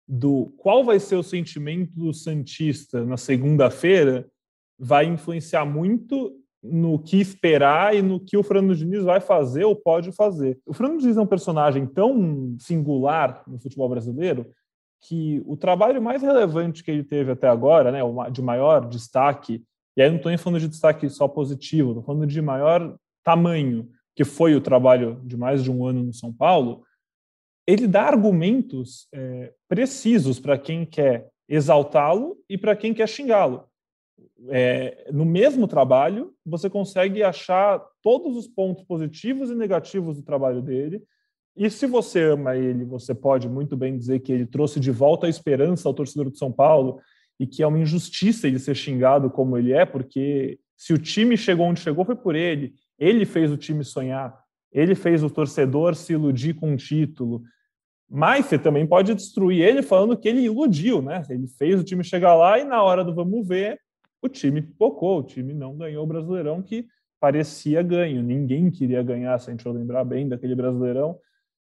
do 0.08 0.52
qual 0.56 0.84
vai 0.84 0.98
ser 0.98 1.16
o 1.16 1.22
sentimento 1.22 1.94
do 1.94 2.12
santista 2.12 3.04
na 3.04 3.16
segunda-feira 3.16 4.26
vai 4.78 5.06
influenciar 5.06 5.64
muito 5.64 6.32
no 6.64 6.98
que 6.98 7.20
esperar 7.20 7.94
e 7.94 8.00
no 8.00 8.18
que 8.18 8.36
o 8.36 8.42
Fernando 8.42 8.74
Diniz 8.74 9.04
vai 9.04 9.20
fazer 9.20 9.64
ou 9.64 9.76
pode 9.76 10.10
fazer. 10.12 10.58
O 10.64 10.72
Fernando 10.72 11.00
Diniz 11.00 11.16
é 11.16 11.20
um 11.20 11.26
personagem 11.26 11.86
tão 11.86 12.56
singular 12.58 13.42
no 13.46 13.58
futebol 13.58 13.88
brasileiro 13.88 14.50
que 15.02 15.42
o 15.44 15.56
trabalho 15.56 16.00
mais 16.00 16.22
relevante 16.22 16.82
que 16.82 16.90
ele 16.90 17.04
teve 17.04 17.32
até 17.32 17.46
agora, 17.46 17.92
né, 17.92 18.00
de 18.32 18.40
maior 18.40 18.88
destaque, 18.88 19.62
e 19.94 20.02
aí 20.02 20.08
não 20.08 20.16
estou 20.16 20.30
nem 20.30 20.38
falando 20.38 20.60
de 20.60 20.68
destaque 20.68 21.08
só 21.10 21.28
positivo, 21.28 21.90
estou 21.90 22.02
falando 22.02 22.26
de 22.26 22.40
maior 22.40 22.96
tamanho, 23.22 23.90
que 24.16 24.24
foi 24.24 24.54
o 24.54 24.60
trabalho 24.60 25.20
de 25.22 25.36
mais 25.36 25.62
de 25.62 25.70
um 25.70 25.86
ano 25.86 26.02
no 26.02 26.14
São 26.14 26.32
Paulo, 26.32 26.82
ele 27.66 27.86
dá 27.86 28.04
argumentos 28.04 29.06
é, 29.12 29.52
precisos 29.68 30.40
para 30.40 30.56
quem 30.56 30.86
quer 30.86 31.28
exaltá-lo 31.48 32.36
e 32.48 32.56
para 32.56 32.74
quem 32.76 32.94
quer 32.94 33.08
xingá-lo. 33.08 33.64
É, 34.50 35.10
no 35.12 35.24
mesmo 35.24 35.66
trabalho, 35.66 36.32
você 36.44 36.68
consegue 36.68 37.22
achar 37.22 37.82
todos 38.02 38.36
os 38.36 38.46
pontos 38.46 38.84
positivos 38.84 39.50
e 39.50 39.54
negativos 39.54 40.16
do 40.16 40.22
trabalho 40.22 40.60
dele, 40.60 41.02
e 41.56 41.70
se 41.70 41.86
você 41.86 42.22
ama 42.22 42.56
ele, 42.56 42.84
você 42.84 43.14
pode 43.14 43.48
muito 43.48 43.76
bem 43.76 43.96
dizer 43.96 44.18
que 44.20 44.32
ele 44.32 44.44
trouxe 44.44 44.80
de 44.80 44.90
volta 44.90 45.26
a 45.26 45.30
esperança 45.30 45.88
ao 45.88 45.94
torcedor 45.94 46.30
de 46.30 46.38
São 46.38 46.50
Paulo 46.50 47.00
e 47.38 47.46
que 47.46 47.62
é 47.62 47.66
uma 47.66 47.78
injustiça 47.78 48.48
ele 48.48 48.58
ser 48.58 48.74
xingado 48.74 49.30
como 49.30 49.56
ele 49.56 49.72
é, 49.72 49.84
porque 49.84 50.58
se 50.76 50.92
o 50.92 50.98
time 50.98 51.36
chegou 51.36 51.66
onde 51.66 51.80
chegou 51.80 52.04
foi 52.04 52.16
por 52.16 52.34
ele. 52.34 52.74
Ele 52.98 53.24
fez 53.24 53.52
o 53.52 53.56
time 53.56 53.84
sonhar, 53.84 54.36
ele 54.72 54.94
fez 54.94 55.22
o 55.22 55.30
torcedor 55.30 55.94
se 55.94 56.12
iludir 56.12 56.54
com 56.54 56.72
um 56.72 56.76
título. 56.76 57.42
Mas 58.10 58.46
você 58.46 58.58
também 58.58 58.86
pode 58.86 59.14
destruir 59.14 59.62
ele 59.62 59.82
falando 59.82 60.16
que 60.16 60.28
ele 60.28 60.42
iludiu, 60.42 61.00
né? 61.00 61.22
Ele 61.30 61.46
fez 61.46 61.80
o 61.80 61.84
time 61.84 62.04
chegar 62.04 62.34
lá 62.34 62.58
e 62.58 62.64
na 62.64 62.82
hora 62.82 63.04
do 63.04 63.14
vamos 63.14 63.46
ver, 63.46 63.78
o 64.26 64.28
time 64.28 64.62
pipocou, 64.62 65.20
o 65.20 65.22
time 65.22 65.52
não 65.52 65.76
ganhou 65.76 66.04
o 66.04 66.06
Brasileirão 66.06 66.62
que 66.62 66.86
parecia 67.20 67.82
ganho. 67.82 68.22
Ninguém 68.22 68.70
queria 68.70 69.02
ganhar, 69.02 69.38
se 69.38 69.50
a 69.50 69.52
gente 69.52 69.68
lembrar 69.68 70.04
bem 70.04 70.28
daquele 70.28 70.54
Brasileirão 70.54 71.18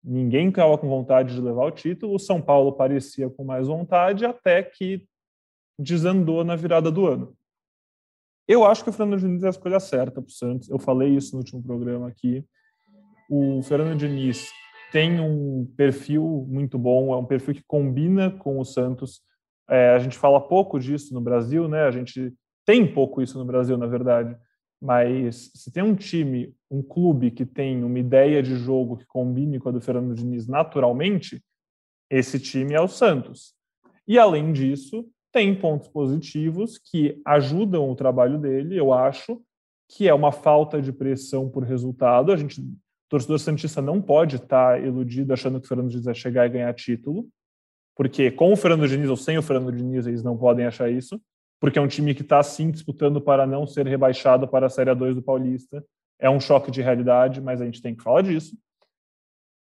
Ninguém 0.09 0.47
estava 0.47 0.77
com 0.77 0.87
vontade 0.87 1.35
de 1.35 1.41
levar 1.41 1.65
o 1.65 1.71
título. 1.71 2.15
O 2.15 2.19
São 2.19 2.41
Paulo 2.41 2.71
parecia 2.71 3.29
com 3.29 3.43
mais 3.43 3.67
vontade 3.67 4.25
até 4.25 4.63
que 4.63 5.05
desandou 5.77 6.45
na 6.45 6.55
virada 6.55 6.89
do 6.89 7.05
ano. 7.05 7.35
Eu 8.47 8.63
acho 8.63 8.85
que 8.85 8.89
o 8.89 8.93
Fernando 8.93 9.19
Diniz 9.19 9.43
é 9.43 9.47
a 9.47 9.49
escolha 9.49 9.81
certa 9.81 10.21
para 10.21 10.29
o 10.29 10.31
Santos. 10.31 10.69
Eu 10.69 10.79
falei 10.79 11.09
isso 11.09 11.33
no 11.33 11.39
último 11.39 11.61
programa 11.61 12.07
aqui. 12.07 12.45
O 13.29 13.61
Fernando 13.63 13.99
Diniz 13.99 14.49
tem 14.93 15.19
um 15.19 15.65
perfil 15.75 16.45
muito 16.47 16.79
bom, 16.79 17.13
é 17.13 17.17
um 17.17 17.25
perfil 17.25 17.55
que 17.55 17.63
combina 17.67 18.31
com 18.31 18.59
o 18.59 18.63
Santos. 18.63 19.21
É, 19.69 19.89
a 19.89 19.99
gente 19.99 20.17
fala 20.17 20.39
pouco 20.39 20.79
disso 20.79 21.13
no 21.13 21.21
Brasil, 21.21 21.67
né? 21.67 21.83
A 21.83 21.91
gente 21.91 22.33
tem 22.65 22.91
pouco 22.91 23.21
isso 23.21 23.37
no 23.37 23.45
Brasil, 23.45 23.77
na 23.77 23.87
verdade. 23.87 24.37
Mas 24.81 25.51
se 25.55 25.71
tem 25.71 25.81
um 25.81 25.95
time, 25.95 26.53
um 26.69 26.83
clube 26.83 27.31
que 27.31 27.45
tem 27.45 27.83
uma 27.83 27.97
ideia 27.97 28.43
de 28.43 28.55
jogo 28.55 28.97
que 28.97 29.05
combine 29.05 29.59
com 29.59 29.69
a 29.69 29.71
do 29.71 29.81
Fernando 29.81 30.13
Diniz 30.13 30.47
naturalmente, 30.47 31.41
Esse 32.09 32.39
time 32.39 32.73
é 32.73 32.79
o 32.79 32.87
Santos. 32.87 33.53
E 34.07 34.17
além 34.17 34.53
disso, 34.53 35.05
tem 35.31 35.53
pontos 35.53 35.89
positivos 35.89 36.77
que 36.77 37.21
ajudam 37.25 37.89
o 37.89 37.95
trabalho 37.95 38.39
dele, 38.39 38.79
eu 38.79 38.93
acho, 38.93 39.41
que 39.89 40.07
é 40.07 40.13
uma 40.13 40.31
falta 40.31 40.81
de 40.81 40.93
pressão 40.93 41.49
por 41.49 41.63
resultado. 41.63 42.31
A 42.31 42.37
gente, 42.37 42.61
torcedor 43.09 43.39
santista 43.39 43.81
não 43.81 44.01
pode 44.01 44.37
estar 44.37 44.81
iludido 44.81 45.33
achando 45.33 45.59
que 45.59 45.65
o 45.65 45.67
Fernando 45.67 45.89
Diniz 45.89 46.05
vai 46.05 46.15
chegar 46.15 46.45
e 46.45 46.49
ganhar 46.49 46.73
título, 46.73 47.27
porque 47.97 48.29
com 48.29 48.53
o 48.53 48.55
Fernando 48.55 48.87
Diniz 48.87 49.09
ou 49.09 49.17
sem 49.17 49.39
o 49.39 49.41
Fernando 49.41 49.75
Diniz 49.75 50.05
eles 50.05 50.23
não 50.23 50.37
podem 50.37 50.67
achar 50.67 50.89
isso, 50.89 51.19
porque 51.59 51.79
é 51.79 51.81
um 51.81 51.87
time 51.87 52.13
que 52.13 52.21
está 52.21 52.41
sim 52.43 52.69
disputando 52.69 53.19
para 53.19 53.47
não 53.47 53.65
ser 53.65 53.87
rebaixado 53.87 54.47
para 54.47 54.67
a 54.67 54.69
Série 54.69 54.93
2 54.93 55.15
do 55.15 55.23
Paulista. 55.23 55.83
É 56.19 56.29
um 56.29 56.39
choque 56.39 56.69
de 56.69 56.81
realidade, 56.81 57.41
mas 57.41 57.59
a 57.59 57.65
gente 57.65 57.81
tem 57.81 57.95
que 57.95 58.03
falar 58.03 58.21
disso. 58.21 58.55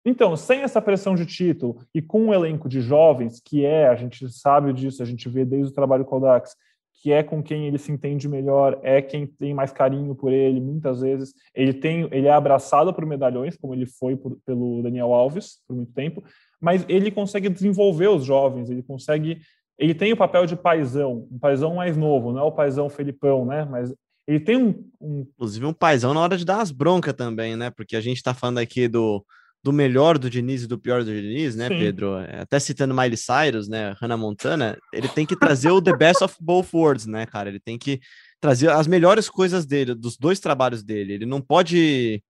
Então, 0.06 0.36
sem 0.36 0.62
essa 0.62 0.82
pressão 0.82 1.16
de 1.16 1.26
título 1.26 1.82
e 1.94 2.02
com 2.02 2.26
um 2.26 2.34
elenco 2.34 2.68
de 2.68 2.82
jovens, 2.82 3.42
que 3.44 3.66
é, 3.66 3.88
a 3.88 3.96
gente 3.96 4.30
sabe 4.30 4.74
disso, 4.74 5.02
a 5.02 5.06
gente 5.06 5.28
vê 5.30 5.46
desde 5.46 5.72
o 5.72 5.76
trabalho 5.76 6.06
com 6.06 6.18
o 6.18 6.20
Dax, 6.20 6.56
que 7.02 7.12
é 7.12 7.22
com 7.22 7.44
quem 7.44 7.68
ele 7.68 7.78
se 7.78 7.92
entende 7.92 8.28
melhor, 8.28 8.80
é 8.82 9.02
quem 9.02 9.28
tem 9.28 9.54
mais 9.54 9.72
carinho 9.72 10.16
por 10.16 10.34
ele, 10.34 10.60
muitas 10.60 11.02
vezes. 11.02 11.34
Ele 11.54 11.74
tem, 11.74 12.08
ele 12.12 12.28
é 12.28 12.32
abraçado 12.32 12.94
por 12.94 13.06
medalhões, 13.06 13.56
como 13.56 13.74
ele 13.74 13.86
foi 13.86 14.16
por, 14.16 14.38
pelo 14.46 14.82
Daniel 14.82 15.14
Alves 15.14 15.60
por 15.68 15.76
muito 15.76 15.94
tempo, 15.94 16.24
mas 16.60 16.86
ele 16.88 17.12
consegue 17.12 17.50
desenvolver 17.50 18.08
os 18.08 18.26
jovens, 18.26 18.70
ele 18.70 18.84
consegue, 18.84 19.40
ele 19.78 19.94
tem 19.94 20.14
o 20.14 20.18
papel 20.18 20.46
de 20.46 20.56
paisão, 20.56 21.28
um 21.32 21.40
paisão 21.40 21.76
mais 21.76 21.96
novo, 21.96 22.32
não 22.32 22.42
é 22.42 22.44
o 22.44 22.52
paisão 22.52 22.90
Felipão, 22.90 23.46
né? 23.46 23.66
Mas 23.66 23.94
ele 24.28 24.40
tem 24.40 24.58
um, 24.58 24.84
um... 25.00 25.20
inclusive 25.22 25.66
um 25.66 25.74
paisão 25.74 26.14
na 26.14 26.20
hora 26.20 26.38
de 26.38 26.46
dar 26.46 26.62
as 26.62 26.72
broncas 26.72 27.14
também, 27.14 27.56
né? 27.56 27.70
Porque 27.70 27.96
a 27.96 28.02
gente 28.02 28.18
está 28.18 28.34
falando 28.34 28.58
aqui 28.58 28.88
do 28.88 29.24
do 29.64 29.74
melhor 29.74 30.18
do 30.18 30.30
Diniz 30.30 30.64
e 30.64 30.68
do 30.68 30.78
pior 30.78 31.04
do 31.04 31.12
Diniz, 31.12 31.56
né, 31.56 31.68
Sim. 31.68 31.80
Pedro? 31.80 32.20
É, 32.20 32.42
até 32.42 32.58
citando 32.58 32.94
Miley 32.94 33.18
Cyrus, 33.18 33.68
né, 33.68 33.94
Hannah 34.00 34.16
Montana, 34.16 34.78
ele 34.94 35.10
tem 35.10 35.26
que 35.26 35.36
trazer 35.36 35.72
o 35.72 35.82
the 35.82 35.96
best 35.98 36.24
of 36.24 36.36
both 36.40 36.70
worlds, 36.74 37.06
né, 37.06 37.26
cara? 37.26 37.50
Ele 37.50 37.60
tem 37.60 37.78
que 37.78 38.00
trazer 38.40 38.70
as 38.70 38.88
melhores 38.88 39.30
coisas 39.30 39.66
dele, 39.66 39.94
dos 39.94 40.16
dois 40.16 40.40
trabalhos 40.40 40.84
dele. 40.84 41.14
Ele 41.14 41.26
não 41.26 41.42
pode 41.42 42.24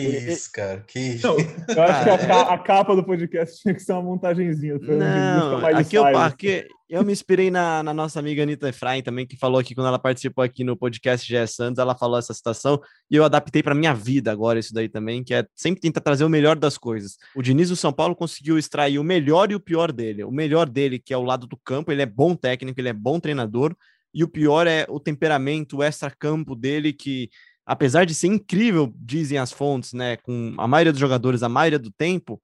isso, 0.00 0.50
cara. 0.52 0.84
Que 0.86 0.98
isso. 0.98 1.26
Não, 1.28 1.36
eu 1.74 1.82
acho 1.82 2.04
que 2.04 2.32
a, 2.32 2.40
a, 2.42 2.58
capa 2.58 2.94
do 2.94 3.04
podcast 3.04 3.60
tinha 3.60 3.74
que 3.74 3.80
ser 3.80 3.92
uma 3.92 4.02
montagenzinha. 4.02 4.78
Não, 4.80 5.66
aqui 5.66 5.96
eu, 5.96 6.04
aqui 6.04 6.66
eu 6.88 7.04
me 7.04 7.12
inspirei 7.12 7.50
na, 7.50 7.82
na, 7.82 7.94
nossa 7.94 8.18
amiga 8.18 8.42
Anitta 8.42 8.68
Efraim 8.68 9.02
também, 9.02 9.26
que 9.26 9.36
falou 9.36 9.60
aqui 9.60 9.74
quando 9.74 9.86
ela 9.86 9.98
participou 9.98 10.42
aqui 10.42 10.64
no 10.64 10.76
podcast 10.76 11.26
GE 11.26 11.46
Santos, 11.46 11.78
ela 11.78 11.94
falou 11.94 12.18
essa 12.18 12.34
citação 12.34 12.80
e 13.08 13.14
eu 13.14 13.24
adaptei 13.24 13.62
para 13.62 13.74
minha 13.74 13.94
vida 13.94 14.32
agora 14.32 14.58
isso 14.58 14.74
daí 14.74 14.88
também, 14.88 15.22
que 15.22 15.32
é 15.32 15.46
sempre 15.54 15.80
tentar 15.80 16.00
trazer 16.00 16.24
o 16.24 16.28
melhor 16.28 16.56
das 16.56 16.76
coisas. 16.76 17.16
O 17.36 17.42
Diniz 17.42 17.68
do 17.68 17.76
São 17.76 17.92
Paulo 17.92 18.16
conseguiu 18.16 18.58
extrair 18.58 18.98
o 18.98 19.04
melhor 19.04 19.52
e 19.52 19.54
o 19.54 19.60
pior 19.60 19.92
dele. 19.92 20.24
O 20.24 20.32
melhor 20.32 20.68
dele, 20.68 20.98
que 20.98 21.14
é 21.14 21.16
o 21.16 21.22
lado 21.22 21.46
do 21.46 21.56
campo, 21.56 21.92
ele 21.92 22.02
é 22.02 22.06
bom 22.06 22.34
técnico, 22.34 22.80
ele 22.80 22.88
é 22.88 22.92
bom 22.92 23.20
treinador, 23.20 23.76
e 24.12 24.24
o 24.24 24.28
pior 24.28 24.66
é 24.66 24.86
o 24.88 24.98
temperamento, 24.98 25.76
o 25.76 25.82
extra-campo 25.82 26.56
dele, 26.56 26.92
que 26.92 27.30
apesar 27.70 28.04
de 28.04 28.16
ser 28.16 28.26
incrível, 28.26 28.92
dizem 28.96 29.38
as 29.38 29.52
fontes, 29.52 29.92
né, 29.92 30.16
com 30.16 30.56
a 30.58 30.66
maioria 30.66 30.90
dos 30.90 31.00
jogadores 31.00 31.40
a 31.40 31.48
maioria 31.48 31.78
do 31.78 31.92
tempo, 31.92 32.42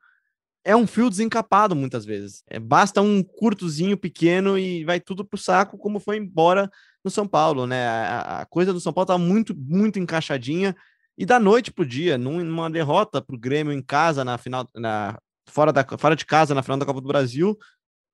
é 0.64 0.76
um 0.76 0.86
fio 0.86 1.10
desencapado 1.10 1.74
muitas 1.74 2.04
vezes. 2.04 2.44
É, 2.48 2.60
basta 2.60 3.02
um 3.02 3.24
curtozinho 3.24 3.96
pequeno 3.96 4.56
e 4.56 4.84
vai 4.84 5.00
tudo 5.00 5.24
pro 5.24 5.36
saco, 5.36 5.76
como 5.78 5.98
foi 5.98 6.18
embora 6.18 6.70
no 7.04 7.10
São 7.10 7.26
Paulo, 7.26 7.66
né? 7.66 7.88
A, 7.88 8.42
a 8.42 8.46
coisa 8.46 8.72
do 8.72 8.78
São 8.78 8.92
Paulo 8.92 9.06
tá 9.06 9.18
muito, 9.18 9.52
muito 9.56 9.98
encaixadinha 9.98 10.76
e 11.18 11.26
da 11.26 11.40
noite 11.40 11.72
pro 11.72 11.84
dia, 11.84 12.16
numa 12.16 12.70
derrota 12.70 13.20
pro 13.20 13.36
Grêmio 13.36 13.72
em 13.72 13.82
casa 13.82 14.24
na 14.24 14.38
final, 14.38 14.68
na 14.76 15.18
fora 15.48 15.72
da 15.72 15.84
fora 15.98 16.14
de 16.14 16.24
casa 16.24 16.54
na 16.54 16.62
final 16.62 16.78
da 16.78 16.86
Copa 16.86 17.00
do 17.00 17.08
Brasil, 17.08 17.58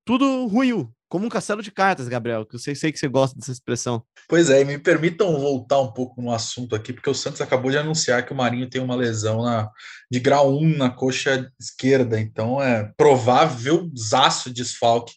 tudo 0.05 0.47
ruiu, 0.47 0.93
como 1.09 1.27
um 1.27 1.29
castelo 1.29 1.62
de 1.62 1.71
cartas, 1.71 2.09
Gabriel, 2.09 2.47
que 2.47 2.55
eu 2.55 2.59
sei, 2.59 2.75
sei 2.75 2.91
que 2.91 2.99
você 2.99 3.07
gosta 3.07 3.38
dessa 3.38 3.53
expressão. 3.53 4.03
Pois 4.29 4.49
é, 4.49 4.62
e 4.62 4.65
me 4.65 4.79
permitam 4.79 5.38
voltar 5.38 5.81
um 5.81 5.93
pouco 5.93 6.23
no 6.23 6.33
assunto 6.33 6.75
aqui, 6.75 6.93
porque 6.93 7.11
o 7.11 7.15
Santos 7.15 7.41
acabou 7.41 7.71
de 7.71 7.77
anunciar 7.77 8.25
que 8.25 8.33
o 8.33 8.37
Marinho 8.37 8.69
tem 8.69 8.81
uma 8.81 8.97
lesão 8.97 9.43
na, 9.43 9.69
de 10.11 10.19
grau 10.19 10.57
1 10.59 10.79
na 10.79 10.88
coxa 10.88 11.51
esquerda, 11.61 12.19
então 12.19 12.62
é 12.62 12.91
provável 12.97 13.91
zaço 13.97 14.51
desfalque 14.51 15.12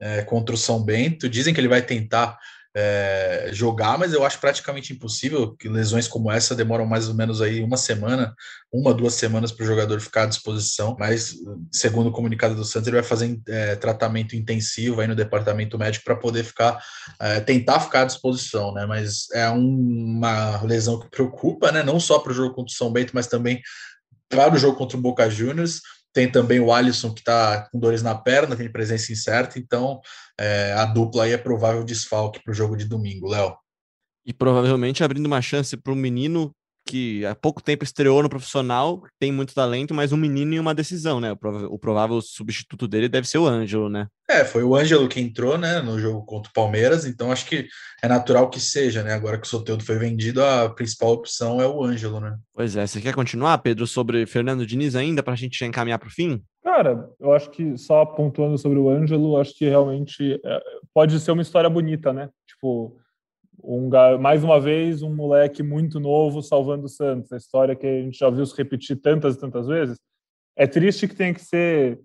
é, 0.00 0.22
contra 0.22 0.54
o 0.54 0.58
São 0.58 0.82
Bento. 0.82 1.28
Dizem 1.28 1.52
que 1.52 1.60
ele 1.60 1.68
vai 1.68 1.82
tentar 1.82 2.38
é, 2.74 3.50
jogar, 3.52 3.98
mas 3.98 4.12
eu 4.12 4.24
acho 4.24 4.38
praticamente 4.38 4.92
impossível 4.92 5.54
que 5.56 5.68
lesões 5.68 6.08
como 6.08 6.30
essa 6.32 6.54
demoram 6.54 6.86
mais 6.86 7.08
ou 7.08 7.14
menos 7.14 7.42
aí 7.42 7.62
uma 7.62 7.76
semana, 7.76 8.34
uma, 8.72 8.94
duas 8.94 9.14
semanas 9.14 9.52
para 9.52 9.64
o 9.64 9.66
jogador 9.66 10.00
ficar 10.00 10.22
à 10.22 10.26
disposição. 10.26 10.96
Mas, 10.98 11.34
segundo 11.70 12.08
o 12.08 12.12
comunicado 12.12 12.54
do 12.54 12.64
Santos, 12.64 12.88
ele 12.88 12.96
vai 12.96 13.04
fazer 13.04 13.38
é, 13.46 13.76
tratamento 13.76 14.34
intensivo 14.34 15.00
aí 15.00 15.06
no 15.06 15.14
departamento 15.14 15.78
médico 15.78 16.04
para 16.04 16.16
poder 16.16 16.44
ficar, 16.44 16.82
é, 17.20 17.40
tentar 17.40 17.80
ficar 17.80 18.02
à 18.02 18.04
disposição, 18.06 18.72
né? 18.72 18.86
Mas 18.86 19.30
é 19.32 19.50
um, 19.50 20.16
uma 20.16 20.62
lesão 20.62 20.98
que 20.98 21.10
preocupa, 21.10 21.70
né? 21.70 21.82
Não 21.82 22.00
só 22.00 22.18
para 22.18 22.32
o 22.32 22.34
jogo 22.34 22.54
contra 22.54 22.72
o 22.72 22.76
São 22.76 22.90
Bento, 22.90 23.12
mas 23.14 23.26
também 23.26 23.60
para 24.30 24.54
o 24.54 24.58
jogo 24.58 24.78
contra 24.78 24.96
o 24.96 25.00
Boca 25.00 25.28
Juniors. 25.28 25.82
Tem 26.12 26.30
também 26.30 26.60
o 26.60 26.72
Alisson, 26.72 27.12
que 27.12 27.20
está 27.20 27.68
com 27.70 27.78
dores 27.78 28.02
na 28.02 28.14
perna, 28.14 28.56
tem 28.56 28.70
presença 28.70 29.12
incerta, 29.12 29.58
então 29.58 30.00
é, 30.38 30.72
a 30.74 30.84
dupla 30.84 31.24
aí 31.24 31.32
é 31.32 31.38
provável 31.38 31.82
desfalque 31.84 32.42
para 32.42 32.50
o 32.50 32.54
jogo 32.54 32.76
de 32.76 32.84
domingo, 32.84 33.28
Léo. 33.28 33.56
E 34.24 34.32
provavelmente 34.32 35.02
abrindo 35.02 35.26
uma 35.26 35.42
chance 35.42 35.76
para 35.76 35.92
um 35.92 35.96
menino 35.96 36.54
que 36.92 37.24
há 37.24 37.34
pouco 37.34 37.62
tempo 37.62 37.84
estreou 37.84 38.22
no 38.22 38.28
profissional, 38.28 39.02
tem 39.18 39.32
muito 39.32 39.54
talento, 39.54 39.94
mas 39.94 40.12
um 40.12 40.16
menino 40.18 40.52
em 40.52 40.58
uma 40.58 40.74
decisão, 40.74 41.20
né? 41.20 41.32
O, 41.70 41.78
provável 41.78 42.20
substituto 42.20 42.86
dele 42.86 43.08
deve 43.08 43.26
ser 43.26 43.38
o 43.38 43.46
Ângelo, 43.46 43.88
né? 43.88 44.08
É, 44.28 44.44
foi 44.44 44.62
o 44.62 44.76
Ângelo 44.76 45.08
que 45.08 45.18
entrou, 45.18 45.56
né, 45.56 45.80
no 45.80 45.98
jogo 45.98 46.22
contra 46.26 46.50
o 46.50 46.52
Palmeiras, 46.52 47.06
então 47.06 47.32
acho 47.32 47.46
que 47.46 47.66
é 48.02 48.08
natural 48.08 48.50
que 48.50 48.60
seja, 48.60 49.02
né? 49.02 49.14
Agora 49.14 49.38
que 49.38 49.46
o 49.46 49.50
Soteldo 49.50 49.82
foi 49.82 49.96
vendido, 49.96 50.44
a 50.44 50.68
principal 50.68 51.12
opção 51.12 51.62
é 51.62 51.66
o 51.66 51.82
Ângelo, 51.82 52.20
né? 52.20 52.36
Pois 52.54 52.76
é, 52.76 52.86
você 52.86 53.00
quer 53.00 53.14
continuar, 53.14 53.56
Pedro, 53.58 53.86
sobre 53.86 54.26
Fernando 54.26 54.66
Diniz 54.66 54.94
ainda, 54.94 55.22
para 55.22 55.32
a 55.32 55.36
gente 55.36 55.64
encaminhar 55.64 55.98
para 55.98 56.08
o 56.08 56.12
fim? 56.12 56.42
Cara, 56.62 57.08
eu 57.18 57.32
acho 57.32 57.50
que 57.50 57.78
só 57.78 58.04
pontuando 58.04 58.58
sobre 58.58 58.78
o 58.78 58.90
Ângelo, 58.90 59.38
acho 59.38 59.56
que 59.56 59.64
realmente 59.64 60.38
é, 60.44 60.60
pode 60.92 61.18
ser 61.20 61.32
uma 61.32 61.42
história 61.42 61.70
bonita, 61.70 62.12
né? 62.12 62.28
Tipo, 62.46 62.98
um, 63.62 63.88
mais 64.20 64.42
uma 64.44 64.60
vez, 64.60 65.02
um 65.02 65.14
moleque 65.14 65.62
muito 65.62 65.98
novo 65.98 66.42
salvando 66.42 66.86
o 66.86 66.88
Santos. 66.88 67.32
A 67.32 67.36
história 67.36 67.76
que 67.76 67.86
a 67.86 68.02
gente 68.02 68.18
já 68.18 68.30
viu 68.30 68.44
se 68.46 68.56
repetir 68.56 68.96
tantas 69.00 69.36
e 69.36 69.40
tantas 69.40 69.66
vezes. 69.66 69.98
É 70.56 70.66
triste 70.66 71.08
que 71.08 71.14
tenha 71.14 71.32
que 71.32 71.42
ser 71.42 72.00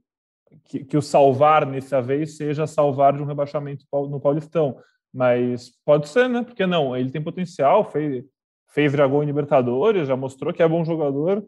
que, 0.66 0.84
que 0.84 0.98
o 0.98 1.02
salvar 1.02 1.66
nessa 1.66 2.02
vez 2.02 2.38
seja 2.38 2.68
salvar 2.68 3.14
de 3.14 3.22
um 3.22 3.26
rebaixamento 3.26 3.86
no 3.92 4.20
Paulistão, 4.20 4.80
mas 5.14 5.72
pode 5.86 6.08
ser, 6.10 6.30
né? 6.30 6.44
Porque 6.44 6.66
não? 6.66 6.96
Ele 6.96 7.12
tem 7.12 7.22
potencial, 7.22 7.90
fez, 7.90 8.24
fez 8.70 8.92
dragão 8.92 9.24
em 9.24 9.26
Libertadores, 9.26 10.08
já 10.08 10.16
mostrou 10.16 10.54
que 10.54 10.64
é 10.64 10.68
bom 10.68 10.84
jogador. 10.84 11.46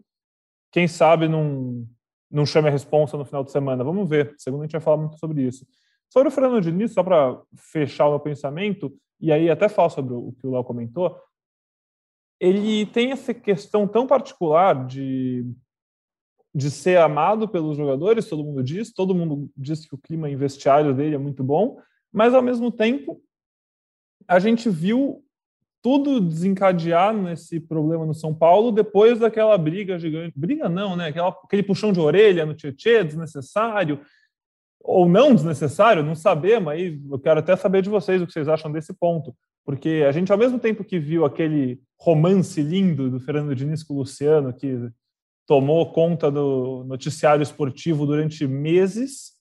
Quem 0.72 0.88
sabe 0.88 1.28
não, 1.28 1.86
não 2.30 2.46
chame 2.46 2.68
a 2.68 2.72
responsa 2.72 3.18
no 3.18 3.26
final 3.26 3.44
de 3.44 3.52
semana. 3.52 3.84
Vamos 3.84 4.08
ver. 4.10 4.34
Segundo 4.38 4.62
a 4.62 4.64
gente 4.66 4.74
vai 4.74 4.82
falar 4.82 4.98
muito 4.98 5.18
sobre 5.18 5.44
isso. 5.44 5.66
Sobre 6.10 6.30
o 6.30 6.32
Fernando 6.32 6.62
Diniz, 6.62 6.94
só 6.94 7.04
para 7.04 7.40
fechar 7.56 8.08
o 8.08 8.12
meu 8.12 8.20
pensamento, 8.20 8.92
e 9.20 9.32
aí 9.32 9.50
até 9.50 9.68
falo 9.68 9.90
sobre 9.90 10.14
o 10.14 10.34
que 10.34 10.48
o 10.48 10.52
Léo 10.52 10.64
comentou, 10.64 11.20
ele 12.40 12.86
tem 12.86 13.12
essa 13.12 13.34
questão 13.34 13.88
tão 13.88 14.08
particular 14.08 14.86
de, 14.86 15.46
de 16.56 16.72
ser 16.72 16.98
amado 16.98 17.48
pelos 17.48 17.76
jogadores, 17.76 18.30
todo 18.30 18.44
mundo 18.44 18.64
diz, 18.64 18.94
todo 18.94 19.14
mundo 19.14 19.52
diz 19.58 19.86
que 19.86 19.94
o 19.94 19.98
clima 19.98 20.30
investiário 20.30 20.94
dele 20.94 21.16
é 21.16 21.20
muito 21.20 21.44
bom, 21.44 21.78
mas 22.12 22.34
ao 22.34 22.42
mesmo 22.42 22.72
tempo 22.72 23.22
a 24.28 24.40
gente 24.40 24.70
viu 24.70 25.24
tudo 25.82 26.20
desencadear 26.20 27.14
nesse 27.14 27.60
problema 27.60 28.06
no 28.06 28.14
São 28.14 28.34
Paulo 28.34 28.72
depois 28.72 29.20
daquela 29.20 29.58
briga 29.58 29.98
gigante. 29.98 30.38
Briga 30.38 30.68
não, 30.68 30.96
né? 30.96 31.08
Aquela, 31.08 31.30
aquele 31.30 31.64
puxão 31.64 31.94
de 31.94 32.00
orelha 32.00 32.46
no 32.46 32.54
Tietchan, 32.54 33.06
desnecessário, 33.06 34.02
ou 34.82 35.08
não 35.08 35.36
desnecessário, 35.36 36.04
não 36.04 36.16
sabemos. 36.16 36.70
Aí 36.70 37.00
eu 37.10 37.20
quero 37.20 37.40
até 37.40 37.56
saber 37.56 37.82
de 37.82 37.90
vocês 37.90 38.22
o 38.22 38.28
que 38.28 38.34
vocês 38.34 38.48
acham 38.48 38.72
desse 38.72 38.94
ponto, 38.94 39.36
porque 39.66 40.04
a 40.08 40.12
gente, 40.12 40.32
ao 40.32 40.38
mesmo 40.38 40.60
tempo 40.60 40.84
que 40.84 41.00
viu 41.00 41.26
aquele 41.26 41.80
romance 42.00 42.62
lindo 42.62 43.10
do 43.10 43.20
Fernando 43.20 43.56
Diniz 43.56 43.84
com 43.84 43.94
o 43.94 43.98
Luciano, 43.98 44.54
que 44.54 44.90
tomou 45.46 45.92
conta 45.92 46.32
do 46.32 46.84
noticiário 46.86 47.44
esportivo 47.44 48.06
durante 48.06 48.48
meses, 48.48 49.34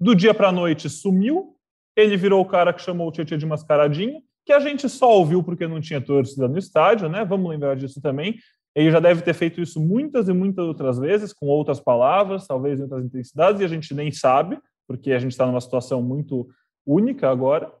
do 0.00 0.14
dia 0.14 0.32
para 0.32 0.48
a 0.48 0.52
noite 0.52 0.88
sumiu, 0.88 1.56
ele 1.96 2.16
virou 2.16 2.40
o 2.40 2.46
cara 2.46 2.72
que 2.72 2.82
chamou 2.82 3.08
o 3.08 3.12
Tietchan 3.12 3.38
de 3.38 3.46
mascaradinho, 3.46 4.22
que 4.46 4.52
a 4.52 4.60
gente 4.60 4.88
só 4.88 5.10
ouviu 5.10 5.42
porque 5.42 5.66
não 5.66 5.80
tinha 5.80 6.00
torcida 6.00 6.46
no 6.46 6.56
estádio, 6.56 7.08
né? 7.08 7.24
Vamos 7.24 7.50
lembrar 7.50 7.76
disso 7.76 8.00
também. 8.00 8.38
Ele 8.78 8.92
já 8.92 9.00
deve 9.00 9.22
ter 9.22 9.34
feito 9.34 9.60
isso 9.60 9.80
muitas 9.80 10.28
e 10.28 10.32
muitas 10.32 10.64
outras 10.64 11.00
vezes, 11.00 11.32
com 11.32 11.46
outras 11.46 11.80
palavras, 11.80 12.46
talvez 12.46 12.78
em 12.78 12.84
outras 12.84 13.04
intensidades, 13.04 13.60
e 13.60 13.64
a 13.64 13.68
gente 13.68 13.92
nem 13.92 14.12
sabe, 14.12 14.56
porque 14.86 15.10
a 15.10 15.18
gente 15.18 15.32
está 15.32 15.44
numa 15.44 15.60
situação 15.60 16.00
muito 16.00 16.48
única 16.86 17.28
agora. 17.28 17.72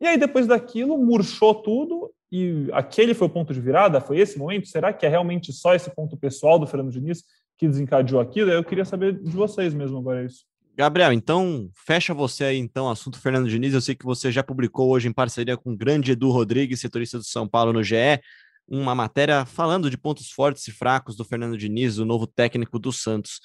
E 0.00 0.06
aí, 0.06 0.16
depois 0.16 0.46
daquilo, 0.46 0.96
murchou 0.96 1.56
tudo, 1.56 2.08
e 2.30 2.68
aquele 2.72 3.14
foi 3.14 3.26
o 3.26 3.30
ponto 3.30 3.52
de 3.52 3.60
virada? 3.60 4.00
Foi 4.00 4.16
esse 4.20 4.38
momento? 4.38 4.68
Será 4.68 4.92
que 4.92 5.04
é 5.04 5.08
realmente 5.08 5.52
só 5.52 5.74
esse 5.74 5.92
ponto 5.92 6.16
pessoal 6.16 6.56
do 6.56 6.68
Fernando 6.68 6.92
Diniz 6.92 7.24
que 7.58 7.66
desencadeou 7.66 8.20
aquilo? 8.20 8.48
Eu 8.48 8.62
queria 8.62 8.84
saber 8.84 9.12
de 9.20 9.30
vocês 9.32 9.74
mesmo 9.74 9.98
agora 9.98 10.24
isso. 10.24 10.44
Gabriel, 10.76 11.12
então 11.12 11.68
fecha 11.74 12.14
você 12.14 12.44
aí, 12.44 12.58
então, 12.58 12.88
assunto 12.88 13.20
Fernando 13.20 13.48
Diniz. 13.48 13.74
Eu 13.74 13.80
sei 13.80 13.94
que 13.96 14.04
você 14.04 14.30
já 14.30 14.42
publicou 14.42 14.90
hoje 14.90 15.08
em 15.08 15.12
parceria 15.12 15.56
com 15.56 15.72
o 15.72 15.76
grande 15.76 16.12
Edu 16.12 16.30
Rodrigues, 16.30 16.80
setorista 16.80 17.18
do 17.18 17.24
São 17.24 17.48
Paulo 17.48 17.72
no 17.72 17.82
GE, 17.82 18.20
uma 18.68 18.94
matéria 18.94 19.44
falando 19.44 19.90
de 19.90 19.98
pontos 19.98 20.30
fortes 20.30 20.66
e 20.68 20.72
fracos 20.72 21.16
do 21.16 21.24
Fernando 21.24 21.58
Diniz, 21.58 21.98
o 21.98 22.04
novo 22.04 22.26
técnico 22.26 22.78
do 22.78 22.92
Santos. 22.92 23.40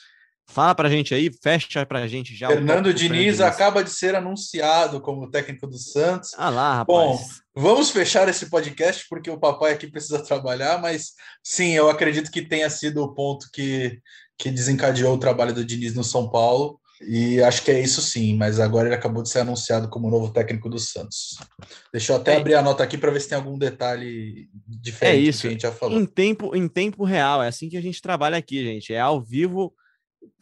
Fala 0.51 0.73
pra 0.73 0.89
gente 0.89 1.13
aí, 1.13 1.29
fecha 1.43 1.85
pra 1.85 2.07
gente 2.07 2.35
já. 2.35 2.47
Fernando 2.47 2.91
Diniz, 2.91 3.19
Diniz 3.19 3.41
acaba 3.41 3.83
de 3.83 3.91
ser 3.91 4.15
anunciado 4.15 4.99
como 4.99 5.29
técnico 5.29 5.67
do 5.67 5.77
Santos. 5.77 6.31
Ah 6.37 6.49
lá, 6.49 6.77
rapaz. 6.77 6.97
Bom, 6.97 7.19
vamos 7.55 7.91
fechar 7.91 8.27
esse 8.27 8.49
podcast 8.49 9.05
porque 9.07 9.29
o 9.29 9.39
papai 9.39 9.73
aqui 9.73 9.87
precisa 9.87 10.21
trabalhar, 10.25 10.81
mas 10.81 11.11
sim, 11.43 11.73
eu 11.73 11.87
acredito 11.87 12.31
que 12.31 12.41
tenha 12.41 12.67
sido 12.69 13.03
o 13.03 13.13
ponto 13.13 13.47
que, 13.53 13.99
que 14.39 14.49
desencadeou 14.49 15.13
o 15.13 15.19
trabalho 15.19 15.53
do 15.53 15.63
Diniz 15.63 15.93
no 15.93 16.03
São 16.03 16.27
Paulo. 16.27 16.79
E 17.01 17.41
acho 17.41 17.63
que 17.63 17.71
é 17.71 17.81
isso 17.81 18.01
sim, 18.01 18.35
mas 18.35 18.59
agora 18.59 18.87
ele 18.87 18.95
acabou 18.95 19.23
de 19.23 19.29
ser 19.29 19.39
anunciado 19.39 19.87
como 19.89 20.09
novo 20.09 20.33
técnico 20.33 20.69
do 20.69 20.77
Santos. 20.77 21.37
Deixa 21.91 22.11
eu 22.11 22.17
até 22.17 22.33
é. 22.33 22.37
abrir 22.37 22.55
a 22.55 22.61
nota 22.61 22.83
aqui 22.83 22.97
para 22.97 23.11
ver 23.11 23.21
se 23.21 23.29
tem 23.29 23.37
algum 23.37 23.57
detalhe 23.57 24.49
diferente 24.67 25.15
é 25.15 25.19
isso. 25.19 25.41
que 25.41 25.47
a 25.47 25.51
gente 25.51 25.61
já 25.61 25.71
falou. 25.71 25.99
Em 25.99 26.05
tempo, 26.05 26.55
em 26.55 26.67
tempo 26.67 27.03
real, 27.03 27.41
é 27.41 27.47
assim 27.47 27.69
que 27.69 27.77
a 27.77 27.81
gente 27.81 28.01
trabalha 28.01 28.37
aqui, 28.37 28.63
gente. 28.63 28.93
É 28.93 28.99
ao 28.99 29.21
vivo 29.21 29.73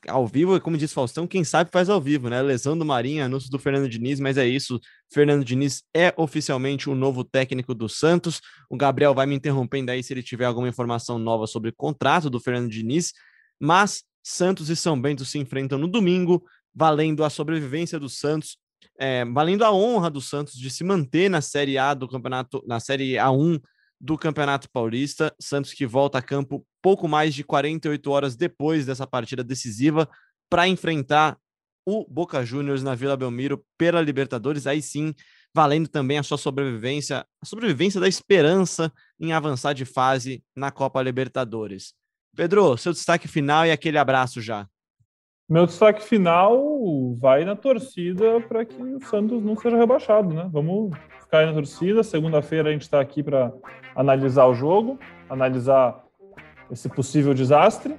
ao 0.08 0.26
vivo, 0.26 0.60
como 0.62 0.78
diz 0.78 0.94
Faustão, 0.94 1.28
quem 1.28 1.44
sabe 1.44 1.70
faz 1.72 1.90
ao 1.90 2.00
vivo, 2.00 2.30
né? 2.30 2.42
Lesão 2.42 2.78
do 2.78 2.86
Marinho, 2.86 3.24
anúncio 3.24 3.50
do 3.50 3.60
Fernando 3.60 3.90
Diniz, 3.90 4.20
mas 4.20 4.38
é 4.38 4.48
isso. 4.48 4.80
Fernando 5.12 5.44
Diniz 5.44 5.84
é 5.94 6.14
oficialmente 6.18 6.90
o 6.90 6.96
novo 6.96 7.24
técnico 7.24 7.74
do 7.76 7.90
Santos. 7.90 8.40
O 8.70 8.78
Gabriel 8.78 9.14
vai 9.14 9.26
me 9.26 9.36
interrompendo 9.36 9.92
aí 9.92 10.02
se 10.02 10.14
ele 10.14 10.24
tiver 10.24 10.46
alguma 10.46 10.70
informação 10.70 11.20
nova 11.20 11.46
sobre 11.46 11.70
o 11.72 11.74
contrato 11.76 12.30
do 12.30 12.40
Fernando 12.40 12.70
Diniz, 12.70 13.12
mas 13.60 14.04
Santos 14.30 14.70
e 14.70 14.76
São 14.76 15.00
Bento 15.00 15.24
se 15.24 15.40
enfrentam 15.40 15.80
no 15.80 15.88
domingo, 15.88 16.44
valendo 16.76 17.24
a 17.24 17.30
sobrevivência 17.30 17.98
do 17.98 18.10
Santos, 18.10 18.58
é, 19.00 19.24
valendo 19.24 19.64
a 19.64 19.72
honra 19.72 20.10
do 20.10 20.20
Santos 20.20 20.54
de 20.56 20.70
se 20.70 20.84
manter 20.84 21.30
na 21.30 21.40
Série 21.40 21.78
A 21.78 21.94
do 21.94 22.10
campeonato, 22.10 22.62
na 22.68 22.78
Série 22.82 23.14
A1 23.14 23.62
do 24.02 24.18
Campeonato 24.18 24.70
Paulista. 24.70 25.34
Santos 25.40 25.72
que 25.72 25.86
volta 25.86 26.18
a 26.18 26.22
campo 26.22 26.68
pouco 26.82 27.08
mais 27.08 27.34
de 27.34 27.42
48 27.42 28.12
horas 28.12 28.36
depois 28.36 28.86
dessa 28.86 29.08
partida 29.08 29.46
decisiva 29.46 30.10
para 30.50 30.68
enfrentar 30.68 31.38
o 31.86 32.06
Boca 32.06 32.44
Juniors 32.44 32.84
na 32.84 32.96
Vila 32.96 33.16
Belmiro 33.16 33.66
pela 33.78 34.02
Libertadores. 34.02 34.68
Aí 34.68 34.82
sim, 34.82 35.16
valendo 35.56 35.88
também 35.88 36.18
a 36.18 36.24
sua 36.24 36.38
sobrevivência, 36.38 37.26
a 37.42 37.46
sobrevivência 37.46 38.02
da 38.02 38.10
esperança 38.10 38.92
em 39.18 39.32
avançar 39.32 39.72
de 39.72 39.86
fase 39.86 40.44
na 40.54 40.70
Copa 40.70 41.02
Libertadores. 41.02 41.94
Pedro, 42.38 42.78
seu 42.78 42.94
destaque 42.94 43.28
final 43.28 43.66
e 43.66 43.72
aquele 43.72 43.98
abraço 43.98 44.40
já. 44.40 44.68
Meu 45.50 45.66
destaque 45.66 46.04
final 46.04 47.16
vai 47.16 47.44
na 47.44 47.56
torcida 47.56 48.40
para 48.42 48.64
que 48.64 48.80
o 48.80 49.04
Santos 49.08 49.44
não 49.44 49.56
seja 49.56 49.76
rebaixado, 49.76 50.32
né? 50.32 50.48
Vamos 50.54 50.96
ficar 51.20 51.40
aí 51.40 51.46
na 51.48 51.54
torcida. 51.54 52.04
Segunda-feira 52.04 52.70
a 52.70 52.72
gente 52.72 52.84
está 52.84 53.02
aqui 53.02 53.24
para 53.24 53.52
analisar 53.96 54.46
o 54.46 54.54
jogo, 54.54 55.00
analisar 55.28 56.04
esse 56.70 56.88
possível 56.88 57.34
desastre. 57.34 57.98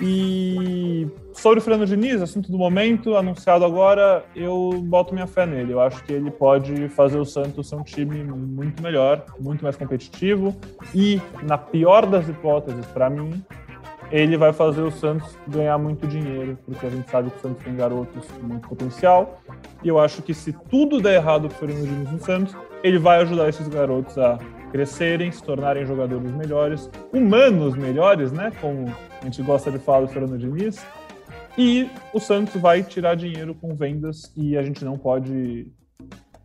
E 0.00 1.06
sobre 1.38 1.60
o 1.60 1.62
Fernando 1.62 1.86
Diniz, 1.86 2.20
assunto 2.20 2.50
do 2.50 2.58
momento, 2.58 3.16
anunciado 3.16 3.64
agora, 3.64 4.24
eu 4.34 4.82
boto 4.82 5.14
minha 5.14 5.26
fé 5.26 5.46
nele. 5.46 5.72
Eu 5.72 5.80
acho 5.80 6.02
que 6.02 6.12
ele 6.12 6.32
pode 6.32 6.88
fazer 6.88 7.16
o 7.16 7.24
Santos 7.24 7.68
ser 7.68 7.76
um 7.76 7.84
time 7.84 8.24
muito 8.24 8.82
melhor, 8.82 9.24
muito 9.38 9.62
mais 9.62 9.76
competitivo 9.76 10.54
e, 10.92 11.22
na 11.44 11.56
pior 11.56 12.06
das 12.06 12.28
hipóteses, 12.28 12.84
para 12.86 13.08
mim, 13.08 13.40
ele 14.10 14.36
vai 14.36 14.52
fazer 14.52 14.82
o 14.82 14.90
Santos 14.90 15.38
ganhar 15.46 15.78
muito 15.78 16.08
dinheiro, 16.08 16.58
porque 16.66 16.86
a 16.86 16.90
gente 16.90 17.08
sabe 17.08 17.30
que 17.30 17.36
o 17.36 17.40
Santos 17.40 17.62
tem 17.62 17.76
garotos 17.76 18.26
com 18.32 18.46
muito 18.46 18.68
potencial. 18.68 19.40
E 19.84 19.88
eu 19.88 19.98
acho 19.98 20.22
que 20.22 20.34
se 20.34 20.52
tudo 20.52 21.00
der 21.00 21.14
errado 21.14 21.48
para 21.48 21.56
o 21.56 21.58
Fernando 21.60 21.86
Diniz 21.86 22.10
no 22.10 22.18
Santos, 22.18 22.56
ele 22.82 22.98
vai 22.98 23.20
ajudar 23.22 23.48
esses 23.48 23.68
garotos 23.68 24.18
a 24.18 24.38
crescerem, 24.72 25.30
se 25.30 25.42
tornarem 25.42 25.86
jogadores 25.86 26.32
melhores, 26.32 26.90
humanos 27.12 27.76
melhores, 27.76 28.32
né? 28.32 28.50
Como 28.60 28.92
a 29.20 29.24
gente 29.24 29.40
gosta 29.42 29.70
de 29.70 29.78
falar 29.78 30.00
do 30.00 30.08
Fernando 30.08 30.36
Diniz. 30.36 30.84
E 31.58 31.90
o 32.14 32.20
Santos 32.20 32.60
vai 32.60 32.84
tirar 32.84 33.16
dinheiro 33.16 33.52
com 33.52 33.74
vendas 33.74 34.32
e 34.36 34.56
a 34.56 34.62
gente 34.62 34.84
não 34.84 34.96
pode 34.96 35.72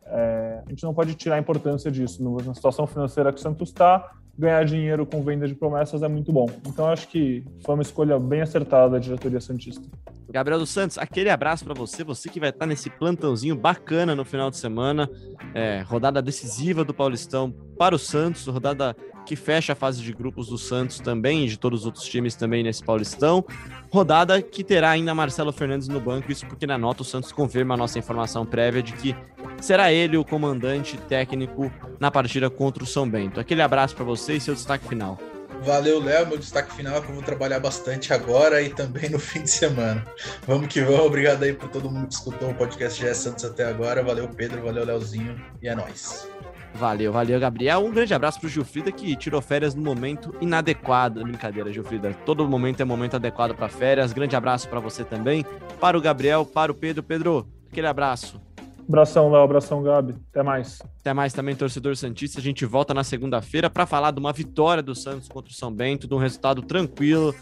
é, 0.07 0.63
a 0.65 0.69
gente 0.69 0.83
não 0.83 0.93
pode 0.93 1.13
tirar 1.13 1.35
a 1.35 1.39
importância 1.39 1.91
disso. 1.91 2.23
Na 2.43 2.53
situação 2.55 2.87
financeira 2.87 3.31
que 3.31 3.37
o 3.39 3.41
Santos 3.41 3.69
está, 3.69 4.11
ganhar 4.37 4.63
dinheiro 4.65 5.05
com 5.05 5.23
venda 5.23 5.47
de 5.47 5.55
promessas 5.55 6.01
é 6.01 6.07
muito 6.07 6.31
bom. 6.31 6.49
Então 6.67 6.87
acho 6.87 7.07
que 7.07 7.43
foi 7.63 7.75
uma 7.75 7.83
escolha 7.83 8.19
bem 8.19 8.41
acertada 8.41 8.91
da 8.91 8.99
diretoria 8.99 9.39
Santista. 9.39 9.83
Gabriel 10.29 10.59
dos 10.59 10.71
Santos, 10.71 10.97
aquele 10.97 11.29
abraço 11.29 11.63
para 11.63 11.75
você, 11.75 12.03
você 12.03 12.27
que 12.27 12.39
vai 12.39 12.49
estar 12.49 12.65
nesse 12.65 12.89
plantãozinho 12.89 13.55
bacana 13.55 14.15
no 14.15 14.25
final 14.25 14.49
de 14.49 14.57
semana, 14.57 15.07
é, 15.53 15.81
rodada 15.81 16.23
decisiva 16.23 16.83
do 16.83 16.91
Paulistão 16.91 17.53
para 17.77 17.93
o 17.93 17.99
Santos, 17.99 18.47
rodada 18.47 18.95
que 19.27 19.35
fecha 19.35 19.73
a 19.73 19.75
fase 19.75 20.01
de 20.01 20.11
grupos 20.11 20.47
do 20.47 20.57
Santos 20.57 20.99
também 20.99 21.45
e 21.45 21.47
de 21.47 21.57
todos 21.57 21.81
os 21.81 21.85
outros 21.85 22.05
times 22.05 22.35
também 22.35 22.63
nesse 22.63 22.83
Paulistão. 22.83 23.45
Rodada 23.91 24.41
que 24.41 24.63
terá 24.63 24.89
ainda 24.89 25.13
Marcelo 25.13 25.51
Fernandes 25.51 25.87
no 25.87 25.99
banco, 25.99 26.31
isso 26.31 26.47
porque 26.47 26.65
na 26.65 26.79
nota 26.79 27.03
o 27.03 27.05
Santos 27.05 27.31
confirma 27.31 27.75
a 27.75 27.77
nossa 27.77 27.99
informação 27.99 28.43
prévia 28.43 28.81
de 28.81 28.93
que 28.93 29.15
será 29.63 29.93
ele 29.93 30.17
o 30.17 30.25
comandante 30.25 30.97
técnico 30.97 31.71
na 31.97 32.11
partida 32.11 32.49
contra 32.49 32.83
o 32.83 32.85
São 32.85 33.09
Bento. 33.09 33.39
Aquele 33.39 33.61
abraço 33.61 33.95
para 33.95 34.03
você 34.03 34.33
e 34.33 34.41
seu 34.41 34.53
destaque 34.53 34.85
final. 34.85 35.17
Valeu, 35.61 36.03
Léo. 36.03 36.27
Meu 36.27 36.37
destaque 36.37 36.73
final 36.75 36.97
é 36.97 37.01
que 37.01 37.07
eu 37.07 37.15
vou 37.15 37.23
trabalhar 37.23 37.61
bastante 37.61 38.13
agora 38.13 38.61
e 38.61 38.69
também 38.69 39.09
no 39.09 39.17
fim 39.19 39.41
de 39.41 39.49
semana. 39.49 40.03
Vamos 40.45 40.67
que 40.67 40.81
vamos. 40.81 41.05
Obrigado 41.05 41.43
aí 41.43 41.53
por 41.53 41.69
todo 41.69 41.89
mundo 41.89 42.07
que 42.07 42.13
escutou 42.13 42.49
o 42.49 42.53
podcast 42.53 43.01
GS 43.01 43.17
Santos 43.17 43.45
até 43.45 43.63
agora. 43.63 44.03
Valeu, 44.03 44.27
Pedro. 44.27 44.61
Valeu, 44.61 44.83
Léozinho. 44.83 45.41
E 45.61 45.69
é 45.69 45.73
nóis. 45.73 46.27
Valeu, 46.73 47.13
valeu, 47.13 47.39
Gabriel. 47.39 47.85
Um 47.85 47.91
grande 47.91 48.13
abraço 48.13 48.41
pro 48.41 48.49
Gilfrida 48.49 48.91
que 48.91 49.15
tirou 49.15 49.41
férias 49.41 49.73
no 49.73 49.81
momento 49.81 50.35
inadequado. 50.41 51.23
Brincadeira, 51.23 51.71
Gilfrida. 51.71 52.13
Todo 52.25 52.45
momento 52.49 52.81
é 52.81 52.83
momento 52.83 53.15
adequado 53.15 53.55
para 53.55 53.69
férias. 53.69 54.11
Grande 54.11 54.35
abraço 54.35 54.67
para 54.67 54.81
você 54.81 55.05
também. 55.05 55.45
Para 55.79 55.97
o 55.97 56.01
Gabriel, 56.01 56.45
para 56.45 56.69
o 56.69 56.75
Pedro. 56.75 57.01
Pedro, 57.01 57.47
aquele 57.71 57.87
abraço. 57.87 58.41
Abração, 58.87 59.31
Léo. 59.31 59.41
Abração, 59.41 59.81
Gabi. 59.83 60.15
Até 60.31 60.43
mais. 60.43 60.81
Até 60.99 61.13
mais 61.13 61.33
também, 61.33 61.55
torcedor 61.55 61.95
Santista. 61.95 62.39
A 62.39 62.43
gente 62.43 62.65
volta 62.65 62.93
na 62.93 63.03
segunda-feira 63.03 63.69
para 63.69 63.85
falar 63.85 64.11
de 64.11 64.19
uma 64.19 64.33
vitória 64.33 64.83
do 64.83 64.95
Santos 64.95 65.27
contra 65.27 65.51
o 65.51 65.55
São 65.55 65.71
Bento, 65.71 66.07
de 66.07 66.13
um 66.13 66.17
resultado 66.17 66.61
tranquilo, 66.61 67.33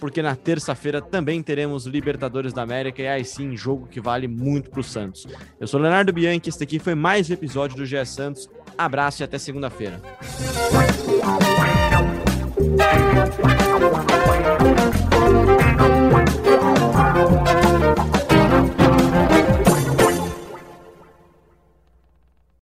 porque 0.00 0.22
na 0.22 0.34
terça-feira 0.34 1.00
também 1.00 1.42
teremos 1.42 1.86
Libertadores 1.86 2.52
da 2.52 2.62
América 2.62 3.02
e 3.02 3.08
aí 3.08 3.24
sim, 3.24 3.56
jogo 3.56 3.86
que 3.86 4.00
vale 4.00 4.26
muito 4.28 4.70
para 4.70 4.80
o 4.80 4.84
Santos. 4.84 5.26
Eu 5.60 5.66
sou 5.66 5.80
Leonardo 5.80 6.12
Bianchi. 6.12 6.48
Este 6.48 6.64
aqui 6.64 6.78
foi 6.78 6.94
mais 6.94 7.30
um 7.30 7.34
episódio 7.34 7.76
do 7.76 7.86
GE 7.86 8.04
Santos. 8.04 8.48
Abraço 8.76 9.22
e 9.22 9.24
até 9.24 9.38
segunda-feira. 9.38 10.00